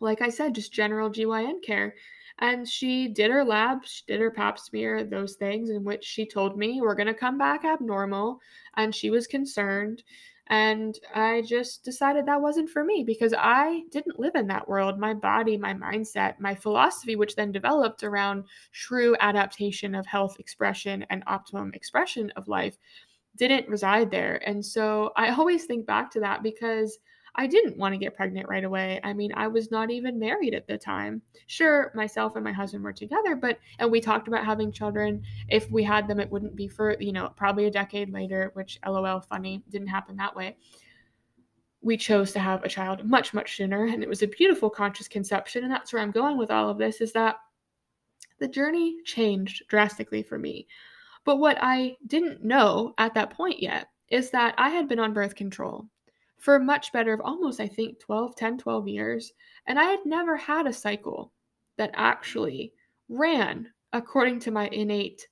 like 0.00 0.20
I 0.20 0.30
said, 0.30 0.54
just 0.54 0.72
general 0.72 1.10
GYN 1.10 1.62
care. 1.62 1.94
And 2.38 2.66
she 2.66 3.08
did 3.08 3.30
her 3.30 3.44
labs, 3.44 3.90
she 3.90 4.02
did 4.08 4.20
her 4.20 4.30
pap 4.30 4.58
smear, 4.58 5.04
those 5.04 5.34
things, 5.34 5.68
in 5.70 5.84
which 5.84 6.04
she 6.04 6.26
told 6.26 6.56
me 6.56 6.80
we're 6.80 6.94
going 6.94 7.06
to 7.06 7.14
come 7.14 7.36
back 7.36 7.64
abnormal. 7.64 8.40
And 8.76 8.94
she 8.94 9.10
was 9.10 9.26
concerned. 9.26 10.02
And 10.50 10.98
I 11.14 11.42
just 11.42 11.84
decided 11.84 12.26
that 12.26 12.42
wasn't 12.42 12.70
for 12.70 12.82
me 12.84 13.04
because 13.06 13.32
I 13.38 13.82
didn't 13.92 14.18
live 14.18 14.34
in 14.34 14.48
that 14.48 14.68
world. 14.68 14.98
My 14.98 15.14
body, 15.14 15.56
my 15.56 15.72
mindset, 15.72 16.40
my 16.40 16.56
philosophy, 16.56 17.14
which 17.14 17.36
then 17.36 17.52
developed 17.52 18.02
around 18.02 18.44
true 18.72 19.16
adaptation 19.20 19.94
of 19.94 20.06
health 20.06 20.40
expression 20.40 21.06
and 21.08 21.22
optimum 21.28 21.70
expression 21.72 22.32
of 22.34 22.48
life, 22.48 22.76
didn't 23.36 23.68
reside 23.68 24.10
there. 24.10 24.42
And 24.44 24.64
so 24.64 25.12
I 25.16 25.30
always 25.38 25.66
think 25.66 25.86
back 25.86 26.10
to 26.12 26.20
that 26.20 26.42
because 26.42 26.98
I 27.34 27.46
didn't 27.46 27.76
want 27.76 27.94
to 27.94 27.98
get 27.98 28.16
pregnant 28.16 28.48
right 28.48 28.64
away. 28.64 29.00
I 29.04 29.12
mean, 29.12 29.32
I 29.34 29.46
was 29.46 29.70
not 29.70 29.90
even 29.90 30.18
married 30.18 30.54
at 30.54 30.66
the 30.66 30.76
time. 30.76 31.22
Sure, 31.46 31.92
myself 31.94 32.36
and 32.36 32.44
my 32.44 32.52
husband 32.52 32.82
were 32.82 32.92
together, 32.92 33.36
but 33.36 33.58
and 33.78 33.90
we 33.90 34.00
talked 34.00 34.28
about 34.28 34.44
having 34.44 34.72
children. 34.72 35.22
If 35.48 35.70
we 35.70 35.82
had 35.82 36.08
them, 36.08 36.20
it 36.20 36.30
wouldn't 36.30 36.56
be 36.56 36.68
for, 36.68 36.96
you 37.00 37.12
know, 37.12 37.32
probably 37.36 37.66
a 37.66 37.70
decade 37.70 38.12
later, 38.12 38.50
which 38.54 38.78
lol 38.86 39.20
funny, 39.20 39.62
didn't 39.70 39.88
happen 39.88 40.16
that 40.16 40.34
way. 40.34 40.56
We 41.82 41.96
chose 41.96 42.32
to 42.32 42.40
have 42.40 42.62
a 42.62 42.68
child 42.68 43.04
much 43.04 43.32
much 43.32 43.56
sooner 43.56 43.86
and 43.86 44.02
it 44.02 44.08
was 44.08 44.22
a 44.22 44.26
beautiful 44.26 44.68
conscious 44.68 45.08
conception 45.08 45.64
and 45.64 45.72
that's 45.72 45.92
where 45.92 46.02
I'm 46.02 46.10
going 46.10 46.36
with 46.36 46.50
all 46.50 46.68
of 46.68 46.76
this 46.76 47.00
is 47.00 47.12
that 47.12 47.36
the 48.38 48.48
journey 48.48 48.96
changed 49.04 49.62
drastically 49.68 50.22
for 50.22 50.38
me. 50.38 50.66
But 51.24 51.36
what 51.36 51.58
I 51.60 51.96
didn't 52.06 52.44
know 52.44 52.94
at 52.98 53.14
that 53.14 53.30
point 53.30 53.62
yet 53.62 53.88
is 54.08 54.30
that 54.30 54.54
I 54.58 54.70
had 54.70 54.88
been 54.88 54.98
on 54.98 55.14
birth 55.14 55.34
control 55.34 55.86
for 56.40 56.58
much 56.58 56.92
better 56.92 57.12
of 57.12 57.20
almost, 57.20 57.60
I 57.60 57.68
think, 57.68 58.00
12, 58.00 58.34
10, 58.34 58.58
12 58.58 58.88
years. 58.88 59.32
And 59.66 59.78
I 59.78 59.84
had 59.84 60.00
never 60.04 60.36
had 60.36 60.66
a 60.66 60.72
cycle 60.72 61.32
that 61.76 61.90
actually 61.94 62.72
ran 63.08 63.68
according 63.92 64.40
to 64.40 64.50
my 64.50 64.68
innate 64.68 65.28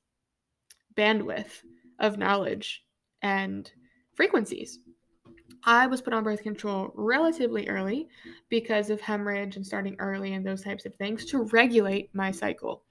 bandwidth 0.95 1.63
of 1.99 2.19
knowledge 2.19 2.85
and 3.23 3.71
frequencies. 4.15 4.81
I 5.65 5.87
was 5.87 6.03
put 6.03 6.13
on 6.13 6.25
birth 6.25 6.43
control 6.43 6.93
relatively 6.95 7.69
early 7.69 8.09
because 8.49 8.91
of 8.91 9.01
hemorrhage 9.01 9.57
and 9.57 9.67
starting 9.67 9.97
early 9.99 10.35
and 10.35 10.47
those 10.47 10.63
types 10.63 10.87
of 10.87 10.95
things 10.97 11.25
to 11.27 11.45
regulate 11.53 12.15
my 12.15 12.31
cycle. 12.31 12.85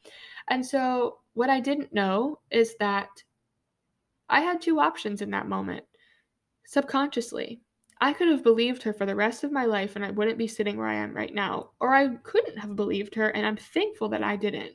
And 0.50 0.66
so, 0.66 1.20
what 1.34 1.50
I 1.50 1.60
didn't 1.60 1.94
know 1.94 2.40
is 2.50 2.76
that 2.80 3.10
I 4.30 4.42
had 4.42 4.62
two 4.62 4.80
options 4.80 5.22
in 5.22 5.30
that 5.32 5.48
moment 5.48 5.86
subconsciously. 6.66 7.62
I 8.00 8.14
could 8.14 8.28
have 8.28 8.44
believed 8.44 8.84
her 8.84 8.94
for 8.94 9.06
the 9.06 9.16
rest 9.16 9.44
of 9.44 9.52
my 9.52 9.66
life 9.66 9.96
and 9.96 10.06
I 10.06 10.12
wouldn't 10.12 10.38
be 10.38 10.48
sitting 10.48 10.78
where 10.78 10.88
I 10.88 10.96
am 10.96 11.14
right 11.14 11.34
now. 11.34 11.72
Or 11.80 11.94
I 11.94 12.08
couldn't 12.18 12.60
have 12.60 12.76
believed 12.76 13.16
her 13.16 13.30
and 13.30 13.46
I'm 13.46 13.58
thankful 13.58 14.10
that 14.10 14.24
I 14.24 14.36
didn't. 14.36 14.74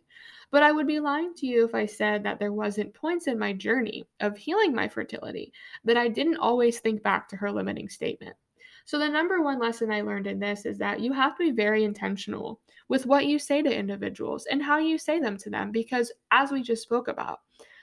But 0.50 0.62
I 0.62 0.72
would 0.72 0.86
be 0.86 1.00
lying 1.00 1.32
to 1.36 1.46
you 1.46 1.64
if 1.64 1.74
I 1.74 1.86
said 1.86 2.24
that 2.24 2.38
there 2.38 2.52
wasn't 2.52 2.94
points 2.94 3.26
in 3.26 3.38
my 3.38 3.52
journey 3.52 4.04
of 4.20 4.36
healing 4.36 4.74
my 4.74 4.88
fertility 4.88 5.52
that 5.84 5.96
I 5.96 6.08
didn't 6.08 6.36
always 6.36 6.80
think 6.80 7.02
back 7.02 7.28
to 7.28 7.36
her 7.36 7.50
limiting 7.50 7.88
statement. 7.88 8.36
So, 8.84 8.98
the 8.98 9.08
number 9.08 9.40
one 9.40 9.60
lesson 9.60 9.92
I 9.92 10.02
learned 10.02 10.26
in 10.26 10.40
this 10.40 10.66
is 10.66 10.76
that 10.78 11.00
you 11.00 11.12
have 11.12 11.36
to 11.36 11.44
be 11.44 11.52
very 11.52 11.84
intentional 11.84 12.60
with 12.88 13.06
what 13.06 13.26
you 13.26 13.38
say 13.38 13.62
to 13.62 13.74
individuals 13.74 14.46
and 14.46 14.60
how 14.62 14.78
you 14.78 14.98
say 14.98 15.20
them 15.20 15.36
to 15.38 15.50
them, 15.50 15.70
because 15.70 16.12
as 16.32 16.50
we 16.50 16.62
just 16.62 16.82
spoke 16.82 17.08
about, 17.08 17.38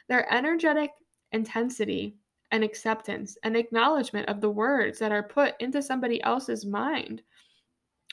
their 0.09 0.31
energetic 0.31 0.91
intensity 1.31 2.15
and 2.51 2.63
acceptance 2.63 3.37
and 3.43 3.55
acknowledgement 3.55 4.27
of 4.29 4.41
the 4.41 4.49
words 4.49 4.99
that 4.99 5.11
are 5.11 5.23
put 5.23 5.55
into 5.59 5.81
somebody 5.81 6.21
else's 6.23 6.65
mind. 6.65 7.21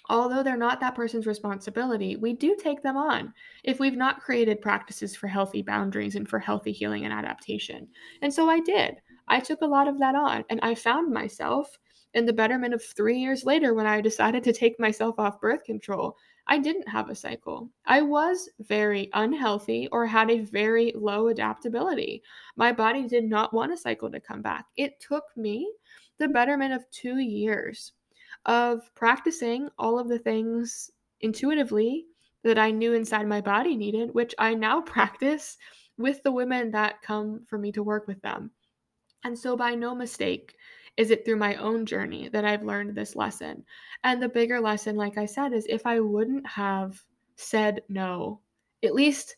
Although 0.09 0.43
they're 0.43 0.57
not 0.57 0.79
that 0.81 0.95
person's 0.95 1.27
responsibility, 1.27 2.17
we 2.17 2.33
do 2.33 2.57
take 2.57 2.83
them 2.83 2.97
on 2.97 3.33
if 3.65 3.81
we've 3.81 3.97
not 3.97 4.21
created 4.21 4.61
practices 4.61 5.17
for 5.17 5.27
healthy 5.27 5.63
boundaries 5.63 6.15
and 6.15 6.29
for 6.29 6.39
healthy 6.39 6.71
healing 6.71 7.05
and 7.05 7.13
adaptation. 7.13 7.89
And 8.23 8.33
so 8.33 8.49
I 8.49 8.61
did. 8.61 8.97
I 9.27 9.41
took 9.41 9.63
a 9.63 9.67
lot 9.67 9.89
of 9.89 9.99
that 9.99 10.15
on, 10.15 10.45
and 10.49 10.61
I 10.63 10.77
found 10.77 11.13
myself 11.13 11.77
in 12.15 12.25
the 12.25 12.33
betterment 12.33 12.73
of 12.73 12.85
three 12.85 13.19
years 13.19 13.45
later 13.45 13.75
when 13.75 13.87
I 13.87 14.01
decided 14.01 14.45
to 14.45 14.53
take 14.53 14.79
myself 14.79 15.19
off 15.19 15.41
birth 15.41 15.65
control. 15.65 16.17
I 16.49 16.59
didn't 16.59 16.89
have 16.89 17.11
a 17.11 17.15
cycle. 17.15 17.71
I 17.87 18.03
was 18.03 18.49
very 18.61 19.11
unhealthy 19.15 19.89
or 19.91 20.07
had 20.07 20.31
a 20.31 20.41
very 20.41 20.93
low 20.95 21.29
adaptability. 21.29 22.23
My 22.57 22.73
body 22.73 23.07
did 23.09 23.25
not 23.25 23.53
want 23.53 23.73
a 23.73 23.77
cycle 23.77 24.11
to 24.11 24.21
come 24.21 24.43
back. 24.43 24.67
It 24.77 25.01
took 25.01 25.25
me 25.37 25.71
the 26.19 26.29
betterment 26.29 26.73
of 26.73 26.89
two 26.91 27.19
years 27.19 27.93
of 28.47 28.95
practicing 28.95 29.69
all 29.79 29.99
of 29.99 30.09
the 30.09 30.19
things 30.19 30.91
intuitively 31.21 32.07
that 32.45 32.59
I 32.59 32.71
knew 32.71 32.93
inside 32.93 33.27
my 33.27 33.41
body 33.41 33.77
needed, 33.77 34.15
which 34.15 34.35
I 34.39 34.55
now 34.55 34.81
practice 34.95 35.57
with 35.99 36.23
the 36.23 36.33
women 36.33 36.71
that 36.71 37.03
come 37.03 37.45
for 37.47 37.59
me 37.59 37.73
to 37.73 37.83
work 37.83 38.07
with 38.07 38.21
them. 38.23 38.51
And 39.25 39.37
so, 39.37 39.57
by 39.57 39.75
no 39.75 39.95
mistake, 39.95 40.55
is 40.97 41.11
it 41.11 41.25
through 41.25 41.37
my 41.37 41.57
own 41.57 41.85
journey 41.85 42.29
that 42.29 42.45
I've 42.45 42.63
learned 42.63 42.95
this 42.95 43.17
lesson. 43.17 43.65
And 44.05 44.23
the 44.23 44.29
bigger 44.29 44.61
lesson, 44.61 44.97
like 44.97 45.19
I 45.19 45.27
said, 45.27 45.53
is 45.53 45.67
if 45.69 45.87
I 45.87 46.01
wouldn't 46.01 46.47
have 46.47 47.03
said 47.37 47.83
no, 47.89 48.41
at 48.83 48.95
least 48.95 49.37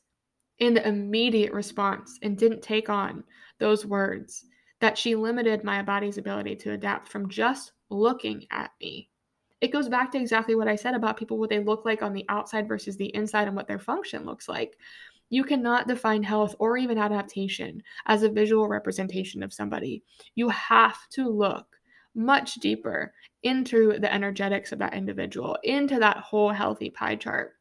in 0.59 0.75
the 0.75 0.87
immediate 0.87 1.53
response, 1.53 2.19
and 2.23 2.37
didn't 2.37 2.63
take 2.63 2.89
on 2.89 3.23
those 3.59 3.87
words, 3.87 4.45
that 4.81 4.99
she 4.99 5.15
limited 5.15 5.65
my 5.65 5.83
body's 5.83 6.19
ability 6.19 6.57
to 6.57 6.73
adapt 6.73 7.09
from 7.09 7.29
just 7.29 7.73
looking 7.91 8.45
at 8.51 8.71
me. 8.81 9.09
It 9.61 9.73
goes 9.73 9.89
back 9.89 10.13
to 10.13 10.19
exactly 10.19 10.55
what 10.55 10.69
I 10.69 10.77
said 10.77 10.95
about 10.95 11.17
people, 11.17 11.39
what 11.39 11.51
they 11.51 11.63
look 11.63 11.85
like 11.85 12.03
on 12.03 12.13
the 12.13 12.25
outside 12.29 12.69
versus 12.69 12.97
the 12.97 13.13
inside 13.15 13.49
and 13.49 13.57
what 13.57 13.67
their 13.67 13.79
function 13.79 14.25
looks 14.25 14.49
like. 14.49 14.79
You 15.31 15.45
cannot 15.45 15.89
define 15.89 16.23
health 16.23 16.55
or 16.59 16.77
even 16.77 16.99
adaptation 16.99 17.83
as 18.07 18.23
a 18.23 18.31
visual 18.31 18.69
representation 18.69 19.43
of 19.43 19.53
somebody. 19.53 20.03
You 20.35 20.49
have 20.49 21.09
to 21.11 21.29
look 21.29 21.67
much 22.15 22.55
deeper 22.57 23.13
into 23.43 23.99
the 23.99 24.13
energetics 24.13 24.73
of 24.73 24.79
that 24.81 24.95
individual, 24.95 25.57
into 25.63 25.99
that 25.99 26.19
whole 26.19 26.51
healthy 26.51 26.91
pie 26.91 27.17
chart. 27.17 27.55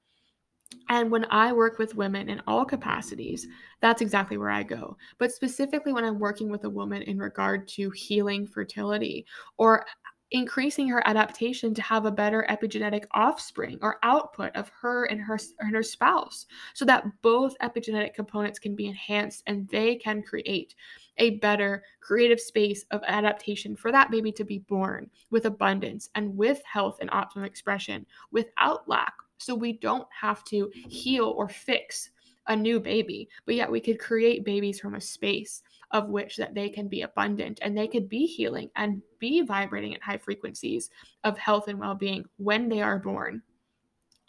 And 0.90 1.12
when 1.12 1.26
I 1.30 1.54
work 1.54 1.80
with 1.80 1.96
women 1.96 2.30
in 2.30 2.42
all 2.48 2.66
capacities, 2.66 3.48
that's 3.82 4.02
exactly 4.02 4.38
where 4.38 4.50
I 4.50 4.64
go. 4.64 4.98
But 5.18 5.32
specifically, 5.32 5.94
when 5.94 6.04
I'm 6.04 6.20
working 6.20 6.50
with 6.50 6.64
a 6.66 6.70
woman 6.70 7.02
in 7.04 7.18
regard 7.18 7.68
to 7.70 7.90
healing 7.92 8.46
fertility 8.46 9.26
or 9.58 9.86
increasing 10.32 10.88
her 10.90 11.06
adaptation 11.08 11.74
to 11.74 11.82
have 11.82 12.06
a 12.06 12.12
better 12.12 12.46
epigenetic 12.50 13.06
offspring 13.12 13.78
or 13.82 13.98
output 14.04 14.54
of 14.56 14.70
her 14.82 15.06
and 15.06 15.22
her 15.22 15.40
and 15.60 15.76
her 15.76 15.84
spouse 15.84 16.46
so 16.74 16.84
that 16.84 17.06
both 17.22 17.58
epigenetic 17.60 18.14
components 18.14 18.60
can 18.60 18.76
be 18.76 18.88
enhanced 18.88 19.44
and 19.48 19.68
they 19.70 19.96
can 19.96 20.22
create 20.22 20.76
a 21.18 21.38
better 21.38 21.84
creative 22.02 22.40
space 22.40 22.86
of 22.92 23.02
adaptation 23.08 23.76
for 23.76 23.92
that 23.92 24.12
baby 24.12 24.32
to 24.32 24.44
be 24.44 24.60
born 24.60 25.10
with 25.32 25.46
abundance 25.46 26.10
and 26.16 26.36
with 26.36 26.62
health 26.66 26.98
and 27.02 27.10
optimum 27.12 27.46
expression 27.46 28.06
without 28.32 28.88
lack. 28.88 29.14
So 29.38 29.56
we 29.56 29.74
don't 29.74 30.08
have 30.20 30.44
to 30.46 30.70
heal 30.74 31.34
or 31.38 31.48
fix 31.48 32.12
a 32.48 32.56
new 32.56 32.80
baby 32.80 33.28
but 33.46 33.56
yet 33.56 33.70
we 33.70 33.82
could 33.82 34.00
create 34.00 34.46
babies 34.46 34.80
from 34.80 34.96
a 34.96 35.02
space 35.02 35.64
of 35.92 36.10
which 36.10 36.38
that 36.38 36.54
they 36.54 36.70
can 36.70 36.88
be 36.88 37.02
abundant 37.02 37.60
and 37.62 37.78
they 37.78 37.88
could 37.88 38.10
be 38.10 38.26
healing 38.26 38.70
and 38.76 39.02
be 39.20 39.42
vibrating 39.42 39.94
at 39.96 40.02
high 40.02 40.18
frequencies 40.18 40.90
of 41.24 41.38
health 41.38 41.68
and 41.68 41.80
well-being 41.80 42.26
when 42.38 42.68
they 42.68 42.82
are 42.82 43.00
born. 43.00 43.42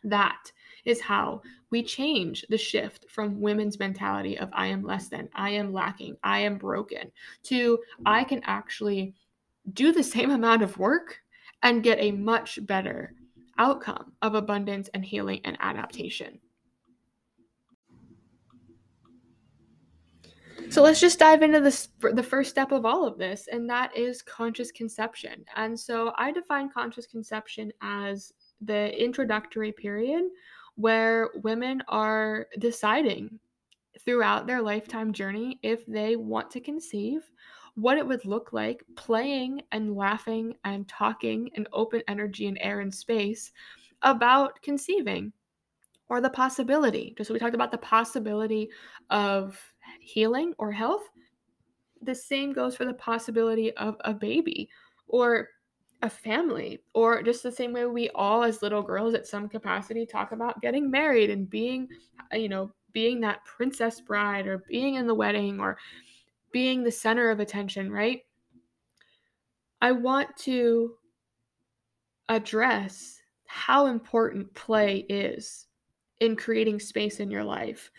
That 0.05 0.53
is 0.85 1.01
how 1.01 1.43
we 1.71 1.83
change 1.83 2.45
the 2.49 2.59
shift 2.59 3.11
from 3.11 3.41
women's 3.41 3.79
mentality 3.79 4.39
of 4.39 4.49
i 4.53 4.67
am 4.67 4.83
less 4.83 5.09
than 5.09 5.29
i 5.35 5.51
am 5.51 5.73
lacking 5.73 6.17
i 6.23 6.39
am 6.39 6.57
broken 6.57 7.11
to 7.43 7.79
i 8.07 8.25
can 8.25 8.41
actually 8.45 9.15
do 9.75 9.93
the 9.93 10.03
same 10.03 10.31
amount 10.31 10.63
of 10.63 10.79
work 10.79 11.19
and 11.63 11.83
get 11.83 11.99
a 12.01 12.13
much 12.13 12.59
better 12.67 13.13
outcome 13.59 14.13
of 14.23 14.35
abundance 14.35 14.89
and 14.95 15.05
healing 15.05 15.41
and 15.45 15.57
adaptation 15.61 16.39
So 20.71 20.83
let's 20.83 21.01
just 21.01 21.19
dive 21.19 21.43
into 21.43 21.61
this 21.61 21.89
the 22.13 22.23
first 22.23 22.51
step 22.51 22.73
of 22.73 22.85
all 22.85 23.07
of 23.07 23.17
this 23.17 23.49
and 23.51 23.69
that 23.71 23.97
is 23.97 24.21
conscious 24.21 24.71
conception. 24.71 25.45
And 25.57 25.79
so 25.79 26.13
I 26.17 26.31
define 26.31 26.69
conscious 26.69 27.07
conception 27.07 27.73
as 27.81 28.33
the 28.61 28.93
introductory 29.03 29.73
period 29.73 30.25
where 30.75 31.31
women 31.43 31.83
are 31.89 32.47
deciding 32.59 33.41
throughout 34.05 34.47
their 34.47 34.63
lifetime 34.63 35.13
journey 35.13 35.59
if 35.63 35.85
they 35.87 36.17
want 36.17 36.51
to 36.53 36.61
conceive, 36.61 37.23
what 37.75 37.99
it 37.99 38.07
would 38.07 38.25
look 38.25 38.53
like 38.53 38.85
playing 38.95 39.63
and 39.73 39.97
laughing 39.97 40.55
and 40.65 40.87
talking 40.87 41.49
in 41.55 41.67
open 41.73 42.03
energy 42.09 42.47
and 42.47 42.59
air 42.61 42.81
and 42.81 42.95
space 42.95 43.53
about 44.03 44.61
conceiving 44.63 45.33
or 46.09 46.21
the 46.21 46.31
possibility. 46.31 47.15
Just 47.17 47.29
so 47.29 47.35
we 47.35 47.41
talked 47.41 47.55
about 47.55 47.71
the 47.71 47.79
possibility 47.79 48.69
of 49.11 49.61
healing 50.09 50.55
or 50.59 50.73
health. 50.73 51.03
The 52.03 52.15
same 52.15 52.53
goes 52.53 52.77
for 52.77 52.85
the 52.85 52.95
possibility 52.95 53.73
of 53.75 53.97
a 54.01 54.15
baby 54.15 54.69
or 55.07 55.49
a 56.03 56.09
family, 56.09 56.81
or 56.95 57.23
just 57.23 57.43
the 57.43 57.51
same 57.51 57.73
way 57.73 57.85
we 57.85 58.09
all, 58.11 58.45
as 58.45 58.63
little 58.63 58.83
girls, 58.83 59.15
at 59.15 59.27
some 59.27 59.49
capacity, 59.49 60.07
talk 60.07 60.31
about 60.31 60.61
getting 60.63 60.91
married 60.91 61.29
and 61.29 61.51
being, 61.51 61.89
you 62.33 62.49
know, 62.49 62.73
being 62.93 63.21
that 63.21 63.45
princess 63.45 64.01
bride 64.01 64.47
or 64.47 64.65
being 64.69 64.95
in 64.95 65.09
the 65.09 65.15
wedding 65.15 65.59
or 65.59 65.77
being 66.53 66.85
the 66.85 66.91
center 66.91 67.31
of 67.31 67.41
attention, 67.41 67.91
right? 67.91 68.23
I 69.83 69.91
want 69.93 70.37
to 70.39 70.95
address 72.29 73.21
how 73.47 73.87
important 73.87 74.55
play 74.55 75.05
is 75.09 75.67
in 76.21 76.37
creating 76.37 76.79
space 76.79 77.19
in 77.19 77.31
your 77.31 77.45
life 77.45 77.91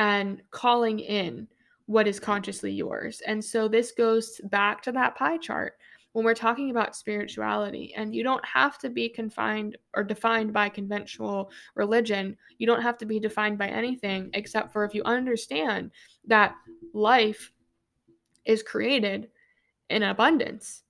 and 0.00 0.40
calling 0.50 0.98
in 0.98 1.46
what 1.84 2.08
is 2.08 2.18
consciously 2.18 2.72
yours. 2.72 3.20
And 3.26 3.44
so 3.44 3.68
this 3.68 3.92
goes 3.92 4.40
back 4.44 4.82
to 4.82 4.92
that 4.92 5.14
pie 5.14 5.36
chart 5.36 5.74
when 6.12 6.24
we're 6.24 6.34
talking 6.34 6.70
about 6.70 6.96
spirituality. 6.96 7.92
And 7.94 8.14
you 8.14 8.24
don't 8.24 8.44
have 8.44 8.78
to 8.78 8.88
be 8.88 9.10
confined 9.10 9.76
or 9.94 10.02
defined 10.02 10.54
by 10.54 10.70
conventional 10.70 11.50
religion. 11.74 12.34
You 12.56 12.66
don't 12.66 12.80
have 12.80 12.96
to 12.98 13.04
be 13.04 13.20
defined 13.20 13.58
by 13.58 13.68
anything 13.68 14.30
except 14.32 14.72
for 14.72 14.84
if 14.84 14.94
you 14.94 15.02
understand 15.04 15.90
that 16.26 16.54
life 16.94 17.52
is 18.46 18.62
created 18.62 19.28
in 19.90 20.02
abundance. 20.02 20.82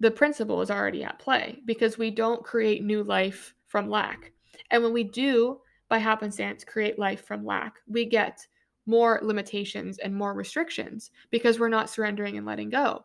The 0.00 0.10
principle 0.10 0.60
is 0.60 0.70
already 0.70 1.04
at 1.04 1.18
play 1.18 1.60
because 1.64 1.96
we 1.96 2.10
don't 2.10 2.44
create 2.44 2.84
new 2.84 3.02
life 3.02 3.54
from 3.66 3.88
lack. 3.88 4.32
And 4.70 4.82
when 4.82 4.92
we 4.92 5.04
do 5.04 5.60
by 5.88 5.98
happenstance 5.98 6.64
create 6.64 6.98
life 6.98 7.24
from 7.24 7.44
lack. 7.44 7.76
We 7.86 8.04
get 8.04 8.46
more 8.88 9.20
limitations 9.22 9.98
and 9.98 10.12
more 10.12 10.34
restrictions 10.34 11.12
because 11.30 11.60
we're 11.60 11.68
not 11.68 11.88
surrendering 11.90 12.36
and 12.36 12.46
letting 12.46 12.70
go. 12.70 13.04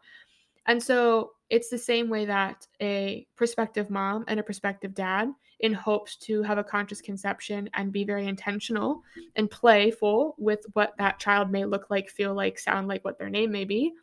And 0.66 0.82
so 0.82 1.34
It's 1.54 1.70
the 1.70 1.78
same 1.78 2.10
way 2.10 2.26
that 2.26 2.66
a 2.82 3.28
prospective 3.36 3.92
mom 3.92 4.26
and 4.28 4.40
a 4.40 4.44
prospective 4.44 4.96
dad, 4.96 5.30
in 5.60 5.72
hopes 5.72 6.18
to 6.18 6.42
have 6.42 6.58
a 6.58 6.64
conscious 6.64 7.00
conception 7.00 7.70
and 7.76 7.94
be 7.94 8.04
very 8.04 8.26
intentional 8.28 9.04
and 9.36 9.52
playful 9.52 10.34
with 10.40 10.66
what 10.74 10.94
that 10.98 11.20
child 11.20 11.52
may 11.52 11.64
look 11.64 11.92
like, 11.92 12.10
feel 12.10 12.34
like, 12.34 12.58
sound 12.58 12.88
like, 12.88 13.06
what 13.06 13.20
their 13.20 13.30
name 13.30 13.52
may 13.52 13.66
be, 13.66 13.94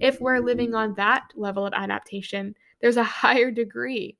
if 0.00 0.20
we're 0.20 0.38
living 0.38 0.74
on 0.74 0.94
that 0.96 1.30
level 1.34 1.64
of 1.64 1.72
adaptation, 1.72 2.54
there's 2.82 2.98
a 2.98 3.04
higher 3.24 3.50
degree 3.50 4.18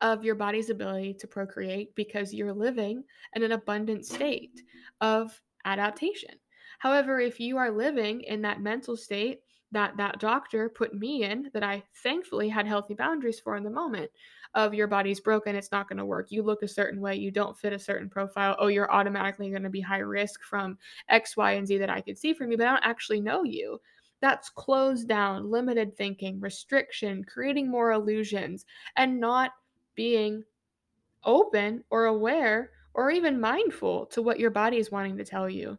of 0.00 0.24
your 0.24 0.36
body's 0.36 0.70
ability 0.70 1.14
to 1.14 1.26
procreate 1.26 1.94
because 1.96 2.32
you're 2.32 2.52
living 2.52 3.02
in 3.34 3.42
an 3.42 3.50
abundant 3.52 4.06
state 4.06 4.62
of 5.00 5.42
adaptation. 5.66 6.34
However, 6.78 7.20
if 7.20 7.40
you 7.40 7.58
are 7.58 7.70
living 7.70 8.22
in 8.22 8.42
that 8.42 8.60
mental 8.60 8.96
state 8.96 9.40
that 9.72 9.96
that 9.96 10.20
doctor 10.20 10.68
put 10.68 10.94
me 10.94 11.24
in 11.24 11.50
that 11.52 11.64
I 11.64 11.82
thankfully 12.02 12.48
had 12.48 12.66
healthy 12.66 12.94
boundaries 12.94 13.40
for 13.40 13.56
in 13.56 13.64
the 13.64 13.70
moment 13.70 14.10
of 14.54 14.72
your 14.72 14.86
body's 14.86 15.20
broken, 15.20 15.56
it's 15.56 15.72
not 15.72 15.88
going 15.88 15.98
to 15.98 16.04
work. 16.04 16.28
You 16.30 16.42
look 16.42 16.62
a 16.62 16.68
certain 16.68 17.00
way, 17.00 17.16
you 17.16 17.30
don't 17.30 17.58
fit 17.58 17.72
a 17.72 17.78
certain 17.78 18.08
profile. 18.08 18.56
Oh, 18.58 18.68
you're 18.68 18.90
automatically 18.92 19.50
going 19.50 19.64
to 19.64 19.68
be 19.68 19.80
high 19.80 19.98
risk 19.98 20.42
from 20.44 20.78
X, 21.08 21.36
Y, 21.36 21.52
and 21.52 21.66
Z 21.66 21.78
that 21.78 21.90
I 21.90 22.00
could 22.00 22.16
see 22.16 22.32
from 22.32 22.50
you, 22.50 22.56
but 22.56 22.68
I 22.68 22.70
don't 22.70 22.86
actually 22.86 23.20
know 23.20 23.42
you. 23.42 23.80
That's 24.20 24.48
closed 24.48 25.08
down, 25.08 25.50
limited 25.50 25.96
thinking, 25.96 26.40
restriction, 26.40 27.24
creating 27.24 27.70
more 27.70 27.92
illusions, 27.92 28.64
and 28.96 29.20
not 29.20 29.50
being 29.94 30.44
open 31.24 31.82
or 31.90 32.04
aware 32.04 32.70
or 32.96 33.10
even 33.10 33.38
mindful 33.38 34.06
to 34.06 34.22
what 34.22 34.40
your 34.40 34.50
body 34.50 34.78
is 34.78 34.90
wanting 34.90 35.18
to 35.18 35.24
tell 35.24 35.48
you. 35.48 35.78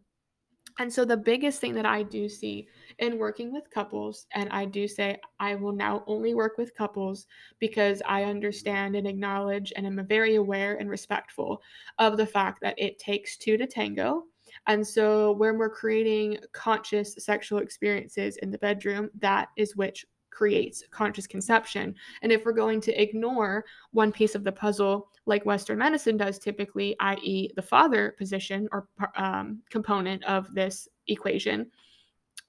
And 0.79 0.93
so, 0.93 1.03
the 1.03 1.17
biggest 1.17 1.59
thing 1.59 1.73
that 1.73 1.87
I 1.87 2.03
do 2.03 2.29
see 2.29 2.67
in 2.99 3.17
working 3.17 3.51
with 3.51 3.71
couples, 3.71 4.27
and 4.33 4.47
I 4.51 4.65
do 4.65 4.87
say 4.87 5.17
I 5.39 5.55
will 5.55 5.71
now 5.71 6.03
only 6.05 6.35
work 6.35 6.59
with 6.59 6.75
couples 6.75 7.25
because 7.57 8.03
I 8.07 8.25
understand 8.25 8.95
and 8.95 9.07
acknowledge 9.07 9.73
and 9.75 9.87
am 9.87 10.05
very 10.07 10.35
aware 10.35 10.75
and 10.75 10.87
respectful 10.87 11.63
of 11.97 12.15
the 12.15 12.27
fact 12.27 12.59
that 12.61 12.75
it 12.77 12.99
takes 12.99 13.37
two 13.37 13.57
to 13.57 13.65
tango. 13.65 14.25
And 14.67 14.85
so, 14.85 15.31
when 15.31 15.57
we're 15.57 15.71
creating 15.71 16.37
conscious 16.53 17.15
sexual 17.17 17.57
experiences 17.57 18.37
in 18.37 18.51
the 18.51 18.59
bedroom, 18.59 19.09
that 19.17 19.49
is 19.57 19.75
which 19.75 20.05
creates 20.37 20.83
conscious 20.91 21.25
conception. 21.25 21.95
And 22.21 22.31
if 22.31 22.45
we're 22.45 22.51
going 22.51 22.79
to 22.81 23.01
ignore 23.01 23.65
one 23.89 24.11
piece 24.11 24.35
of 24.35 24.43
the 24.43 24.51
puzzle, 24.51 25.09
like 25.25 25.47
Western 25.47 25.79
medicine 25.79 26.15
does 26.15 26.37
typically, 26.37 26.95
i.e., 26.99 27.49
the 27.55 27.61
father 27.63 28.13
position 28.19 28.69
or 28.71 28.87
um, 29.15 29.63
component 29.71 30.23
of 30.25 30.53
this 30.53 30.87
equation, 31.07 31.71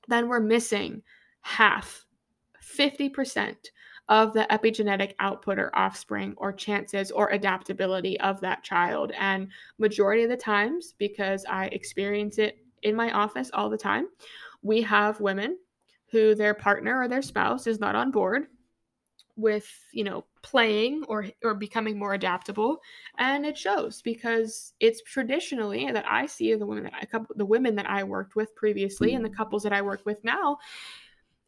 then 0.06 0.28
we're 0.28 0.38
missing 0.38 1.02
half, 1.40 2.04
50% 2.62 3.56
of 4.10 4.34
the 4.34 4.46
epigenetic 4.50 5.14
output 5.18 5.58
or 5.58 5.74
offspring 5.74 6.34
or 6.36 6.52
chances 6.52 7.10
or 7.10 7.30
adaptability 7.30 8.20
of 8.20 8.38
that 8.42 8.62
child. 8.62 9.12
And 9.18 9.48
majority 9.78 10.24
of 10.24 10.28
the 10.28 10.36
times, 10.36 10.92
because 10.98 11.46
I 11.48 11.66
experience 11.68 12.36
it 12.36 12.58
in 12.82 12.94
my 12.94 13.10
office 13.12 13.50
all 13.54 13.70
the 13.70 13.78
time, 13.78 14.08
we 14.60 14.82
have 14.82 15.20
women 15.20 15.56
who 16.10 16.34
their 16.34 16.54
partner 16.54 17.00
or 17.00 17.08
their 17.08 17.22
spouse 17.22 17.66
is 17.66 17.80
not 17.80 17.94
on 17.94 18.10
board 18.10 18.46
with 19.36 19.68
you 19.92 20.02
know 20.02 20.24
playing 20.42 21.04
or 21.06 21.26
or 21.44 21.54
becoming 21.54 21.98
more 21.98 22.14
adaptable. 22.14 22.78
And 23.18 23.46
it 23.46 23.56
shows 23.56 24.02
because 24.02 24.74
it's 24.80 25.02
traditionally 25.02 25.90
that 25.92 26.04
i 26.08 26.26
see 26.26 26.54
the 26.54 26.66
women 26.66 26.84
that 26.84 26.94
i 26.94 27.20
the 27.36 27.46
women 27.46 27.74
that 27.76 27.88
i 27.88 28.02
worked 28.02 28.36
with 28.36 28.54
previously 28.56 29.14
and 29.14 29.24
the 29.24 29.30
mm. 29.30 29.36
couples 29.36 29.62
that 29.62 29.72
i 29.72 29.82
work 29.82 30.00
with 30.04 30.22
now 30.24 30.58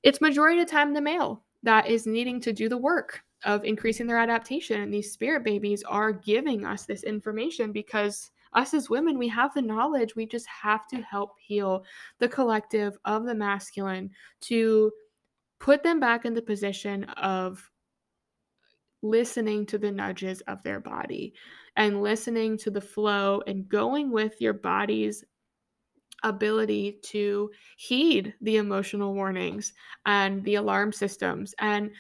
it's 0.02 0.20
majority 0.20 0.61
of 0.61 0.66
the 0.66 0.70
time 0.70 0.94
the 0.94 1.00
male 1.00 1.42
that 1.62 1.86
is 1.88 2.06
needing 2.06 2.40
to 2.40 2.52
do 2.52 2.68
the 2.68 2.76
work 2.76 3.20
of 3.44 3.64
increasing 3.64 4.06
their 4.06 4.18
adaptation. 4.18 4.80
And 4.80 4.92
these 4.92 5.12
spirit 5.12 5.44
babies 5.44 5.82
are 5.84 6.12
giving 6.12 6.64
us 6.64 6.84
this 6.84 7.02
information 7.02 7.72
because 7.72 8.30
us 8.53 8.74
as 8.74 8.90
women, 8.90 9.18
we 9.18 9.28
have 9.28 9.55
the 9.55 9.62
knowledge. 9.62 10.16
We 10.16 10.26
just 10.26 10.46
have 10.46 10.86
to 10.88 11.01
help 11.03 11.34
heal 11.38 11.84
the 12.18 12.28
collective 12.28 12.96
of 13.05 13.24
the 13.24 13.34
masculine 13.34 14.11
to 14.42 14.90
put 15.59 15.82
them 15.82 16.01
back 16.01 16.24
in 16.24 16.34
the 16.34 16.42
position 16.42 17.05
of 17.05 17.70
listening 19.03 19.66
to 19.66 19.78
the 19.78 19.90
nudges 19.90 20.40
of 20.42 20.62
their 20.62 20.80
body 20.80 21.34
and 21.76 22.03
listening 22.03 22.59
to 22.59 22.70
the 22.70 22.80
flow 22.80 23.42
and 23.46 23.68
going 23.68 24.11
with 24.11 24.40
your 24.40 24.53
body's 24.53 25.24
ability 26.22 26.98
to 27.03 27.51
heed 27.78 28.34
the 28.42 28.57
emotional 28.57 29.14
warnings 29.14 29.72
and 30.05 30.44
the 30.44 30.57
alarm 30.57 30.92
systems 30.92 31.55
and 31.61 31.90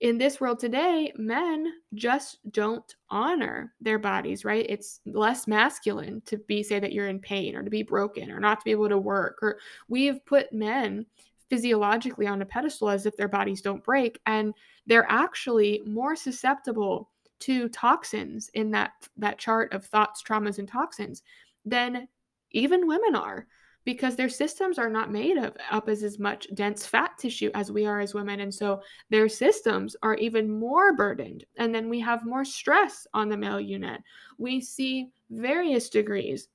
in 0.00 0.18
this 0.18 0.40
world 0.40 0.58
today, 0.58 1.12
men 1.16 1.72
just 1.94 2.38
don't 2.52 2.94
honor 3.08 3.72
their 3.80 3.98
bodies, 3.98 4.44
right? 4.44 4.66
It's 4.68 5.00
less 5.06 5.46
masculine 5.46 6.22
to 6.26 6.36
be 6.36 6.62
say 6.62 6.78
that 6.78 6.92
you're 6.92 7.08
in 7.08 7.18
pain 7.18 7.56
or 7.56 7.62
to 7.62 7.70
be 7.70 7.82
broken 7.82 8.30
or 8.30 8.38
not 8.38 8.60
to 8.60 8.64
be 8.64 8.72
able 8.72 8.90
to 8.90 8.98
work 8.98 9.38
or 9.42 9.58
we've 9.88 10.24
put 10.26 10.52
men 10.52 11.06
physiologically 11.48 12.26
on 12.26 12.42
a 12.42 12.46
pedestal 12.46 12.90
as 12.90 13.06
if 13.06 13.16
their 13.16 13.28
bodies 13.28 13.60
don't 13.60 13.84
break 13.84 14.20
and 14.26 14.52
they're 14.86 15.10
actually 15.10 15.80
more 15.86 16.16
susceptible 16.16 17.10
to 17.38 17.68
toxins 17.68 18.50
in 18.54 18.70
that 18.70 18.92
that 19.16 19.38
chart 19.38 19.72
of 19.72 19.84
thoughts, 19.84 20.22
traumas 20.22 20.58
and 20.58 20.68
toxins 20.68 21.22
than 21.64 22.08
even 22.52 22.86
women 22.86 23.14
are 23.14 23.46
because 23.86 24.16
their 24.16 24.28
systems 24.28 24.78
are 24.78 24.90
not 24.90 25.12
made 25.12 25.38
of 25.38 25.56
up 25.70 25.88
as 25.88 26.02
as 26.02 26.18
much 26.18 26.48
dense 26.54 26.84
fat 26.84 27.12
tissue 27.18 27.50
as 27.54 27.70
we 27.70 27.86
are 27.86 28.00
as 28.00 28.12
women 28.12 28.40
and 28.40 28.52
so 28.52 28.82
their 29.10 29.28
systems 29.28 29.96
are 30.02 30.16
even 30.16 30.50
more 30.50 30.94
burdened 30.94 31.44
and 31.56 31.74
then 31.74 31.88
we 31.88 32.00
have 32.00 32.26
more 32.26 32.44
stress 32.44 33.06
on 33.14 33.30
the 33.30 33.36
male 33.36 33.60
unit. 33.60 34.02
We 34.36 34.60
see 34.60 35.10
various 35.30 35.88
degrees 35.88 36.48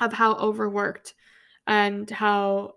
of 0.00 0.12
how 0.12 0.36
overworked 0.36 1.14
and 1.66 2.08
how 2.08 2.76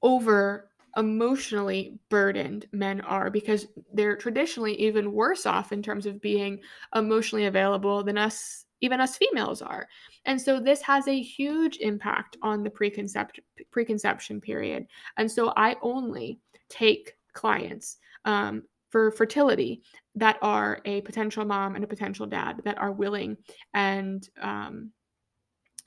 over 0.00 0.70
emotionally 0.96 1.98
burdened 2.08 2.66
men 2.70 3.00
are 3.00 3.28
because 3.28 3.66
they're 3.92 4.16
traditionally 4.16 4.74
even 4.80 5.12
worse 5.12 5.46
off 5.46 5.72
in 5.72 5.82
terms 5.82 6.06
of 6.06 6.20
being 6.20 6.60
emotionally 6.94 7.46
available 7.46 8.04
than 8.04 8.16
us 8.16 8.66
even 8.84 9.00
us 9.00 9.16
females 9.16 9.62
are. 9.62 9.88
And 10.26 10.40
so 10.40 10.60
this 10.60 10.82
has 10.82 11.08
a 11.08 11.22
huge 11.22 11.78
impact 11.78 12.36
on 12.42 12.62
the 12.62 12.70
preconception 12.70 13.44
preconception 13.70 14.40
period. 14.40 14.86
And 15.16 15.30
so 15.30 15.52
I 15.56 15.76
only 15.82 16.38
take 16.68 17.14
clients 17.32 17.96
um, 18.24 18.62
for 18.90 19.10
fertility 19.10 19.82
that 20.14 20.38
are 20.42 20.80
a 20.84 21.00
potential 21.00 21.44
mom 21.44 21.74
and 21.74 21.82
a 21.82 21.88
potential 21.88 22.26
dad 22.26 22.60
that 22.64 22.78
are 22.78 22.92
willing 22.92 23.36
and 23.72 24.28
um, 24.40 24.90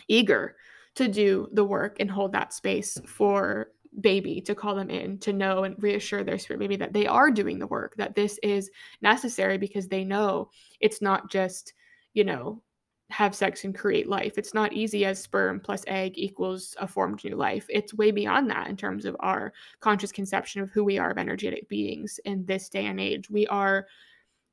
eager 0.07 0.55
to 0.95 1.07
do 1.07 1.47
the 1.53 1.63
work 1.63 1.97
and 1.99 2.09
hold 2.09 2.31
that 2.33 2.53
space 2.53 2.97
for 3.05 3.71
baby 4.01 4.41
to 4.41 4.53
call 4.53 4.75
them 4.75 4.89
in 4.89 5.17
to 5.19 5.33
know 5.33 5.63
and 5.63 5.75
reassure 5.81 6.23
their 6.23 6.37
spirit 6.37 6.59
baby 6.59 6.75
that 6.75 6.93
they 6.93 7.07
are 7.07 7.31
doing 7.31 7.57
the 7.57 7.67
work 7.67 7.95
that 7.95 8.13
this 8.15 8.37
is 8.43 8.69
necessary 9.01 9.57
because 9.57 9.87
they 9.87 10.03
know 10.03 10.49
it's 10.79 11.01
not 11.01 11.31
just 11.31 11.73
you 12.13 12.23
know 12.23 12.61
have 13.09 13.33
sex 13.33 13.63
and 13.63 13.77
create 13.77 14.09
life. 14.09 14.37
It's 14.37 14.53
not 14.53 14.73
easy 14.73 15.05
as 15.05 15.21
sperm 15.21 15.59
plus 15.59 15.83
egg 15.87 16.13
equals 16.15 16.75
a 16.79 16.87
formed 16.87 17.23
new 17.23 17.35
life. 17.35 17.65
It's 17.69 17.93
way 17.93 18.11
beyond 18.11 18.49
that 18.49 18.67
in 18.67 18.75
terms 18.75 19.05
of 19.05 19.15
our 19.21 19.53
conscious 19.79 20.11
conception 20.11 20.61
of 20.61 20.69
who 20.71 20.83
we 20.83 20.97
are 20.97 21.11
of 21.11 21.17
energetic 21.17 21.69
beings 21.69 22.19
in 22.25 22.45
this 22.45 22.67
day 22.67 22.85
and 22.85 22.99
age. 22.99 23.29
We 23.29 23.47
are 23.47 23.87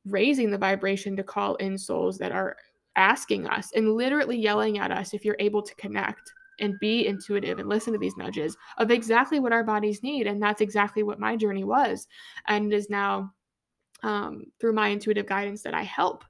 raising 0.07 0.51
the 0.51 0.59
vibration 0.59 1.17
to 1.17 1.25
call 1.25 1.57
in 1.57 1.77
souls 1.77 2.17
that 2.19 2.31
are 2.31 2.57
asking 2.97 3.49
us 3.49 3.73
and 3.75 3.95
literally 3.95 4.39
yelling 4.39 4.79
at 4.79 4.93
us 4.93 5.15
if 5.15 5.25
you're 5.25 5.37
able 5.41 5.63
to 5.63 5.75
connect 5.75 6.33
and 6.61 6.79
be 6.79 7.09
intuitive 7.09 7.59
and 7.59 7.69
listen 7.69 7.93
to 7.93 7.99
these 7.99 8.17
nudges 8.17 8.57
of 8.79 8.93
exactly 8.93 9.41
what 9.41 9.53
our 9.53 9.65
bodies 9.65 10.05
need. 10.05 10.29
And 10.29 10.41
that's 10.41 10.61
exactly 10.61 11.03
what 11.03 11.19
my 11.19 11.35
journey 11.35 11.65
was 11.65 12.07
and 12.47 12.73
is 12.73 12.89
now 12.89 13.33
um, 14.05 14.45
through 14.61 14.75
my 14.75 14.89
intuitive 14.89 15.27
guidance 15.27 15.63
that 15.63 15.75
I 15.75 15.83
help 15.83 16.25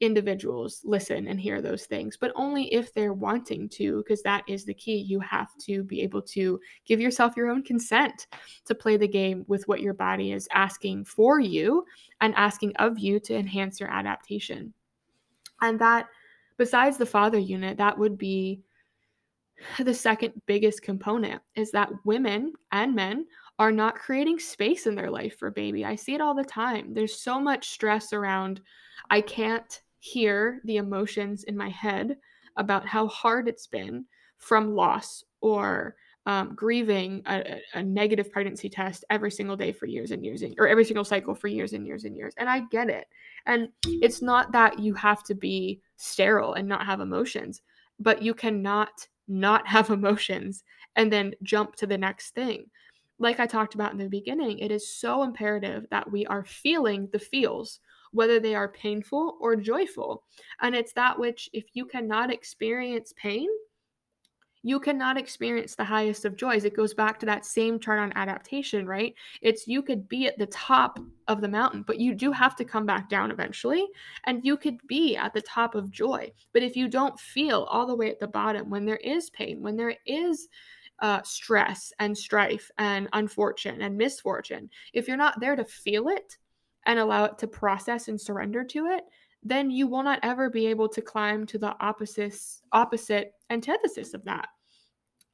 individuals 0.00 0.82
listen 0.84 1.26
and 1.28 1.40
hear 1.40 1.62
those 1.62 1.86
things, 1.86 2.16
but 2.16 2.32
only 2.34 2.72
if 2.72 2.92
they're 2.92 3.14
wanting 3.14 3.68
to, 3.70 3.98
because 3.98 4.22
that 4.22 4.44
is 4.46 4.64
the 4.64 4.74
key. 4.74 4.96
You 4.96 5.20
have 5.20 5.56
to 5.60 5.82
be 5.82 6.02
able 6.02 6.22
to 6.22 6.60
give 6.84 7.00
yourself 7.00 7.36
your 7.36 7.48
own 7.48 7.62
consent 7.62 8.26
to 8.66 8.74
play 8.74 8.96
the 8.96 9.08
game 9.08 9.44
with 9.48 9.66
what 9.68 9.80
your 9.80 9.94
body 9.94 10.32
is 10.32 10.48
asking 10.52 11.04
for 11.04 11.40
you 11.40 11.84
and 12.20 12.34
asking 12.34 12.76
of 12.76 12.98
you 12.98 13.18
to 13.20 13.36
enhance 13.36 13.80
your 13.80 13.90
adaptation. 13.90 14.72
And 15.62 15.78
that, 15.80 16.08
besides 16.58 16.98
the 16.98 17.06
father 17.06 17.38
unit, 17.38 17.78
that 17.78 17.96
would 17.96 18.18
be 18.18 18.60
the 19.78 19.94
second 19.94 20.34
biggest 20.44 20.82
component 20.82 21.40
is 21.54 21.70
that 21.70 21.90
women 22.04 22.52
and 22.72 22.94
men 22.94 23.26
are 23.58 23.72
not 23.72 23.94
creating 23.94 24.38
space 24.38 24.86
in 24.86 24.94
their 24.94 25.10
life 25.10 25.38
for 25.38 25.50
baby. 25.50 25.84
I 25.84 25.94
see 25.94 26.14
it 26.14 26.20
all 26.20 26.34
the 26.34 26.44
time. 26.44 26.92
There's 26.92 27.18
so 27.18 27.40
much 27.40 27.70
stress 27.70 28.12
around 28.12 28.60
I 29.08 29.22
can't 29.22 29.80
hear 30.12 30.60
the 30.64 30.76
emotions 30.76 31.44
in 31.44 31.56
my 31.56 31.68
head 31.68 32.16
about 32.56 32.86
how 32.86 33.06
hard 33.08 33.48
it's 33.48 33.66
been 33.66 34.04
from 34.38 34.74
loss 34.74 35.24
or 35.40 35.96
um, 36.26 36.54
grieving 36.54 37.22
a, 37.26 37.60
a, 37.74 37.82
negative 37.82 38.32
pregnancy 38.32 38.68
test 38.68 39.04
every 39.10 39.30
single 39.30 39.56
day 39.56 39.72
for 39.72 39.86
years 39.86 40.10
and 40.10 40.24
years 40.24 40.42
and, 40.42 40.54
or 40.58 40.66
every 40.66 40.84
single 40.84 41.04
cycle 41.04 41.36
for 41.36 41.46
years 41.46 41.72
and 41.72 41.86
years 41.86 42.04
and 42.04 42.16
years 42.16 42.34
and 42.36 42.50
i 42.50 42.60
get 42.70 42.90
it. 42.90 43.06
And 43.46 43.68
it's 43.84 44.22
not 44.22 44.50
that 44.50 44.80
you 44.80 44.92
have 44.94 45.22
to 45.24 45.34
be 45.34 45.80
sterile 45.96 46.54
and 46.54 46.68
not 46.68 46.84
have 46.84 47.00
emotions 47.00 47.62
but 48.00 48.22
you 48.22 48.34
cannot 48.34 49.06
not 49.28 49.66
have 49.66 49.90
emotions 49.98 50.64
and 50.96 51.12
then 51.12 51.32
jump 51.42 51.76
to 51.76 51.86
the 51.86 51.98
next 51.98 52.34
thing. 52.34 52.66
Like 53.18 53.38
i 53.38 53.46
talked 53.46 53.74
about 53.74 53.92
in 53.92 53.98
the 53.98 54.08
beginning 54.08 54.58
it 54.58 54.72
is 54.72 54.92
so 54.92 55.22
imperative 55.22 55.86
that 55.90 56.10
we 56.10 56.26
are 56.26 56.44
feeling 56.44 57.08
the 57.12 57.20
feels 57.20 57.78
whether 58.16 58.40
they 58.40 58.54
are 58.54 58.68
painful 58.68 59.36
or 59.40 59.54
joyful 59.54 60.24
and 60.60 60.74
it's 60.74 60.92
that 60.92 61.18
which 61.18 61.48
if 61.52 61.64
you 61.74 61.84
cannot 61.84 62.32
experience 62.32 63.12
pain 63.16 63.48
you 64.66 64.80
cannot 64.80 65.16
experience 65.16 65.76
the 65.76 65.84
highest 65.84 66.24
of 66.24 66.34
joys. 66.34 66.64
It 66.64 66.74
goes 66.74 66.92
back 66.92 67.20
to 67.20 67.26
that 67.26 67.46
same 67.46 67.78
chart 67.78 68.00
on 68.00 68.12
adaptation, 68.16 68.84
right? 68.84 69.14
It's 69.40 69.68
you 69.68 69.80
could 69.80 70.08
be 70.08 70.26
at 70.26 70.38
the 70.38 70.46
top 70.46 70.98
of 71.28 71.40
the 71.40 71.46
mountain, 71.46 71.84
but 71.86 72.00
you 72.00 72.16
do 72.16 72.32
have 72.32 72.56
to 72.56 72.64
come 72.64 72.84
back 72.84 73.08
down 73.08 73.30
eventually. 73.30 73.86
And 74.24 74.44
you 74.44 74.56
could 74.56 74.78
be 74.88 75.16
at 75.16 75.32
the 75.34 75.42
top 75.42 75.76
of 75.76 75.92
joy. 75.92 76.32
But 76.52 76.64
if 76.64 76.74
you 76.74 76.88
don't 76.88 77.16
feel 77.20 77.62
all 77.70 77.86
the 77.86 77.94
way 77.94 78.10
at 78.10 78.18
the 78.18 78.26
bottom, 78.26 78.68
when 78.68 78.84
there 78.84 78.96
is 78.96 79.30
pain, 79.30 79.62
when 79.62 79.76
there 79.76 79.94
is 80.04 80.48
uh, 80.98 81.22
stress 81.22 81.92
and 82.00 82.18
strife 82.18 82.68
and 82.76 83.08
unfortune 83.12 83.82
and 83.82 83.96
misfortune, 83.96 84.68
if 84.92 85.06
you're 85.06 85.16
not 85.16 85.38
there 85.38 85.54
to 85.54 85.64
feel 85.64 86.08
it 86.08 86.38
and 86.86 86.98
allow 86.98 87.24
it 87.24 87.38
to 87.38 87.46
process 87.46 88.08
and 88.08 88.20
surrender 88.20 88.64
to 88.64 88.86
it, 88.86 89.04
then 89.42 89.70
you 89.70 89.86
will 89.86 90.02
not 90.02 90.20
ever 90.22 90.50
be 90.50 90.66
able 90.66 90.88
to 90.88 91.02
climb 91.02 91.46
to 91.46 91.58
the 91.58 91.74
opposite 91.80 92.36
opposite 92.72 93.32
antithesis 93.50 94.14
of 94.14 94.24
that. 94.24 94.48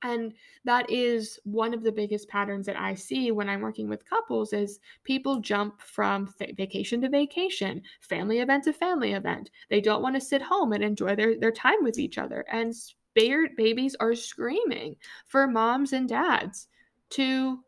And 0.05 0.35
that 0.65 0.91
is 0.91 1.39
one 1.45 1.73
of 1.73 1.85
the 1.85 1.93
biggest 1.93 2.29
patterns 2.29 2.67
that 2.67 2.79
I 2.79 2.95
see 2.95 3.31
when 3.31 3.49
I'm 3.49 3.61
working 3.61 3.89
with 3.89 4.09
couples 4.09 4.53
is 4.53 4.81
people 5.05 5.41
jump 5.41 5.81
from 5.81 6.33
th- 6.39 6.57
vacation 6.57 7.01
to 7.03 7.09
vacation, 7.09 7.83
family 8.01 8.41
event 8.41 8.65
to 8.65 8.73
family 8.73 9.13
event. 9.13 9.51
They 9.71 9.81
don't 9.81 10.03
want 10.03 10.17
to 10.17 10.21
sit 10.21 10.43
home 10.43 10.73
and 10.73 10.83
enjoy 10.83 11.15
their, 11.15 11.39
their 11.39 11.53
time 11.53 11.83
with 11.85 12.01
each 12.01 12.19
other. 12.19 12.45
And 12.51 12.75
spirit 12.75 13.53
babies 13.57 13.95
are 14.01 14.15
screaming 14.15 14.97
for 15.27 15.47
moms 15.47 15.93
and 15.93 16.09
dads 16.09 16.67
to 17.11 17.61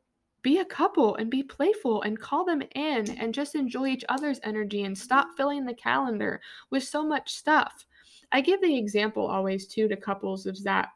be 0.45 0.59
a 0.59 0.65
couple 0.65 1.17
and 1.17 1.31
be 1.31 1.43
playful 1.43 2.03
and 2.03 2.21
call 2.21 2.45
them 2.45 2.63
in 2.77 3.11
and 3.19 3.35
just 3.35 3.55
enjoy 3.57 3.89
each 3.89 4.05
other's 4.09 4.39
energy 4.45 4.85
and 4.85 4.97
stop 4.97 5.29
filling 5.37 5.65
the 5.65 5.75
calendar 5.75 6.41
with 6.71 6.85
so 6.85 7.05
much 7.05 7.33
stuff. 7.33 7.85
I 8.31 8.43
give 8.43 8.61
the 8.61 8.77
example 8.77 9.27
always 9.27 9.67
too 9.67 9.89
to 9.89 9.97
couples 9.97 10.47
of 10.47 10.63
that 10.65 10.91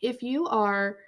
if 0.00 0.22
you 0.22 0.46
are 0.46 0.98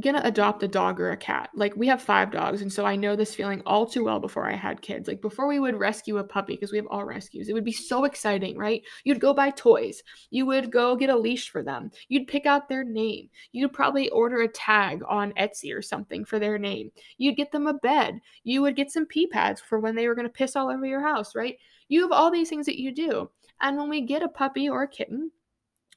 gonna 0.00 0.20
adopt 0.24 0.62
a 0.62 0.68
dog 0.68 1.00
or 1.00 1.10
a 1.10 1.16
cat. 1.16 1.50
Like 1.54 1.76
we 1.76 1.86
have 1.86 2.02
five 2.02 2.32
dogs, 2.32 2.62
and 2.62 2.72
so 2.72 2.84
I 2.84 2.96
know 2.96 3.14
this 3.14 3.34
feeling 3.34 3.62
all 3.64 3.86
too 3.86 4.04
well 4.04 4.18
before 4.18 4.50
I 4.50 4.56
had 4.56 4.82
kids. 4.82 5.06
Like 5.06 5.20
before 5.20 5.46
we 5.46 5.60
would 5.60 5.78
rescue 5.78 6.18
a 6.18 6.24
puppy, 6.24 6.54
because 6.54 6.72
we 6.72 6.78
have 6.78 6.86
all 6.88 7.04
rescues, 7.04 7.48
it 7.48 7.52
would 7.52 7.64
be 7.64 7.72
so 7.72 8.04
exciting, 8.04 8.58
right? 8.58 8.82
You'd 9.04 9.20
go 9.20 9.32
buy 9.32 9.50
toys, 9.50 10.02
you 10.30 10.46
would 10.46 10.72
go 10.72 10.96
get 10.96 11.10
a 11.10 11.16
leash 11.16 11.48
for 11.50 11.62
them, 11.62 11.90
you'd 12.08 12.26
pick 12.26 12.44
out 12.44 12.68
their 12.68 12.82
name, 12.82 13.30
you'd 13.52 13.72
probably 13.72 14.08
order 14.10 14.42
a 14.42 14.48
tag 14.48 15.02
on 15.08 15.32
Etsy 15.34 15.74
or 15.76 15.82
something 15.82 16.24
for 16.24 16.40
their 16.40 16.58
name, 16.58 16.90
you'd 17.18 17.36
get 17.36 17.52
them 17.52 17.68
a 17.68 17.74
bed, 17.74 18.18
you 18.42 18.62
would 18.62 18.76
get 18.76 18.90
some 18.90 19.06
pee 19.06 19.28
pads 19.28 19.60
for 19.60 19.78
when 19.78 19.94
they 19.94 20.08
were 20.08 20.16
gonna 20.16 20.28
piss 20.28 20.56
all 20.56 20.70
over 20.70 20.84
your 20.84 21.02
house, 21.02 21.36
right? 21.36 21.56
You 21.88 22.02
have 22.02 22.12
all 22.12 22.30
these 22.30 22.48
things 22.48 22.66
that 22.66 22.80
you 22.80 22.92
do. 22.92 23.30
And 23.60 23.76
when 23.76 23.88
we 23.88 24.00
get 24.00 24.22
a 24.22 24.28
puppy 24.28 24.68
or 24.68 24.82
a 24.82 24.88
kitten, 24.88 25.30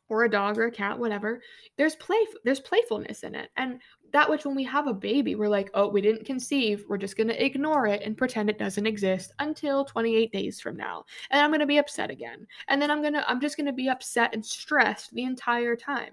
or 0.10 0.24
a 0.24 0.30
dog 0.30 0.58
or 0.58 0.66
a 0.66 0.72
cat 0.72 0.98
whatever 0.98 1.42
there's 1.78 1.96
play 1.96 2.18
there's 2.44 2.60
playfulness 2.60 3.24
in 3.24 3.36
it. 3.36 3.50
And 3.58 3.80
that 4.14 4.30
which 4.30 4.46
when 4.46 4.56
we 4.56 4.64
have 4.64 4.88
a 4.88 4.94
baby 4.94 5.36
we're 5.36 5.50
like 5.50 5.70
oh 5.74 5.88
we 5.88 6.02
didn't 6.02 6.26
conceive 6.26 6.86
we're 6.88 6.98
just 6.98 7.18
going 7.18 7.28
to 7.28 7.46
ignore 7.46 7.88
it 7.88 8.02
and 8.04 8.18
pretend 8.18 8.50
it 8.50 8.60
doesn't 8.60 8.88
exist 8.88 9.34
until 9.40 9.86
28 9.86 10.32
days 10.32 10.62
from 10.62 10.78
now 10.78 11.04
and 11.32 11.42
i'm 11.42 11.50
going 11.50 11.60
to 11.60 11.66
be 11.66 11.78
upset 11.78 12.10
again 12.10 12.48
and 12.70 12.82
then 12.82 12.90
i'm 12.90 13.04
to 13.04 13.30
i'm 13.30 13.42
just 13.42 13.58
going 13.58 13.66
to 13.66 13.74
be 13.74 13.90
upset 13.90 14.34
and 14.34 14.46
stressed 14.46 15.14
the 15.14 15.24
entire 15.24 15.76
time. 15.76 16.12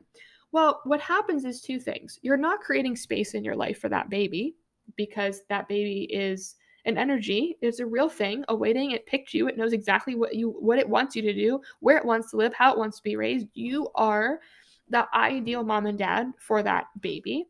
Well 0.52 0.80
what 0.84 1.00
happens 1.00 1.44
is 1.44 1.60
two 1.60 1.80
things. 1.80 2.18
You're 2.22 2.36
not 2.36 2.60
creating 2.60 2.96
space 2.96 3.34
in 3.34 3.44
your 3.44 3.56
life 3.56 3.78
for 3.80 3.88
that 3.88 4.10
baby 4.10 4.56
because 4.96 5.42
that 5.48 5.68
baby 5.68 6.04
is 6.12 6.56
an 6.84 6.98
energy 6.98 7.56
is 7.60 7.80
a 7.80 7.86
real 7.86 8.08
thing 8.08 8.44
awaiting 8.48 8.90
it 8.90 9.06
picked 9.06 9.34
you 9.34 9.48
it 9.48 9.56
knows 9.56 9.72
exactly 9.72 10.14
what 10.14 10.34
you 10.34 10.50
what 10.50 10.78
it 10.78 10.88
wants 10.88 11.16
you 11.16 11.22
to 11.22 11.32
do 11.32 11.60
where 11.80 11.96
it 11.96 12.04
wants 12.04 12.30
to 12.30 12.36
live 12.36 12.52
how 12.54 12.72
it 12.72 12.78
wants 12.78 12.98
to 12.98 13.02
be 13.02 13.16
raised 13.16 13.46
you 13.54 13.88
are 13.94 14.40
the 14.90 15.06
ideal 15.14 15.64
mom 15.64 15.86
and 15.86 15.98
dad 15.98 16.26
for 16.38 16.62
that 16.62 16.86
baby 17.00 17.46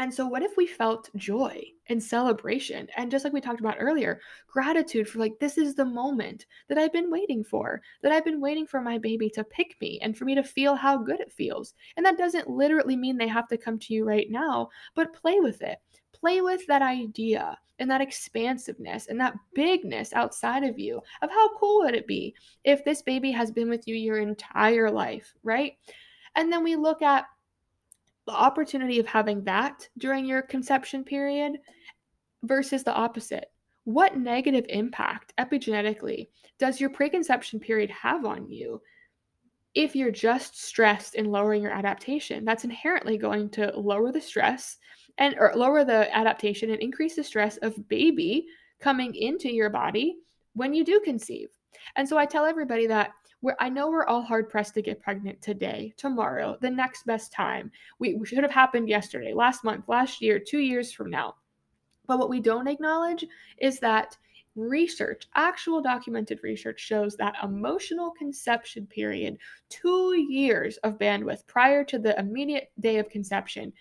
and 0.00 0.14
so, 0.14 0.26
what 0.26 0.42
if 0.42 0.56
we 0.56 0.66
felt 0.66 1.10
joy 1.14 1.62
and 1.90 2.02
celebration? 2.02 2.88
And 2.96 3.10
just 3.10 3.22
like 3.22 3.34
we 3.34 3.40
talked 3.42 3.60
about 3.60 3.76
earlier, 3.78 4.18
gratitude 4.46 5.06
for 5.06 5.18
like, 5.18 5.38
this 5.38 5.58
is 5.58 5.74
the 5.74 5.84
moment 5.84 6.46
that 6.68 6.78
I've 6.78 6.94
been 6.94 7.10
waiting 7.10 7.44
for, 7.44 7.82
that 8.02 8.10
I've 8.10 8.24
been 8.24 8.40
waiting 8.40 8.66
for 8.66 8.80
my 8.80 8.96
baby 8.96 9.28
to 9.34 9.44
pick 9.44 9.76
me 9.78 9.98
and 10.00 10.16
for 10.16 10.24
me 10.24 10.34
to 10.36 10.42
feel 10.42 10.74
how 10.74 10.96
good 10.96 11.20
it 11.20 11.30
feels. 11.30 11.74
And 11.98 12.06
that 12.06 12.16
doesn't 12.16 12.48
literally 12.48 12.96
mean 12.96 13.18
they 13.18 13.28
have 13.28 13.46
to 13.48 13.58
come 13.58 13.78
to 13.78 13.92
you 13.92 14.06
right 14.06 14.30
now, 14.30 14.70
but 14.94 15.12
play 15.12 15.38
with 15.38 15.60
it. 15.60 15.76
Play 16.20 16.40
with 16.40 16.66
that 16.66 16.82
idea 16.82 17.58
and 17.78 17.90
that 17.90 18.02
expansiveness 18.02 19.06
and 19.06 19.18
that 19.20 19.34
bigness 19.54 20.12
outside 20.12 20.62
of 20.62 20.78
you 20.78 21.00
of 21.22 21.30
how 21.30 21.56
cool 21.56 21.82
would 21.82 21.94
it 21.94 22.06
be 22.06 22.34
if 22.64 22.84
this 22.84 23.02
baby 23.02 23.30
has 23.30 23.50
been 23.50 23.70
with 23.70 23.88
you 23.88 23.94
your 23.94 24.18
entire 24.18 24.90
life, 24.90 25.34
right? 25.42 25.72
And 26.36 26.52
then 26.52 26.62
we 26.62 26.76
look 26.76 27.02
at 27.02 27.24
the 28.26 28.32
opportunity 28.32 29.00
of 29.00 29.06
having 29.06 29.42
that 29.44 29.88
during 29.98 30.26
your 30.26 30.42
conception 30.42 31.04
period 31.04 31.58
versus 32.42 32.84
the 32.84 32.94
opposite. 32.94 33.50
What 33.84 34.18
negative 34.18 34.66
impact 34.68 35.32
epigenetically 35.38 36.28
does 36.58 36.80
your 36.80 36.90
preconception 36.90 37.58
period 37.58 37.90
have 37.90 38.26
on 38.26 38.48
you? 38.50 38.82
If 39.74 39.96
you're 39.96 40.10
just 40.10 40.62
stressed 40.62 41.14
and 41.14 41.32
lowering 41.32 41.62
your 41.62 41.72
adaptation, 41.72 42.44
that's 42.44 42.64
inherently 42.64 43.16
going 43.16 43.48
to 43.50 43.72
lower 43.74 44.12
the 44.12 44.20
stress 44.20 44.76
and 45.20 45.36
or 45.38 45.52
lower 45.54 45.84
the 45.84 46.14
adaptation 46.16 46.70
and 46.70 46.80
increase 46.80 47.14
the 47.14 47.22
stress 47.22 47.56
of 47.58 47.88
baby 47.88 48.46
coming 48.80 49.14
into 49.14 49.52
your 49.52 49.70
body 49.70 50.16
when 50.54 50.74
you 50.74 50.84
do 50.84 51.00
conceive. 51.04 51.48
And 51.94 52.08
so 52.08 52.18
I 52.18 52.26
tell 52.26 52.44
everybody 52.44 52.86
that 52.88 53.12
where 53.40 53.56
I 53.58 53.68
know 53.70 53.88
we're 53.88 54.06
all 54.06 54.22
hard 54.22 54.50
pressed 54.50 54.74
to 54.74 54.82
get 54.82 55.00
pregnant 55.00 55.40
today, 55.40 55.94
tomorrow, 55.96 56.58
the 56.60 56.70
next 56.70 57.06
best 57.06 57.32
time. 57.32 57.70
We, 57.98 58.14
we 58.14 58.26
should 58.26 58.42
have 58.42 58.50
happened 58.50 58.88
yesterday, 58.88 59.32
last 59.32 59.64
month, 59.64 59.88
last 59.88 60.20
year, 60.20 60.38
two 60.38 60.58
years 60.58 60.92
from 60.92 61.10
now. 61.10 61.36
But 62.06 62.18
what 62.18 62.28
we 62.28 62.40
don't 62.40 62.68
acknowledge 62.68 63.24
is 63.58 63.78
that 63.80 64.16
research, 64.56 65.26
actual 65.34 65.80
documented 65.80 66.40
research, 66.42 66.80
shows 66.80 67.16
that 67.16 67.36
emotional 67.42 68.10
conception 68.10 68.86
period, 68.86 69.38
two 69.70 70.14
years 70.28 70.76
of 70.78 70.98
bandwidth 70.98 71.46
prior 71.46 71.82
to 71.84 71.98
the 71.98 72.18
immediate 72.18 72.70
day 72.80 72.98
of 72.98 73.08
conception, 73.08 73.72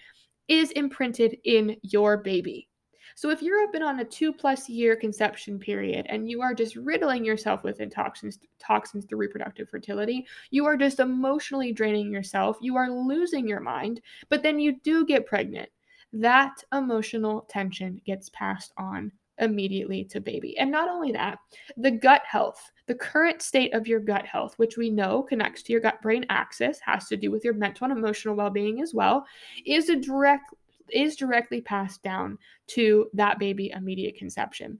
is 0.50 0.72
imprinted 0.72 1.38
in 1.46 1.78
your 1.84 2.18
baby. 2.18 2.68
So 3.16 3.30
if 3.30 3.42
you've 3.42 3.72
been 3.72 3.84
on 3.84 4.00
a 4.00 4.06
two 4.06 4.32
plus 4.32 4.70
year 4.70 4.96
conception 4.96 5.60
period 5.60 6.06
and 6.10 6.30
you 6.30 6.42
are 6.42 6.54
just 6.54 6.76
riddling 6.76 7.26
yourself 7.26 7.64
with 7.64 7.82
toxins, 7.92 8.40
toxins 8.60 9.06
through 9.06 9.20
reproductive 9.20 9.70
fertility, 9.70 10.26
you 10.52 10.66
are 10.66 10.78
just 10.78 11.00
emotionally 11.00 11.74
draining 11.74 12.14
yourself. 12.14 12.58
You 12.62 12.78
are 12.78 12.90
losing 12.90 13.48
your 13.48 13.60
mind, 13.60 14.02
but 14.30 14.42
then 14.42 14.60
you 14.60 14.80
do 14.84 15.06
get 15.06 15.26
pregnant. 15.26 15.70
That 16.14 16.64
emotional 16.74 17.46
tension 17.50 18.02
gets 18.06 18.30
passed 18.30 18.74
on 18.78 19.12
immediately 19.38 20.04
to 20.06 20.22
baby. 20.22 20.58
And 20.58 20.72
not 20.72 20.90
only 20.90 21.12
that, 21.12 21.40
the 21.78 21.92
gut 21.92 22.22
health, 22.26 22.72
the 22.90 22.96
current 22.96 23.40
state 23.44 23.72
of 23.76 23.88
your 23.88 24.00
gut 24.00 24.26
health, 24.26 24.56
which 24.58 24.76
we 24.76 24.90
know 24.90 25.22
connects 25.22 25.62
to 25.62 25.72
your 25.72 25.80
gut 25.80 26.02
brain 26.02 26.26
axis, 26.30 26.80
has 26.80 27.08
to 27.08 27.16
do 27.16 27.30
with 27.30 27.46
your 27.46 27.54
mental 27.54 27.86
and 27.88 27.96
emotional 27.96 28.36
well 28.36 28.50
being 28.50 28.82
as 28.82 28.96
well, 28.96 29.28
is 29.64 29.90
a 29.90 29.96
direct 29.96 30.56
is 30.92 31.16
directly 31.16 31.62
passed 31.62 32.02
down 32.02 32.36
to 32.66 33.08
that 33.14 33.38
baby 33.38 33.70
immediate 33.76 34.18
conception. 34.18 34.80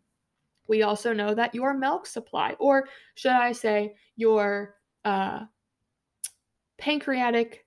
We 0.68 0.82
also 0.82 1.14
know 1.14 1.36
that 1.36 1.54
your 1.54 1.76
milk 1.76 2.08
supply, 2.08 2.56
or 2.58 2.90
should 3.14 3.34
I 3.34 3.52
say, 3.52 3.94
your 4.16 4.74
uh, 5.06 5.42
pancreatic 6.80 7.64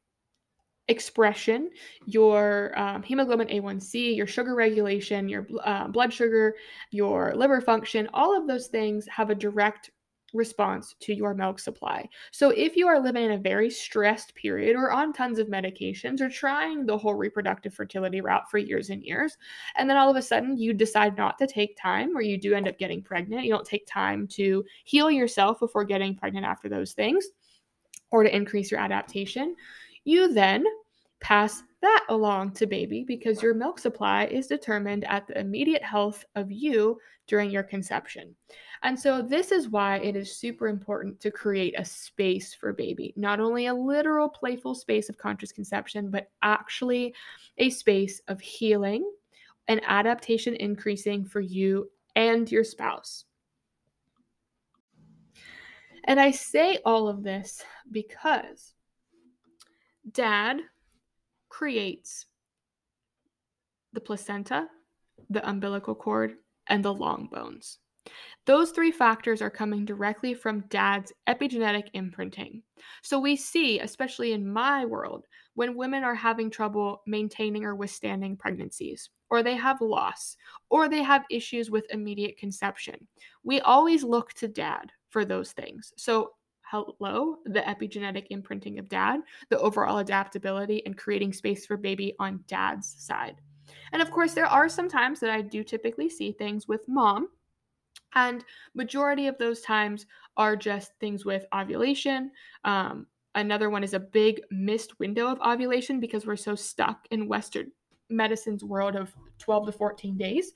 expression, 0.88 1.70
your 2.04 2.76
um, 2.76 3.04
hemoglobin 3.04 3.46
A1C, 3.46 4.16
your 4.16 4.26
sugar 4.26 4.56
regulation, 4.56 5.28
your 5.28 5.46
uh, 5.64 5.86
blood 5.86 6.12
sugar, 6.12 6.56
your 6.90 7.32
liver 7.36 7.60
function, 7.60 8.08
all 8.12 8.36
of 8.36 8.48
those 8.48 8.66
things 8.66 9.06
have 9.06 9.30
a 9.30 9.36
direct 9.36 9.91
response 10.32 10.94
to 11.00 11.14
your 11.14 11.34
milk 11.34 11.58
supply. 11.58 12.08
So 12.30 12.50
if 12.50 12.76
you 12.76 12.86
are 12.88 13.00
living 13.00 13.24
in 13.24 13.32
a 13.32 13.38
very 13.38 13.70
stressed 13.70 14.34
period 14.34 14.76
or 14.76 14.90
on 14.90 15.12
tons 15.12 15.38
of 15.38 15.48
medications 15.48 16.20
or 16.20 16.28
trying 16.28 16.86
the 16.86 16.96
whole 16.96 17.14
reproductive 17.14 17.74
fertility 17.74 18.20
route 18.20 18.50
for 18.50 18.58
years 18.58 18.90
and 18.90 19.02
years, 19.02 19.36
and 19.76 19.88
then 19.88 19.96
all 19.96 20.10
of 20.10 20.16
a 20.16 20.22
sudden 20.22 20.56
you 20.56 20.72
decide 20.72 21.16
not 21.16 21.38
to 21.38 21.46
take 21.46 21.76
time 21.76 22.16
or 22.16 22.22
you 22.22 22.38
do 22.38 22.54
end 22.54 22.68
up 22.68 22.78
getting 22.78 23.02
pregnant, 23.02 23.44
you 23.44 23.52
don't 23.52 23.66
take 23.66 23.86
time 23.86 24.26
to 24.28 24.64
heal 24.84 25.10
yourself 25.10 25.60
before 25.60 25.84
getting 25.84 26.16
pregnant 26.16 26.46
after 26.46 26.68
those 26.68 26.92
things 26.92 27.26
or 28.10 28.22
to 28.22 28.34
increase 28.34 28.70
your 28.70 28.80
adaptation, 28.80 29.54
you 30.04 30.32
then 30.32 30.64
pass 31.22 31.62
that 31.80 32.04
along 32.10 32.52
to 32.52 32.66
baby 32.66 33.04
because 33.06 33.42
your 33.42 33.54
milk 33.54 33.78
supply 33.78 34.26
is 34.26 34.46
determined 34.46 35.04
at 35.04 35.26
the 35.26 35.38
immediate 35.38 35.82
health 35.82 36.24
of 36.34 36.52
you 36.52 36.98
during 37.26 37.50
your 37.50 37.62
conception. 37.62 38.34
And 38.82 38.98
so, 38.98 39.22
this 39.22 39.52
is 39.52 39.68
why 39.68 39.98
it 39.98 40.16
is 40.16 40.36
super 40.36 40.68
important 40.68 41.20
to 41.20 41.30
create 41.30 41.74
a 41.78 41.84
space 41.84 42.52
for 42.52 42.72
baby, 42.72 43.14
not 43.16 43.40
only 43.40 43.66
a 43.66 43.74
literal 43.74 44.28
playful 44.28 44.74
space 44.74 45.08
of 45.08 45.16
conscious 45.16 45.52
conception, 45.52 46.10
but 46.10 46.30
actually 46.42 47.14
a 47.58 47.70
space 47.70 48.20
of 48.28 48.40
healing 48.40 49.08
and 49.68 49.80
adaptation 49.86 50.54
increasing 50.56 51.24
for 51.24 51.40
you 51.40 51.88
and 52.16 52.50
your 52.50 52.64
spouse. 52.64 53.24
And 56.04 56.18
I 56.18 56.32
say 56.32 56.78
all 56.84 57.08
of 57.08 57.22
this 57.22 57.62
because 57.90 58.74
dad 60.10 60.58
creates 61.52 62.24
the 63.92 64.00
placenta, 64.00 64.66
the 65.28 65.46
umbilical 65.46 65.94
cord, 65.94 66.32
and 66.68 66.82
the 66.82 66.92
long 66.92 67.28
bones. 67.30 67.78
Those 68.46 68.70
three 68.70 68.90
factors 68.90 69.42
are 69.42 69.50
coming 69.50 69.84
directly 69.84 70.32
from 70.32 70.64
dad's 70.68 71.12
epigenetic 71.28 71.88
imprinting. 71.92 72.62
So 73.02 73.20
we 73.20 73.36
see, 73.36 73.80
especially 73.80 74.32
in 74.32 74.50
my 74.50 74.86
world, 74.86 75.26
when 75.52 75.76
women 75.76 76.02
are 76.02 76.14
having 76.14 76.50
trouble 76.50 77.02
maintaining 77.06 77.64
or 77.64 77.76
withstanding 77.76 78.34
pregnancies, 78.34 79.10
or 79.28 79.42
they 79.42 79.54
have 79.54 79.82
loss, 79.82 80.36
or 80.70 80.88
they 80.88 81.02
have 81.02 81.26
issues 81.30 81.70
with 81.70 81.84
immediate 81.90 82.38
conception, 82.38 83.06
we 83.44 83.60
always 83.60 84.02
look 84.02 84.32
to 84.34 84.48
dad 84.48 84.90
for 85.10 85.26
those 85.26 85.52
things. 85.52 85.92
So 85.98 86.32
hello, 86.72 87.36
the 87.44 87.60
epigenetic 87.60 88.26
imprinting 88.30 88.78
of 88.78 88.88
dad, 88.88 89.20
the 89.50 89.58
overall 89.58 89.98
adaptability 89.98 90.84
and 90.86 90.96
creating 90.96 91.30
space 91.30 91.66
for 91.66 91.76
baby 91.76 92.14
on 92.18 92.42
dad's 92.48 92.94
side. 92.98 93.36
And 93.92 94.00
of 94.00 94.10
course, 94.10 94.32
there 94.32 94.46
are 94.46 94.70
some 94.70 94.88
times 94.88 95.20
that 95.20 95.28
I 95.28 95.42
do 95.42 95.62
typically 95.62 96.08
see 96.08 96.32
things 96.32 96.66
with 96.66 96.88
mom 96.88 97.28
and 98.14 98.42
majority 98.74 99.26
of 99.26 99.36
those 99.36 99.60
times 99.60 100.06
are 100.38 100.56
just 100.56 100.92
things 100.98 101.26
with 101.26 101.44
ovulation. 101.54 102.30
Um, 102.64 103.06
another 103.34 103.68
one 103.68 103.84
is 103.84 103.92
a 103.92 104.00
big 104.00 104.40
missed 104.50 104.98
window 104.98 105.26
of 105.26 105.40
ovulation 105.42 106.00
because 106.00 106.24
we're 106.24 106.36
so 106.36 106.54
stuck 106.54 107.06
in 107.10 107.28
Western 107.28 107.70
medicine's 108.08 108.64
world 108.64 108.96
of 108.96 109.14
12 109.40 109.66
to 109.66 109.72
14 109.72 110.16
days. 110.16 110.52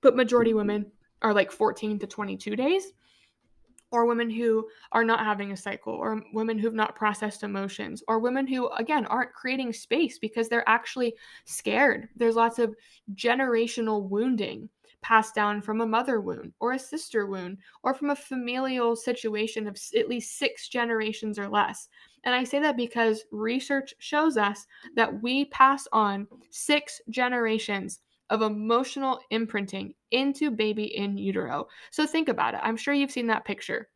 But 0.00 0.16
majority 0.16 0.52
women 0.52 0.90
are 1.22 1.32
like 1.32 1.52
14 1.52 2.00
to 2.00 2.08
22 2.08 2.56
days 2.56 2.92
or 3.90 4.06
women 4.06 4.30
who 4.30 4.68
are 4.92 5.04
not 5.04 5.24
having 5.24 5.52
a 5.52 5.56
cycle, 5.56 5.92
or 5.92 6.22
women 6.32 6.58
who've 6.58 6.74
not 6.74 6.96
processed 6.96 7.42
emotions, 7.42 8.02
or 8.08 8.18
women 8.18 8.46
who, 8.46 8.68
again, 8.70 9.06
aren't 9.06 9.32
creating 9.32 9.72
space 9.72 10.18
because 10.18 10.48
they're 10.48 10.68
actually 10.68 11.14
scared. 11.44 12.08
There's 12.16 12.36
lots 12.36 12.58
of 12.58 12.74
generational 13.14 14.08
wounding 14.08 14.68
passed 15.02 15.34
down 15.34 15.62
from 15.62 15.80
a 15.80 15.86
mother 15.86 16.20
wound 16.20 16.52
or 16.60 16.72
a 16.72 16.78
sister 16.78 17.26
wound 17.26 17.58
or 17.82 17.94
from 17.94 18.10
a 18.10 18.16
familial 18.16 18.94
situation 18.94 19.66
of 19.66 19.78
at 19.96 20.08
least 20.08 20.38
six 20.38 20.68
generations 20.68 21.38
or 21.38 21.48
less. 21.48 21.88
And 22.24 22.34
I 22.34 22.44
say 22.44 22.58
that 22.60 22.76
because 22.76 23.24
research 23.32 23.94
shows 23.98 24.36
us 24.36 24.66
that 24.96 25.22
we 25.22 25.46
pass 25.46 25.88
on 25.92 26.26
six 26.50 27.00
generations 27.08 28.00
of 28.30 28.42
emotional 28.42 29.20
imprinting 29.30 29.94
into 30.10 30.50
baby 30.50 30.84
in 30.96 31.18
utero. 31.18 31.66
So 31.90 32.06
think 32.06 32.28
about 32.28 32.54
it. 32.54 32.60
I'm 32.62 32.76
sure 32.76 32.94
you've 32.94 33.10
seen 33.10 33.26
that 33.26 33.44
picture 33.44 33.88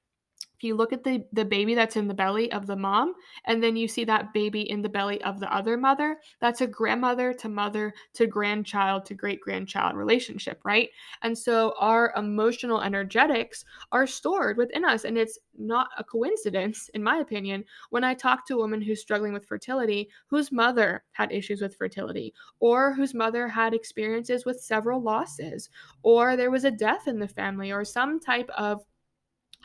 you 0.65 0.75
look 0.75 0.93
at 0.93 1.05
the 1.05 1.25
the 1.33 1.45
baby 1.45 1.75
that's 1.75 1.97
in 1.97 2.09
the 2.09 2.15
belly 2.15 2.51
of 2.53 2.67
the 2.67 2.77
mom 2.77 3.15
and 3.45 3.63
then 3.63 3.77
you 3.77 3.87
see 3.87 4.05
that 4.05 4.33
baby 4.33 4.63
in 4.71 4.83
the 4.83 4.89
belly 4.89 5.23
of 5.23 5.39
the 5.39 5.55
other 5.55 5.77
mother 5.77 6.17
that's 6.41 6.61
a 6.61 6.67
grandmother 6.67 7.33
to 7.33 7.49
mother 7.49 7.93
to 8.15 8.27
grandchild 8.27 9.05
to 9.05 9.15
great 9.15 9.41
grandchild 9.41 9.97
relationship 9.97 10.61
right? 10.65 10.89
And 11.23 11.37
so 11.37 11.75
our 11.79 12.13
emotional 12.17 12.81
energetics 12.81 13.65
are 13.93 14.07
stored 14.07 14.57
within 14.57 14.85
us 14.85 15.05
and 15.05 15.19
it's 15.19 15.39
not 15.57 15.89
a 15.99 16.05
coincidence 16.05 16.89
in 16.95 17.03
my 17.03 17.19
opinion 17.19 17.65
when 17.91 18.03
i 18.03 18.15
talk 18.15 18.47
to 18.47 18.55
a 18.55 18.59
woman 18.59 18.81
who's 18.81 19.01
struggling 19.01 19.33
with 19.33 19.47
fertility 19.47 20.09
whose 20.27 20.51
mother 20.51 21.05
had 21.13 21.31
issues 21.31 21.61
with 21.61 21.77
fertility 21.77 22.35
or 22.61 22.93
whose 22.93 23.15
mother 23.15 23.47
had 23.47 23.75
experiences 23.75 24.45
with 24.45 24.61
several 24.61 25.01
losses 25.01 25.71
or 26.03 26.37
there 26.37 26.51
was 26.51 26.65
a 26.65 26.71
death 26.71 27.07
in 27.07 27.19
the 27.19 27.29
family 27.29 27.71
or 27.71 27.85
some 27.85 28.19
type 28.19 28.51
of 28.57 28.85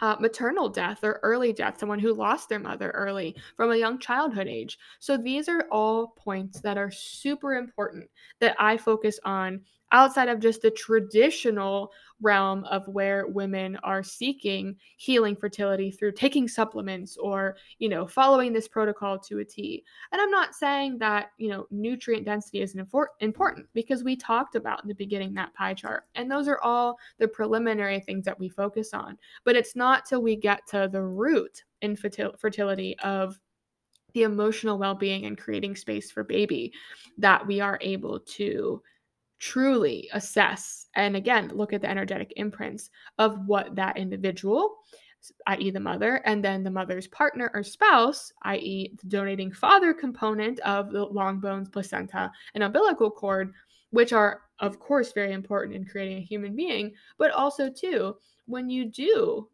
uh, 0.02 0.16
maternal 0.20 0.70
death 0.70 1.04
or 1.04 1.20
early 1.24 1.54
death, 1.54 1.80
someone 1.80 2.00
who 2.00 2.14
lost 2.14 2.50
their 2.50 2.60
mother 2.60 2.92
early 2.92 3.36
from 3.56 3.72
a 3.72 3.78
young 3.78 4.00
childhood 4.00 4.48
age. 4.48 4.78
So 5.00 5.18
these 5.18 5.50
are 5.50 5.68
all 5.72 6.08
points 6.08 6.62
that 6.62 6.78
are 6.78 6.92
super 6.92 7.56
important 7.56 8.10
that 8.40 8.56
I 8.60 8.78
focus 8.78 9.20
on 9.24 9.62
outside 9.92 10.30
of 10.30 10.40
just 10.40 10.62
the 10.62 10.72
traditional 10.72 11.92
realm 12.22 12.66
of 12.66 12.88
where 12.88 13.28
women 13.28 13.78
are 13.84 14.04
seeking 14.04 14.76
healing 14.98 15.36
fertility 15.36 15.90
through 15.90 16.12
taking 16.12 16.48
supplements 16.48 17.18
or 17.18 17.56
you 17.78 17.88
know 17.88 18.06
following 18.06 18.52
this 18.52 18.68
protocol 18.68 19.18
to 19.18 19.40
a 19.40 19.46
T. 19.46 19.84
And 20.12 20.22
I'm 20.22 20.32
not 20.32 20.56
saying 20.56 20.98
that 21.00 21.32
you 21.38 21.50
know 21.50 21.66
nutrient 21.72 22.26
density 22.26 22.62
isn't 22.62 22.88
important 23.20 23.68
because 23.74 24.04
we 24.04 24.16
talked 24.16 24.56
about 24.56 24.84
in 24.84 24.90
the 24.90 24.96
beginning 24.96 25.34
that 25.36 25.54
pie 25.54 25.74
chart 25.74 26.04
and 26.16 26.30
those 26.30 26.48
are 26.48 26.60
all 26.62 26.98
the 27.18 27.28
preliminary 27.28 28.00
things 28.00 28.26
that 28.26 28.40
we 28.40 28.50
focus 28.50 28.94
on. 28.94 29.18
But 29.46 29.56
it's 29.56 29.76
not 29.76 30.06
till 30.06 30.22
we 30.22 30.36
get 30.36 30.68
to 30.68 30.90
the 30.92 31.02
root 31.02 31.64
infertility 31.82 32.38
fertility 32.38 33.00
of 33.00 33.40
the 34.14 34.24
emotional 34.24 34.78
well-being 34.78 35.26
and 35.26 35.38
creating 35.38 35.76
space 35.76 36.12
for 36.12 36.24
baby 36.24 36.74
that 37.18 37.46
we 37.46 37.62
are 37.62 37.78
able 37.82 38.20
to 38.20 38.82
truly 39.40 40.10
assess 40.14 40.88
and 40.96 41.16
again 41.16 41.50
look 41.54 41.74
at 41.74 41.82
the 41.82 41.90
energetic 41.90 42.34
imprints 42.36 42.90
of 43.18 43.48
what 43.48 43.76
that 43.76 43.98
individual 43.98 44.78
i.e., 45.48 45.72
the 45.72 45.80
mother, 45.80 46.22
and 46.26 46.44
then 46.44 46.64
the 46.64 46.72
mother's 46.72 47.08
partner 47.08 47.52
or 47.54 47.64
spouse, 47.64 48.32
i.e., 48.44 48.96
the 49.02 49.08
donating 49.08 49.52
father 49.52 49.94
component 49.94 50.60
of 50.62 50.92
the 50.92 51.04
long 51.04 51.40
bones, 51.40 51.70
placenta, 51.70 52.32
and 52.54 52.64
umbilical 52.64 53.12
cord, 53.12 53.54
which 53.90 54.14
are, 54.14 54.42
of 54.60 54.80
course, 54.80 55.12
very 55.12 55.34
important 55.34 55.76
in 55.76 55.86
creating 55.86 56.18
a 56.18 56.22
human 56.22 56.56
being, 56.56 56.94
but 57.18 57.32
also, 57.32 57.70
too, 57.70 58.16
when 58.46 58.70
you 58.70 58.86
do 58.86 59.48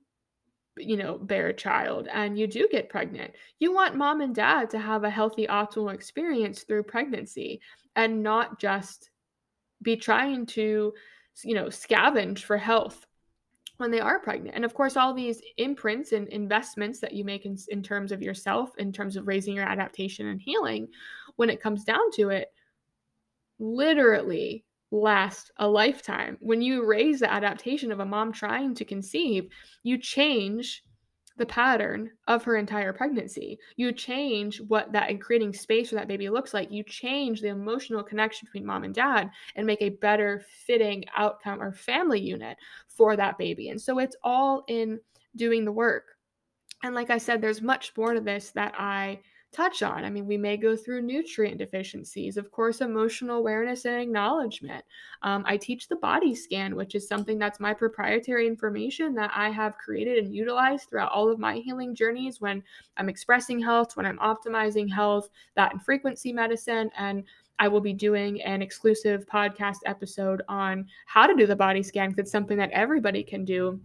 you 0.78 0.98
know, 0.98 1.18
bear 1.18 1.48
a 1.48 1.54
child 1.54 2.10
and 2.12 2.38
you 2.38 2.48
do 2.48 2.68
get 2.70 2.90
pregnant, 2.90 3.34
you 3.60 3.74
want 3.74 3.96
mom 3.96 4.20
and 4.20 4.36
dad 4.36 4.70
to 4.70 4.78
have 4.78 5.06
a 5.06 5.10
healthy, 5.10 5.48
optimal 5.48 5.94
experience 5.94 6.64
through 6.64 6.84
pregnancy 6.84 7.62
and 7.96 8.22
not 8.22 8.60
just 8.60 9.10
be 9.82 9.96
trying 9.96 10.46
to, 10.48 10.94
you 11.44 11.54
know, 11.54 11.66
scavenge 11.66 12.40
for 12.40 12.58
health 12.58 13.06
when 13.78 13.92
they 13.92 14.00
are 14.00 14.20
pregnant. 14.20 14.56
And 14.56 14.64
of 14.64 14.74
course, 14.74 14.96
all 14.96 15.14
these 15.14 15.42
imprints 15.58 16.12
and 16.14 16.28
investments 16.30 17.00
that 17.00 17.14
you 17.14 17.26
make 17.26 17.46
in, 17.46 17.58
in 17.70 17.84
terms 17.84 18.12
of 18.12 18.22
yourself, 18.22 18.72
in 18.78 18.92
terms 18.92 19.18
of 19.18 19.28
raising 19.28 19.56
your 19.56 19.66
adaptation 19.66 20.28
and 20.28 20.42
healing, 20.42 20.88
when 21.36 21.50
it 21.50 21.62
comes 21.62 21.84
down 21.84 22.12
to 22.14 22.30
it, 22.30 22.54
literally 23.60 24.64
last 24.92 25.52
a 25.58 25.68
lifetime. 25.68 26.38
When 26.40 26.62
you 26.62 26.86
raise 26.86 27.20
the 27.20 27.32
adaptation 27.32 27.92
of 27.92 28.00
a 28.00 28.06
mom 28.06 28.32
trying 28.32 28.76
to 28.76 28.86
conceive, 28.86 29.50
you 29.84 29.98
change 29.98 30.84
the 31.38 31.46
pattern 31.46 32.12
of 32.28 32.44
her 32.44 32.56
entire 32.56 32.94
pregnancy. 32.94 33.58
You 33.76 33.92
change 33.92 34.62
what 34.62 34.92
that 34.94 35.10
and 35.10 35.22
creating 35.22 35.54
space 35.54 35.90
for 35.90 35.96
that 35.96 36.08
baby 36.08 36.30
looks 36.30 36.54
like. 36.54 36.72
You 36.72 36.84
change 36.84 37.42
the 37.42 37.50
emotional 37.50 38.04
connection 38.04 38.46
between 38.46 38.66
mom 38.66 38.84
and 38.84 38.94
dad 38.94 39.30
and 39.56 39.68
make 39.68 39.82
a 39.82 39.90
better 39.90 40.44
fitting 40.66 41.04
outcome 41.16 41.62
or 41.62 41.74
family 41.74 42.22
unit 42.22 42.58
for 42.88 43.16
that 43.16 43.38
baby. 43.38 43.70
And 43.70 43.82
so 43.82 44.00
it's 44.00 44.16
all 44.24 44.64
in 44.68 45.00
doing 45.36 45.66
the 45.66 45.72
work. 45.72 46.06
And 46.84 46.96
like 46.96 47.10
I 47.10 47.18
said, 47.18 47.42
there's 47.42 47.62
much 47.62 47.92
more 47.98 48.14
to 48.14 48.22
this 48.22 48.52
that 48.52 48.74
I 48.78 49.20
touch 49.56 49.82
on. 49.82 50.04
I 50.04 50.10
mean, 50.10 50.26
we 50.26 50.38
may 50.38 50.58
go 50.58 50.76
through 50.76 51.02
nutrient 51.02 51.58
deficiencies, 51.58 52.36
of 52.36 52.52
course, 52.52 52.82
emotional 52.82 53.38
awareness 53.38 53.86
and 53.86 54.02
acknowledgement. 54.02 54.84
Um, 55.22 55.44
I 55.48 55.56
teach 55.56 55.88
the 55.88 55.96
body 55.96 56.36
scan, 56.36 56.76
which 56.76 56.94
is 56.94 57.08
something 57.08 57.40
that's 57.40 57.60
my 57.60 57.74
proprietary 57.74 58.48
information 58.48 59.16
that 59.16 59.32
I 59.34 59.50
have 59.50 59.78
created 59.78 60.24
and 60.24 60.36
utilized 60.36 60.90
throughout 60.90 61.12
all 61.12 61.32
of 61.32 61.40
my 61.40 61.56
healing 61.56 61.96
journeys 61.96 62.42
when 62.42 62.62
I'm 62.98 63.08
expressing 63.08 63.62
health, 63.62 63.96
when 63.96 64.06
I'm 64.06 64.20
optimizing 64.20 64.92
health, 64.92 65.30
that 65.56 65.72
and 65.72 65.82
frequency 65.82 66.34
medicine. 66.34 66.92
And 66.98 67.24
I 67.58 67.70
will 67.70 67.82
be 67.82 67.94
doing 67.94 68.42
an 68.42 68.62
exclusive 68.62 69.26
podcast 69.26 69.78
episode 69.86 70.42
on 70.50 70.88
how 71.06 71.26
to 71.26 71.36
do 71.36 71.48
the 71.48 71.56
body 71.56 71.82
scan 71.82 72.10
because 72.10 72.24
it's 72.24 72.32
something 72.32 72.58
that 72.58 72.72
everybody 72.72 73.24
can 73.24 73.46
do 73.46 73.80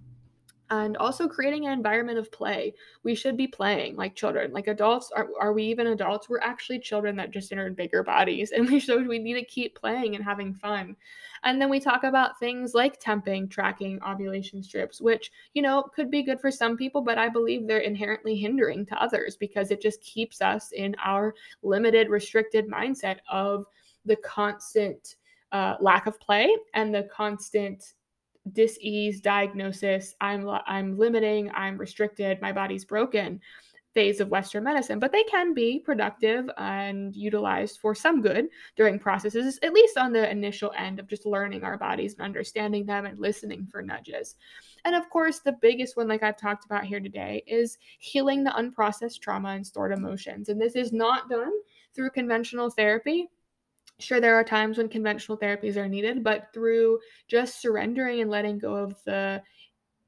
and 0.70 0.96
also 0.96 1.26
creating 1.26 1.66
an 1.66 1.72
environment 1.72 2.18
of 2.18 2.30
play. 2.30 2.72
We 3.02 3.14
should 3.14 3.36
be 3.36 3.48
playing 3.48 3.96
like 3.96 4.14
children. 4.14 4.52
Like 4.52 4.68
adults, 4.68 5.10
are, 5.14 5.28
are 5.40 5.52
we 5.52 5.64
even 5.64 5.88
adults? 5.88 6.28
We're 6.28 6.40
actually 6.40 6.78
children 6.78 7.16
that 7.16 7.32
just 7.32 7.50
entered 7.50 7.76
bigger 7.76 8.02
bodies, 8.02 8.52
and 8.56 8.68
we 8.68 8.80
should 8.80 9.06
we 9.06 9.18
need 9.18 9.34
to 9.34 9.44
keep 9.44 9.78
playing 9.78 10.14
and 10.14 10.24
having 10.24 10.54
fun. 10.54 10.96
And 11.42 11.60
then 11.60 11.70
we 11.70 11.80
talk 11.80 12.04
about 12.04 12.38
things 12.38 12.74
like 12.74 13.00
temping, 13.00 13.50
tracking 13.50 13.98
ovulation 14.02 14.62
strips, 14.62 15.00
which 15.00 15.32
you 15.54 15.62
know 15.62 15.82
could 15.82 16.10
be 16.10 16.22
good 16.22 16.40
for 16.40 16.50
some 16.50 16.76
people, 16.76 17.00
but 17.00 17.18
I 17.18 17.28
believe 17.28 17.66
they're 17.66 17.78
inherently 17.78 18.36
hindering 18.36 18.86
to 18.86 19.02
others 19.02 19.36
because 19.36 19.70
it 19.70 19.80
just 19.80 20.00
keeps 20.02 20.40
us 20.40 20.72
in 20.72 20.94
our 21.04 21.34
limited, 21.62 22.08
restricted 22.08 22.68
mindset 22.68 23.18
of 23.30 23.66
the 24.04 24.16
constant 24.16 25.16
uh, 25.52 25.76
lack 25.80 26.06
of 26.06 26.20
play 26.20 26.54
and 26.74 26.94
the 26.94 27.08
constant 27.12 27.94
dis-ease 28.52 29.20
diagnosis. 29.20 30.14
I'm 30.20 30.48
i'm 30.66 30.98
limiting 30.98 31.50
i'm 31.54 31.76
restricted 31.78 32.40
my 32.40 32.52
body's 32.52 32.84
broken 32.84 33.40
phase 33.92 34.20
of 34.20 34.28
western 34.28 34.62
medicine 34.62 35.00
but 35.00 35.10
they 35.10 35.24
can 35.24 35.52
be 35.52 35.80
productive 35.80 36.48
and 36.58 37.14
utilized 37.16 37.80
for 37.80 37.92
some 37.92 38.22
good 38.22 38.46
during 38.76 39.00
processes 39.00 39.58
at 39.62 39.72
least 39.72 39.98
on 39.98 40.12
the 40.12 40.30
initial 40.30 40.72
end 40.78 41.00
of 41.00 41.08
just 41.08 41.26
learning 41.26 41.64
our 41.64 41.76
bodies 41.76 42.14
and 42.14 42.22
understanding 42.22 42.86
them 42.86 43.04
and 43.04 43.18
listening 43.18 43.66
for 43.70 43.82
nudges. 43.82 44.36
And 44.84 44.94
of 44.94 45.10
course 45.10 45.40
the 45.40 45.56
biggest 45.60 45.96
one 45.96 46.08
like 46.08 46.22
i've 46.22 46.38
talked 46.38 46.64
about 46.64 46.84
here 46.84 47.00
today 47.00 47.42
is 47.46 47.78
healing 47.98 48.44
the 48.44 48.50
unprocessed 48.50 49.20
trauma 49.20 49.50
and 49.50 49.66
stored 49.66 49.92
emotions. 49.92 50.48
And 50.48 50.60
this 50.60 50.76
is 50.76 50.92
not 50.92 51.28
done 51.28 51.52
through 51.94 52.10
conventional 52.10 52.70
therapy 52.70 53.28
Sure, 54.00 54.20
there 54.20 54.34
are 54.34 54.44
times 54.44 54.78
when 54.78 54.88
conventional 54.88 55.36
therapies 55.36 55.76
are 55.76 55.88
needed, 55.88 56.24
but 56.24 56.48
through 56.54 56.98
just 57.28 57.60
surrendering 57.60 58.20
and 58.20 58.30
letting 58.30 58.58
go 58.58 58.74
of 58.74 59.02
the 59.04 59.42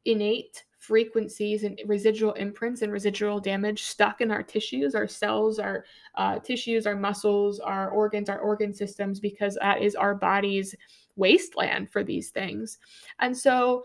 innate 0.05 0.65
frequencies 0.79 1.63
and 1.63 1.79
residual 1.87 2.33
imprints 2.33 2.83
and 2.83 2.91
residual 2.91 3.39
damage 3.39 3.85
stuck 3.85 4.21
in 4.21 4.31
our 4.33 4.43
tissues, 4.43 4.95
our 4.95 5.07
cells, 5.07 5.59
our 5.59 5.85
uh, 6.17 6.39
tissues, 6.41 6.87
our 6.87 6.97
muscles, 6.97 7.61
our 7.61 7.91
organs, 7.91 8.29
our 8.29 8.41
organ 8.41 8.75
systems, 8.75 9.21
because 9.21 9.57
that 9.61 9.81
is 9.81 9.95
our 9.95 10.15
body's 10.15 10.75
wasteland 11.15 11.91
for 11.91 12.03
these 12.03 12.31
things. 12.31 12.79
And 13.21 13.37
so, 13.37 13.85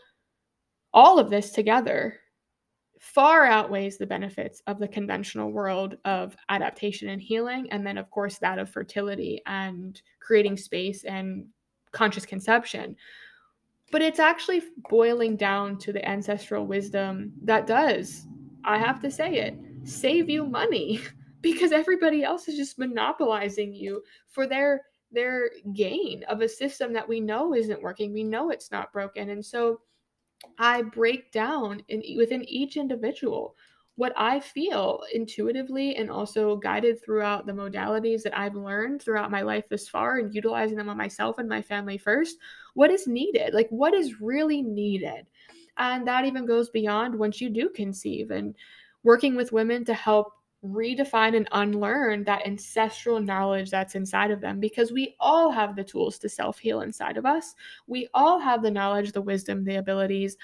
all 0.93 1.19
of 1.19 1.29
this 1.29 1.51
together 1.51 2.19
far 3.13 3.45
outweighs 3.45 3.97
the 3.97 4.05
benefits 4.05 4.61
of 4.67 4.79
the 4.79 4.87
conventional 4.87 5.51
world 5.51 5.97
of 6.05 6.35
adaptation 6.49 7.09
and 7.09 7.21
healing 7.21 7.67
and 7.71 7.85
then 7.85 7.97
of 7.97 8.09
course 8.11 8.37
that 8.37 8.59
of 8.59 8.69
fertility 8.69 9.41
and 9.45 10.01
creating 10.19 10.57
space 10.57 11.03
and 11.03 11.45
conscious 11.91 12.25
conception. 12.25 12.95
But 13.91 14.01
it's 14.01 14.19
actually 14.19 14.61
boiling 14.89 15.37
down 15.37 15.77
to 15.79 15.93
the 15.93 16.07
ancestral 16.07 16.65
wisdom 16.65 17.33
that 17.43 17.67
does 17.67 18.25
i 18.65 18.77
have 18.77 18.99
to 18.99 19.09
say 19.09 19.35
it 19.35 19.57
save 19.83 20.29
you 20.29 20.45
money 20.45 20.99
because 21.41 21.71
everybody 21.71 22.23
else 22.23 22.47
is 22.49 22.57
just 22.57 22.77
monopolizing 22.77 23.73
you 23.73 24.03
for 24.27 24.45
their 24.45 24.81
their 25.11 25.49
gain 25.73 26.23
of 26.25 26.41
a 26.41 26.49
system 26.49 26.91
that 26.93 27.07
we 27.07 27.19
know 27.19 27.53
isn't 27.53 27.81
working. 27.81 28.11
We 28.11 28.23
know 28.23 28.49
it's 28.49 28.71
not 28.71 28.91
broken. 28.91 29.29
And 29.29 29.45
so 29.45 29.79
I 30.57 30.81
break 30.81 31.31
down 31.31 31.83
in 31.87 32.03
within 32.17 32.43
each 32.43 32.77
individual 32.77 33.55
what 33.97 34.13
I 34.15 34.39
feel 34.39 35.01
intuitively 35.11 35.95
and 35.95 36.11
also 36.11 36.55
guided 36.55 37.03
throughout 37.03 37.47
the 37.47 37.51
modalities 37.51 38.21
that 38.21 38.37
I've 38.37 38.53
learned 38.53 39.01
throughout 39.01 39.31
my 39.31 39.41
life 39.41 39.67
this 39.67 39.89
far 39.89 40.19
and 40.19 40.33
utilizing 40.33 40.77
them 40.77 40.87
on 40.87 40.97
myself 40.97 41.39
and 41.39 41.49
my 41.49 41.63
family 41.63 41.97
first. 41.97 42.37
What 42.75 42.91
is 42.91 43.07
needed? 43.07 43.55
Like, 43.55 43.67
what 43.69 43.95
is 43.95 44.21
really 44.21 44.61
needed? 44.61 45.25
And 45.77 46.07
that 46.07 46.25
even 46.25 46.45
goes 46.45 46.69
beyond 46.69 47.17
once 47.17 47.41
you 47.41 47.49
do 47.49 47.69
conceive 47.69 48.29
and 48.29 48.53
working 49.01 49.35
with 49.35 49.51
women 49.51 49.83
to 49.85 49.95
help 49.95 50.33
redefine 50.63 51.35
and 51.35 51.47
unlearn 51.51 52.23
that 52.23 52.45
ancestral 52.45 53.19
knowledge 53.19 53.69
that's 53.69 53.95
inside 53.95 54.31
of 54.31 54.41
them 54.41 54.59
because 54.59 54.91
we 54.91 55.15
all 55.19 55.51
have 55.51 55.75
the 55.75 55.83
tools 55.83 56.17
to 56.19 56.29
self 56.29 56.57
heal 56.57 56.81
inside 56.81 57.17
of 57.17 57.25
us. 57.25 57.55
We 57.87 58.07
all 58.13 58.39
have 58.39 58.63
the 58.63 58.71
knowledge, 58.71 59.11
the 59.11 59.21
wisdom, 59.21 59.63
the 59.63 59.75
abilities, 59.75 60.37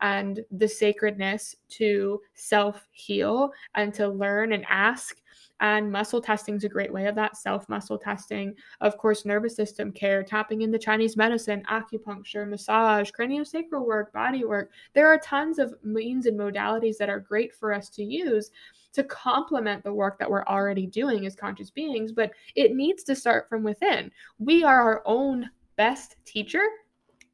and 0.00 0.40
the 0.50 0.68
sacredness 0.68 1.54
to 1.68 2.20
self 2.34 2.86
heal 2.92 3.52
and 3.74 3.92
to 3.94 4.08
learn 4.08 4.52
and 4.52 4.64
ask. 4.68 5.16
And 5.62 5.92
muscle 5.92 6.22
testing 6.22 6.56
is 6.56 6.64
a 6.64 6.70
great 6.70 6.92
way 6.92 7.06
of 7.06 7.14
that 7.16 7.36
self 7.36 7.68
muscle 7.68 7.98
testing. 7.98 8.54
Of 8.80 8.96
course, 8.96 9.26
nervous 9.26 9.54
system 9.54 9.92
care, 9.92 10.22
tapping 10.22 10.62
into 10.62 10.78
Chinese 10.78 11.18
medicine, 11.18 11.62
acupuncture, 11.70 12.48
massage, 12.48 13.10
craniosacral 13.10 13.84
work, 13.86 14.10
body 14.12 14.44
work. 14.44 14.70
There 14.94 15.06
are 15.06 15.18
tons 15.18 15.58
of 15.58 15.74
means 15.84 16.24
and 16.24 16.38
modalities 16.38 16.96
that 16.96 17.10
are 17.10 17.20
great 17.20 17.54
for 17.54 17.74
us 17.74 17.90
to 17.90 18.02
use 18.02 18.50
to 18.92 19.04
complement 19.04 19.84
the 19.84 19.92
work 19.92 20.18
that 20.18 20.30
we're 20.30 20.44
already 20.44 20.86
doing 20.86 21.26
as 21.26 21.36
conscious 21.36 21.70
beings, 21.70 22.12
but 22.12 22.32
it 22.54 22.74
needs 22.74 23.02
to 23.04 23.14
start 23.14 23.48
from 23.48 23.62
within. 23.62 24.10
We 24.38 24.64
are 24.64 24.80
our 24.80 25.02
own 25.04 25.48
best 25.76 26.16
teacher, 26.24 26.64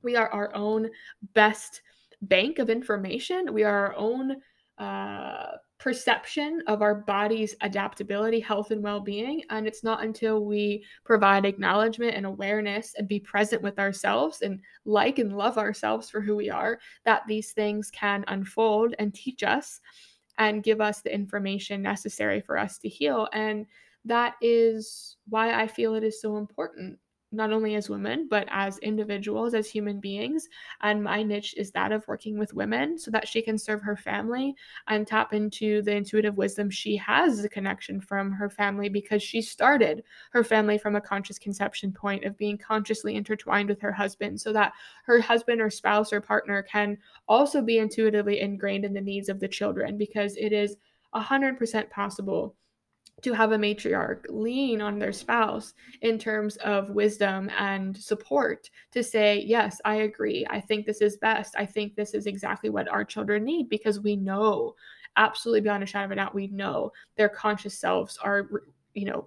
we 0.02 0.16
are 0.16 0.28
our 0.30 0.54
own 0.54 0.90
best 1.34 1.82
bank 2.22 2.59
of 2.59 2.70
information, 2.70 3.52
we 3.52 3.64
are 3.64 3.86
our 3.86 3.96
own 3.96 4.36
uh, 4.78 5.57
perception 5.78 6.62
of 6.66 6.82
our 6.82 6.94
body's 6.94 7.54
adaptability, 7.61 8.40
health, 8.40 8.70
and 8.70 8.82
well 8.82 9.00
being. 9.00 9.42
And 9.50 9.66
it's 9.66 9.84
not 9.84 10.02
until 10.02 10.44
we 10.44 10.84
provide 11.04 11.44
acknowledgement 11.44 12.14
and 12.14 12.26
awareness 12.26 12.94
and 12.96 13.09
be 13.09 13.20
present 13.20 13.62
with 13.62 13.78
ourselves 13.78 14.42
and 14.42 14.61
like 14.84 15.18
and 15.18 15.36
love 15.36 15.59
ourselves 15.59 16.09
for 16.09 16.20
who 16.20 16.36
we 16.36 16.50
are 16.50 16.78
that 17.04 17.22
these 17.26 17.52
things 17.52 17.90
can 17.90 18.24
unfold 18.28 18.94
and 18.98 19.14
teach 19.14 19.42
us 19.42 19.80
and 20.39 20.62
give 20.62 20.80
us 20.80 21.01
the 21.01 21.12
information 21.12 21.82
necessary 21.82 22.41
for 22.41 22.59
us 22.59 22.78
to 22.78 22.89
heal. 22.89 23.28
And 23.32 23.66
that 24.05 24.34
is 24.41 25.16
why 25.28 25.61
I 25.61 25.66
feel 25.66 25.95
it 25.95 26.05
is 26.05 26.20
so 26.20 26.37
important 26.37 26.99
not 27.33 27.53
only 27.53 27.74
as 27.74 27.91
women, 27.91 28.29
but 28.29 28.47
as 28.51 28.79
individuals, 28.79 29.55
as 29.55 29.68
human 29.68 30.01
beings. 30.01 30.49
And 30.81 31.03
my 31.03 31.22
niche 31.22 31.55
is 31.57 31.70
that 31.72 31.93
of 31.93 32.07
working 32.07 32.39
with 32.39 32.55
women 32.55 32.99
so 32.99 33.11
that 33.11 33.27
she 33.27 33.43
can 33.43 33.59
serve 33.59 33.83
her 33.83 33.97
family 33.97 34.55
and 34.87 35.07
tap 35.07 35.33
into 35.33 35.83
the 35.83 35.93
intuitive 35.93 36.37
wisdom 36.37 36.70
she 36.70 36.97
has 36.97 37.45
a 37.45 37.49
connection 37.49 38.01
from 38.01 38.31
her 38.33 38.49
family 38.49 38.89
because 38.89 39.22
she 39.22 39.43
started 39.43 40.05
her 40.31 40.45
family 40.45 40.79
from 40.79 40.97
a 40.97 41.01
conscious 41.01 41.39
conception 41.39 41.93
point 41.93 42.24
of 42.24 42.39
being 42.39 42.57
consciously 42.57 43.16
intertwined 43.16 43.68
with 43.68 43.81
her 43.81 43.93
husband 43.93 44.41
so 44.41 44.53
that 44.53 44.72
her 45.05 45.20
husband 45.20 45.61
or 45.61 45.70
spouse 45.70 46.12
or 46.12 46.20
partner 46.20 46.62
can 46.62 46.97
also 47.29 47.61
be 47.61 47.79
intuitively 47.79 48.41
ingrained 48.41 48.85
in 48.85 48.95
the 48.95 49.01
needs 49.01 49.29
of 49.29 49.41
the 49.41 49.49
children 49.49 49.99
because 49.99 50.37
it 50.37 50.53
is 50.53 50.77
100% 51.14 51.91
possible 51.91 52.55
to 53.22 53.32
have 53.32 53.52
a 53.52 53.56
matriarch 53.56 54.24
lean 54.28 54.80
on 54.82 54.98
their 54.98 55.12
spouse 55.12 55.72
in 56.02 56.18
terms 56.18 56.56
of 56.58 56.90
wisdom 56.90 57.50
and 57.58 57.96
support 57.96 58.68
to 58.92 59.02
say, 59.02 59.42
Yes, 59.46 59.80
I 59.84 59.96
agree. 59.96 60.46
I 60.50 60.60
think 60.60 60.84
this 60.84 61.00
is 61.00 61.16
best. 61.16 61.54
I 61.56 61.64
think 61.64 61.94
this 61.94 62.12
is 62.12 62.26
exactly 62.26 62.68
what 62.68 62.88
our 62.88 63.04
children 63.04 63.44
need 63.44 63.68
because 63.68 64.00
we 64.00 64.16
know, 64.16 64.74
absolutely 65.16 65.62
beyond 65.62 65.82
a 65.82 65.86
shadow 65.86 66.06
of 66.06 66.10
a 66.12 66.16
doubt, 66.16 66.34
we 66.34 66.48
know 66.48 66.92
their 67.16 67.30
conscious 67.30 67.78
selves 67.78 68.18
are, 68.18 68.48
you 68.94 69.06
know, 69.06 69.26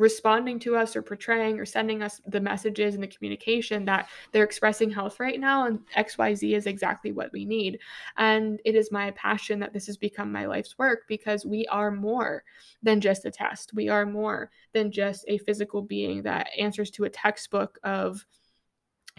responding 0.00 0.58
to 0.58 0.74
us 0.76 0.96
or 0.96 1.02
portraying 1.02 1.60
or 1.60 1.66
sending 1.66 2.02
us 2.02 2.22
the 2.26 2.40
messages 2.40 2.94
and 2.94 3.02
the 3.02 3.06
communication 3.06 3.84
that 3.84 4.08
they're 4.32 4.44
expressing 4.44 4.90
health 4.90 5.20
right 5.20 5.38
now 5.38 5.66
and 5.66 5.78
xyz 5.94 6.56
is 6.56 6.66
exactly 6.66 7.12
what 7.12 7.30
we 7.32 7.44
need. 7.44 7.78
And 8.16 8.58
it 8.64 8.74
is 8.74 8.90
my 8.90 9.10
passion 9.10 9.60
that 9.60 9.74
this 9.74 9.86
has 9.86 9.98
become 9.98 10.32
my 10.32 10.46
life's 10.46 10.78
work 10.78 11.00
because 11.06 11.44
we 11.44 11.66
are 11.66 11.90
more 11.90 12.42
than 12.82 12.98
just 12.98 13.26
a 13.26 13.30
test. 13.30 13.74
We 13.74 13.90
are 13.90 14.06
more 14.06 14.50
than 14.72 14.90
just 14.90 15.26
a 15.28 15.36
physical 15.36 15.82
being 15.82 16.22
that 16.22 16.48
answers 16.58 16.90
to 16.92 17.04
a 17.04 17.10
textbook 17.10 17.78
of 17.84 18.24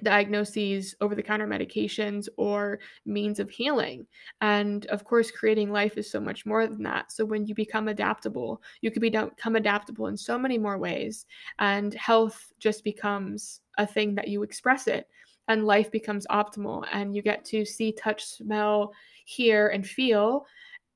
diagnoses, 0.04 0.96
over 1.02 1.16
the 1.16 1.24
counter 1.24 1.48
medications, 1.48 2.28
or 2.38 2.80
means 3.06 3.40
of 3.40 3.50
healing. 3.50 4.06
And 4.42 4.86
of 4.88 5.04
course, 5.04 5.32
creating 5.32 5.72
life 5.72 5.98
is 5.98 6.10
so 6.10 6.20
much 6.20 6.46
more 6.46 6.68
than 6.68 6.84
that. 6.84 7.12
So 7.12 7.26
when 7.26 7.46
you 7.46 7.56
become 7.56 7.88
adaptable, 7.88 8.62
you 8.82 8.92
can 8.92 9.02
become 9.02 9.56
adaptable 9.56 10.08
in 10.08 10.18
so 10.18 10.38
many 10.38 10.58
more 10.58 10.78
ways. 10.78 11.26
And 11.60 11.94
health 11.94 12.52
just 12.60 12.84
becomes 12.84 13.62
a 13.78 13.86
thing 13.86 14.16
that 14.16 14.28
you 14.28 14.44
express 14.44 14.88
it. 14.88 15.08
And 15.48 15.66
life 15.66 15.92
becomes 15.92 16.28
optimal, 16.28 16.86
and 16.92 17.16
you 17.16 17.22
get 17.22 17.44
to 17.46 17.66
see, 17.66 17.92
touch, 17.92 18.24
smell, 18.24 18.94
hear, 19.26 19.70
and 19.70 19.86
feel 19.86 20.46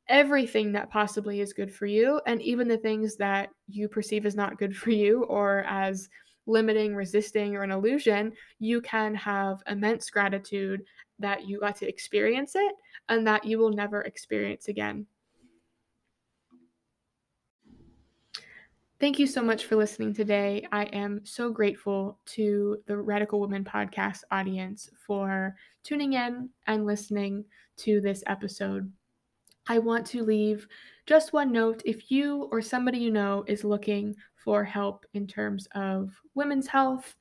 everything 0.07 0.71
that 0.71 0.91
possibly 0.91 1.41
is 1.41 1.51
good 1.51 1.73
for 1.73 1.87
you, 1.87 2.21
and 2.27 2.39
even 2.41 2.67
the 2.67 2.77
things 2.77 3.15
that 3.15 3.49
you 3.67 3.89
perceive 3.89 4.25
as 4.25 4.35
not 4.35 4.59
good 4.59 4.77
for 4.77 4.91
you 4.91 5.23
or 5.23 5.65
as 5.67 6.09
limiting, 6.45 6.95
resisting, 6.95 7.55
or 7.55 7.63
an 7.63 7.71
illusion, 7.71 8.33
you 8.59 8.81
can 8.81 9.15
have 9.15 9.63
immense 9.67 10.09
gratitude 10.09 10.83
that 11.19 11.47
you 11.47 11.59
got 11.59 11.75
to 11.77 11.87
experience 11.87 12.55
it 12.55 12.73
and 13.09 13.25
that 13.27 13.45
you 13.45 13.57
will 13.57 13.71
never 13.71 14.01
experience 14.01 14.67
again. 14.67 15.05
Thank 18.97 19.19
you 19.19 19.27
so 19.27 19.41
much 19.41 19.65
for 19.65 19.75
listening 19.75 20.13
today. 20.13 20.65
I 20.71 20.85
am 20.85 21.19
so 21.25 21.51
grateful 21.51 22.17
to 22.27 22.77
the 22.85 22.95
Radical 22.95 23.41
Woman 23.41 23.65
podcast 23.65 24.21
audience 24.31 24.89
for 25.05 25.53
tuning 25.83 26.13
in 26.13 26.49
and 26.67 26.85
listening 26.85 27.43
to 27.77 27.99
this 27.99 28.23
episode. 28.25 28.89
I 29.67 29.79
want 29.79 30.05
to 30.07 30.23
leave 30.23 30.67
just 31.05 31.33
one 31.33 31.51
note. 31.51 31.81
If 31.85 32.09
you 32.09 32.47
or 32.51 32.61
somebody 32.61 32.99
you 32.99 33.11
know 33.11 33.43
is 33.47 33.65
looking 33.65 34.15
for 34.45 34.63
help 34.63 35.05
in 35.15 35.25
terms 35.25 35.67
of 35.73 36.11
women's 36.35 36.67
health, 36.67 37.15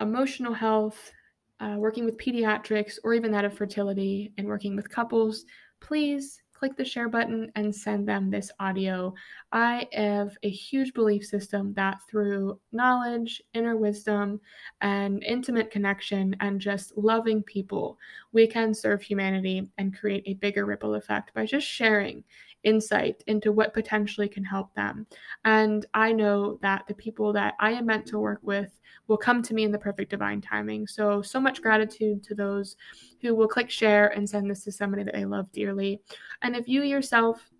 emotional 0.00 0.52
health, 0.52 1.12
uh, 1.60 1.76
working 1.78 2.04
with 2.04 2.18
pediatrics, 2.18 2.98
or 3.04 3.14
even 3.14 3.30
that 3.30 3.44
of 3.44 3.56
fertility 3.56 4.32
and 4.36 4.46
working 4.48 4.74
with 4.74 4.90
couples, 4.90 5.44
please 5.80 6.42
click 6.52 6.76
the 6.76 6.84
share 6.84 7.08
button 7.08 7.50
and 7.56 7.74
send 7.74 8.08
them 8.08 8.30
this 8.30 8.50
audio. 8.60 9.12
I 9.50 9.88
have 9.92 10.36
a 10.42 10.50
huge 10.50 10.92
belief 10.94 11.24
system 11.24 11.74
that 11.74 11.98
through 12.08 12.60
knowledge, 12.70 13.42
inner 13.54 13.76
wisdom, 13.76 14.40
and 14.80 15.22
intimate 15.24 15.70
connection, 15.72 16.36
and 16.40 16.60
just 16.60 16.96
loving 16.96 17.42
people, 17.42 17.98
we 18.32 18.46
can 18.46 18.74
serve 18.74 19.02
humanity 19.02 19.70
and 19.78 19.96
create 19.96 20.22
a 20.26 20.34
bigger 20.34 20.66
ripple 20.66 20.94
effect 20.94 21.34
by 21.34 21.46
just 21.46 21.66
sharing 21.66 22.22
insight 22.64 23.22
into 23.26 23.52
what 23.52 23.74
potentially 23.74 24.28
can 24.28 24.44
help 24.44 24.74
them. 24.74 25.06
And 25.44 25.86
I 25.94 26.12
know 26.12 26.58
that 26.62 26.86
the 26.86 26.94
people 26.94 27.32
that 27.32 27.54
I 27.60 27.72
am 27.72 27.86
meant 27.86 28.06
to 28.06 28.18
work 28.18 28.40
with 28.42 28.78
will 29.08 29.16
come 29.16 29.42
to 29.42 29.54
me 29.54 29.64
in 29.64 29.72
the 29.72 29.78
perfect 29.78 30.10
divine 30.10 30.40
timing. 30.40 30.86
So, 30.86 31.22
so 31.22 31.40
much 31.40 31.62
gratitude 31.62 32.22
to 32.24 32.34
those 32.34 32.76
who 33.20 33.34
will 33.34 33.48
click 33.48 33.70
share 33.70 34.08
and 34.08 34.28
send 34.28 34.50
this 34.50 34.64
to 34.64 34.72
somebody 34.72 35.04
that 35.04 35.14
they 35.14 35.24
love 35.24 35.50
dearly. 35.52 36.00
And 36.42 36.54
if 36.56 36.68
you 36.68 36.82
yourself 36.82 37.50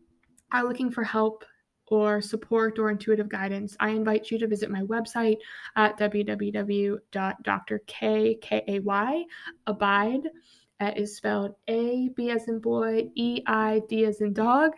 are 0.53 0.65
looking 0.65 0.91
for 0.91 1.05
help 1.05 1.45
or 1.89 2.23
support 2.23 2.79
or 2.79 2.91
intuitive 2.91 3.29
guidance, 3.29 3.77
I 3.79 3.91
invite 3.91 4.31
you 4.31 4.39
to 4.39 4.47
visit 4.47 4.71
my 4.71 4.83
website 4.83 5.37
at 5.77 5.99
www.drkay, 5.99 7.01
abeid, 9.67 10.23
that 10.83 10.99
is 10.99 11.17
spelled 11.17 11.55
A, 11.69 12.11
B 12.17 12.31
as 12.31 12.49
in 12.49 12.59
boy, 12.59 13.09
E, 13.15 13.41
I, 13.47 13.83
D 13.89 14.05
as 14.05 14.21
in 14.21 14.33
dog, 14.33 14.73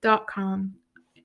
dot 0.00 0.28
com. 0.28 0.76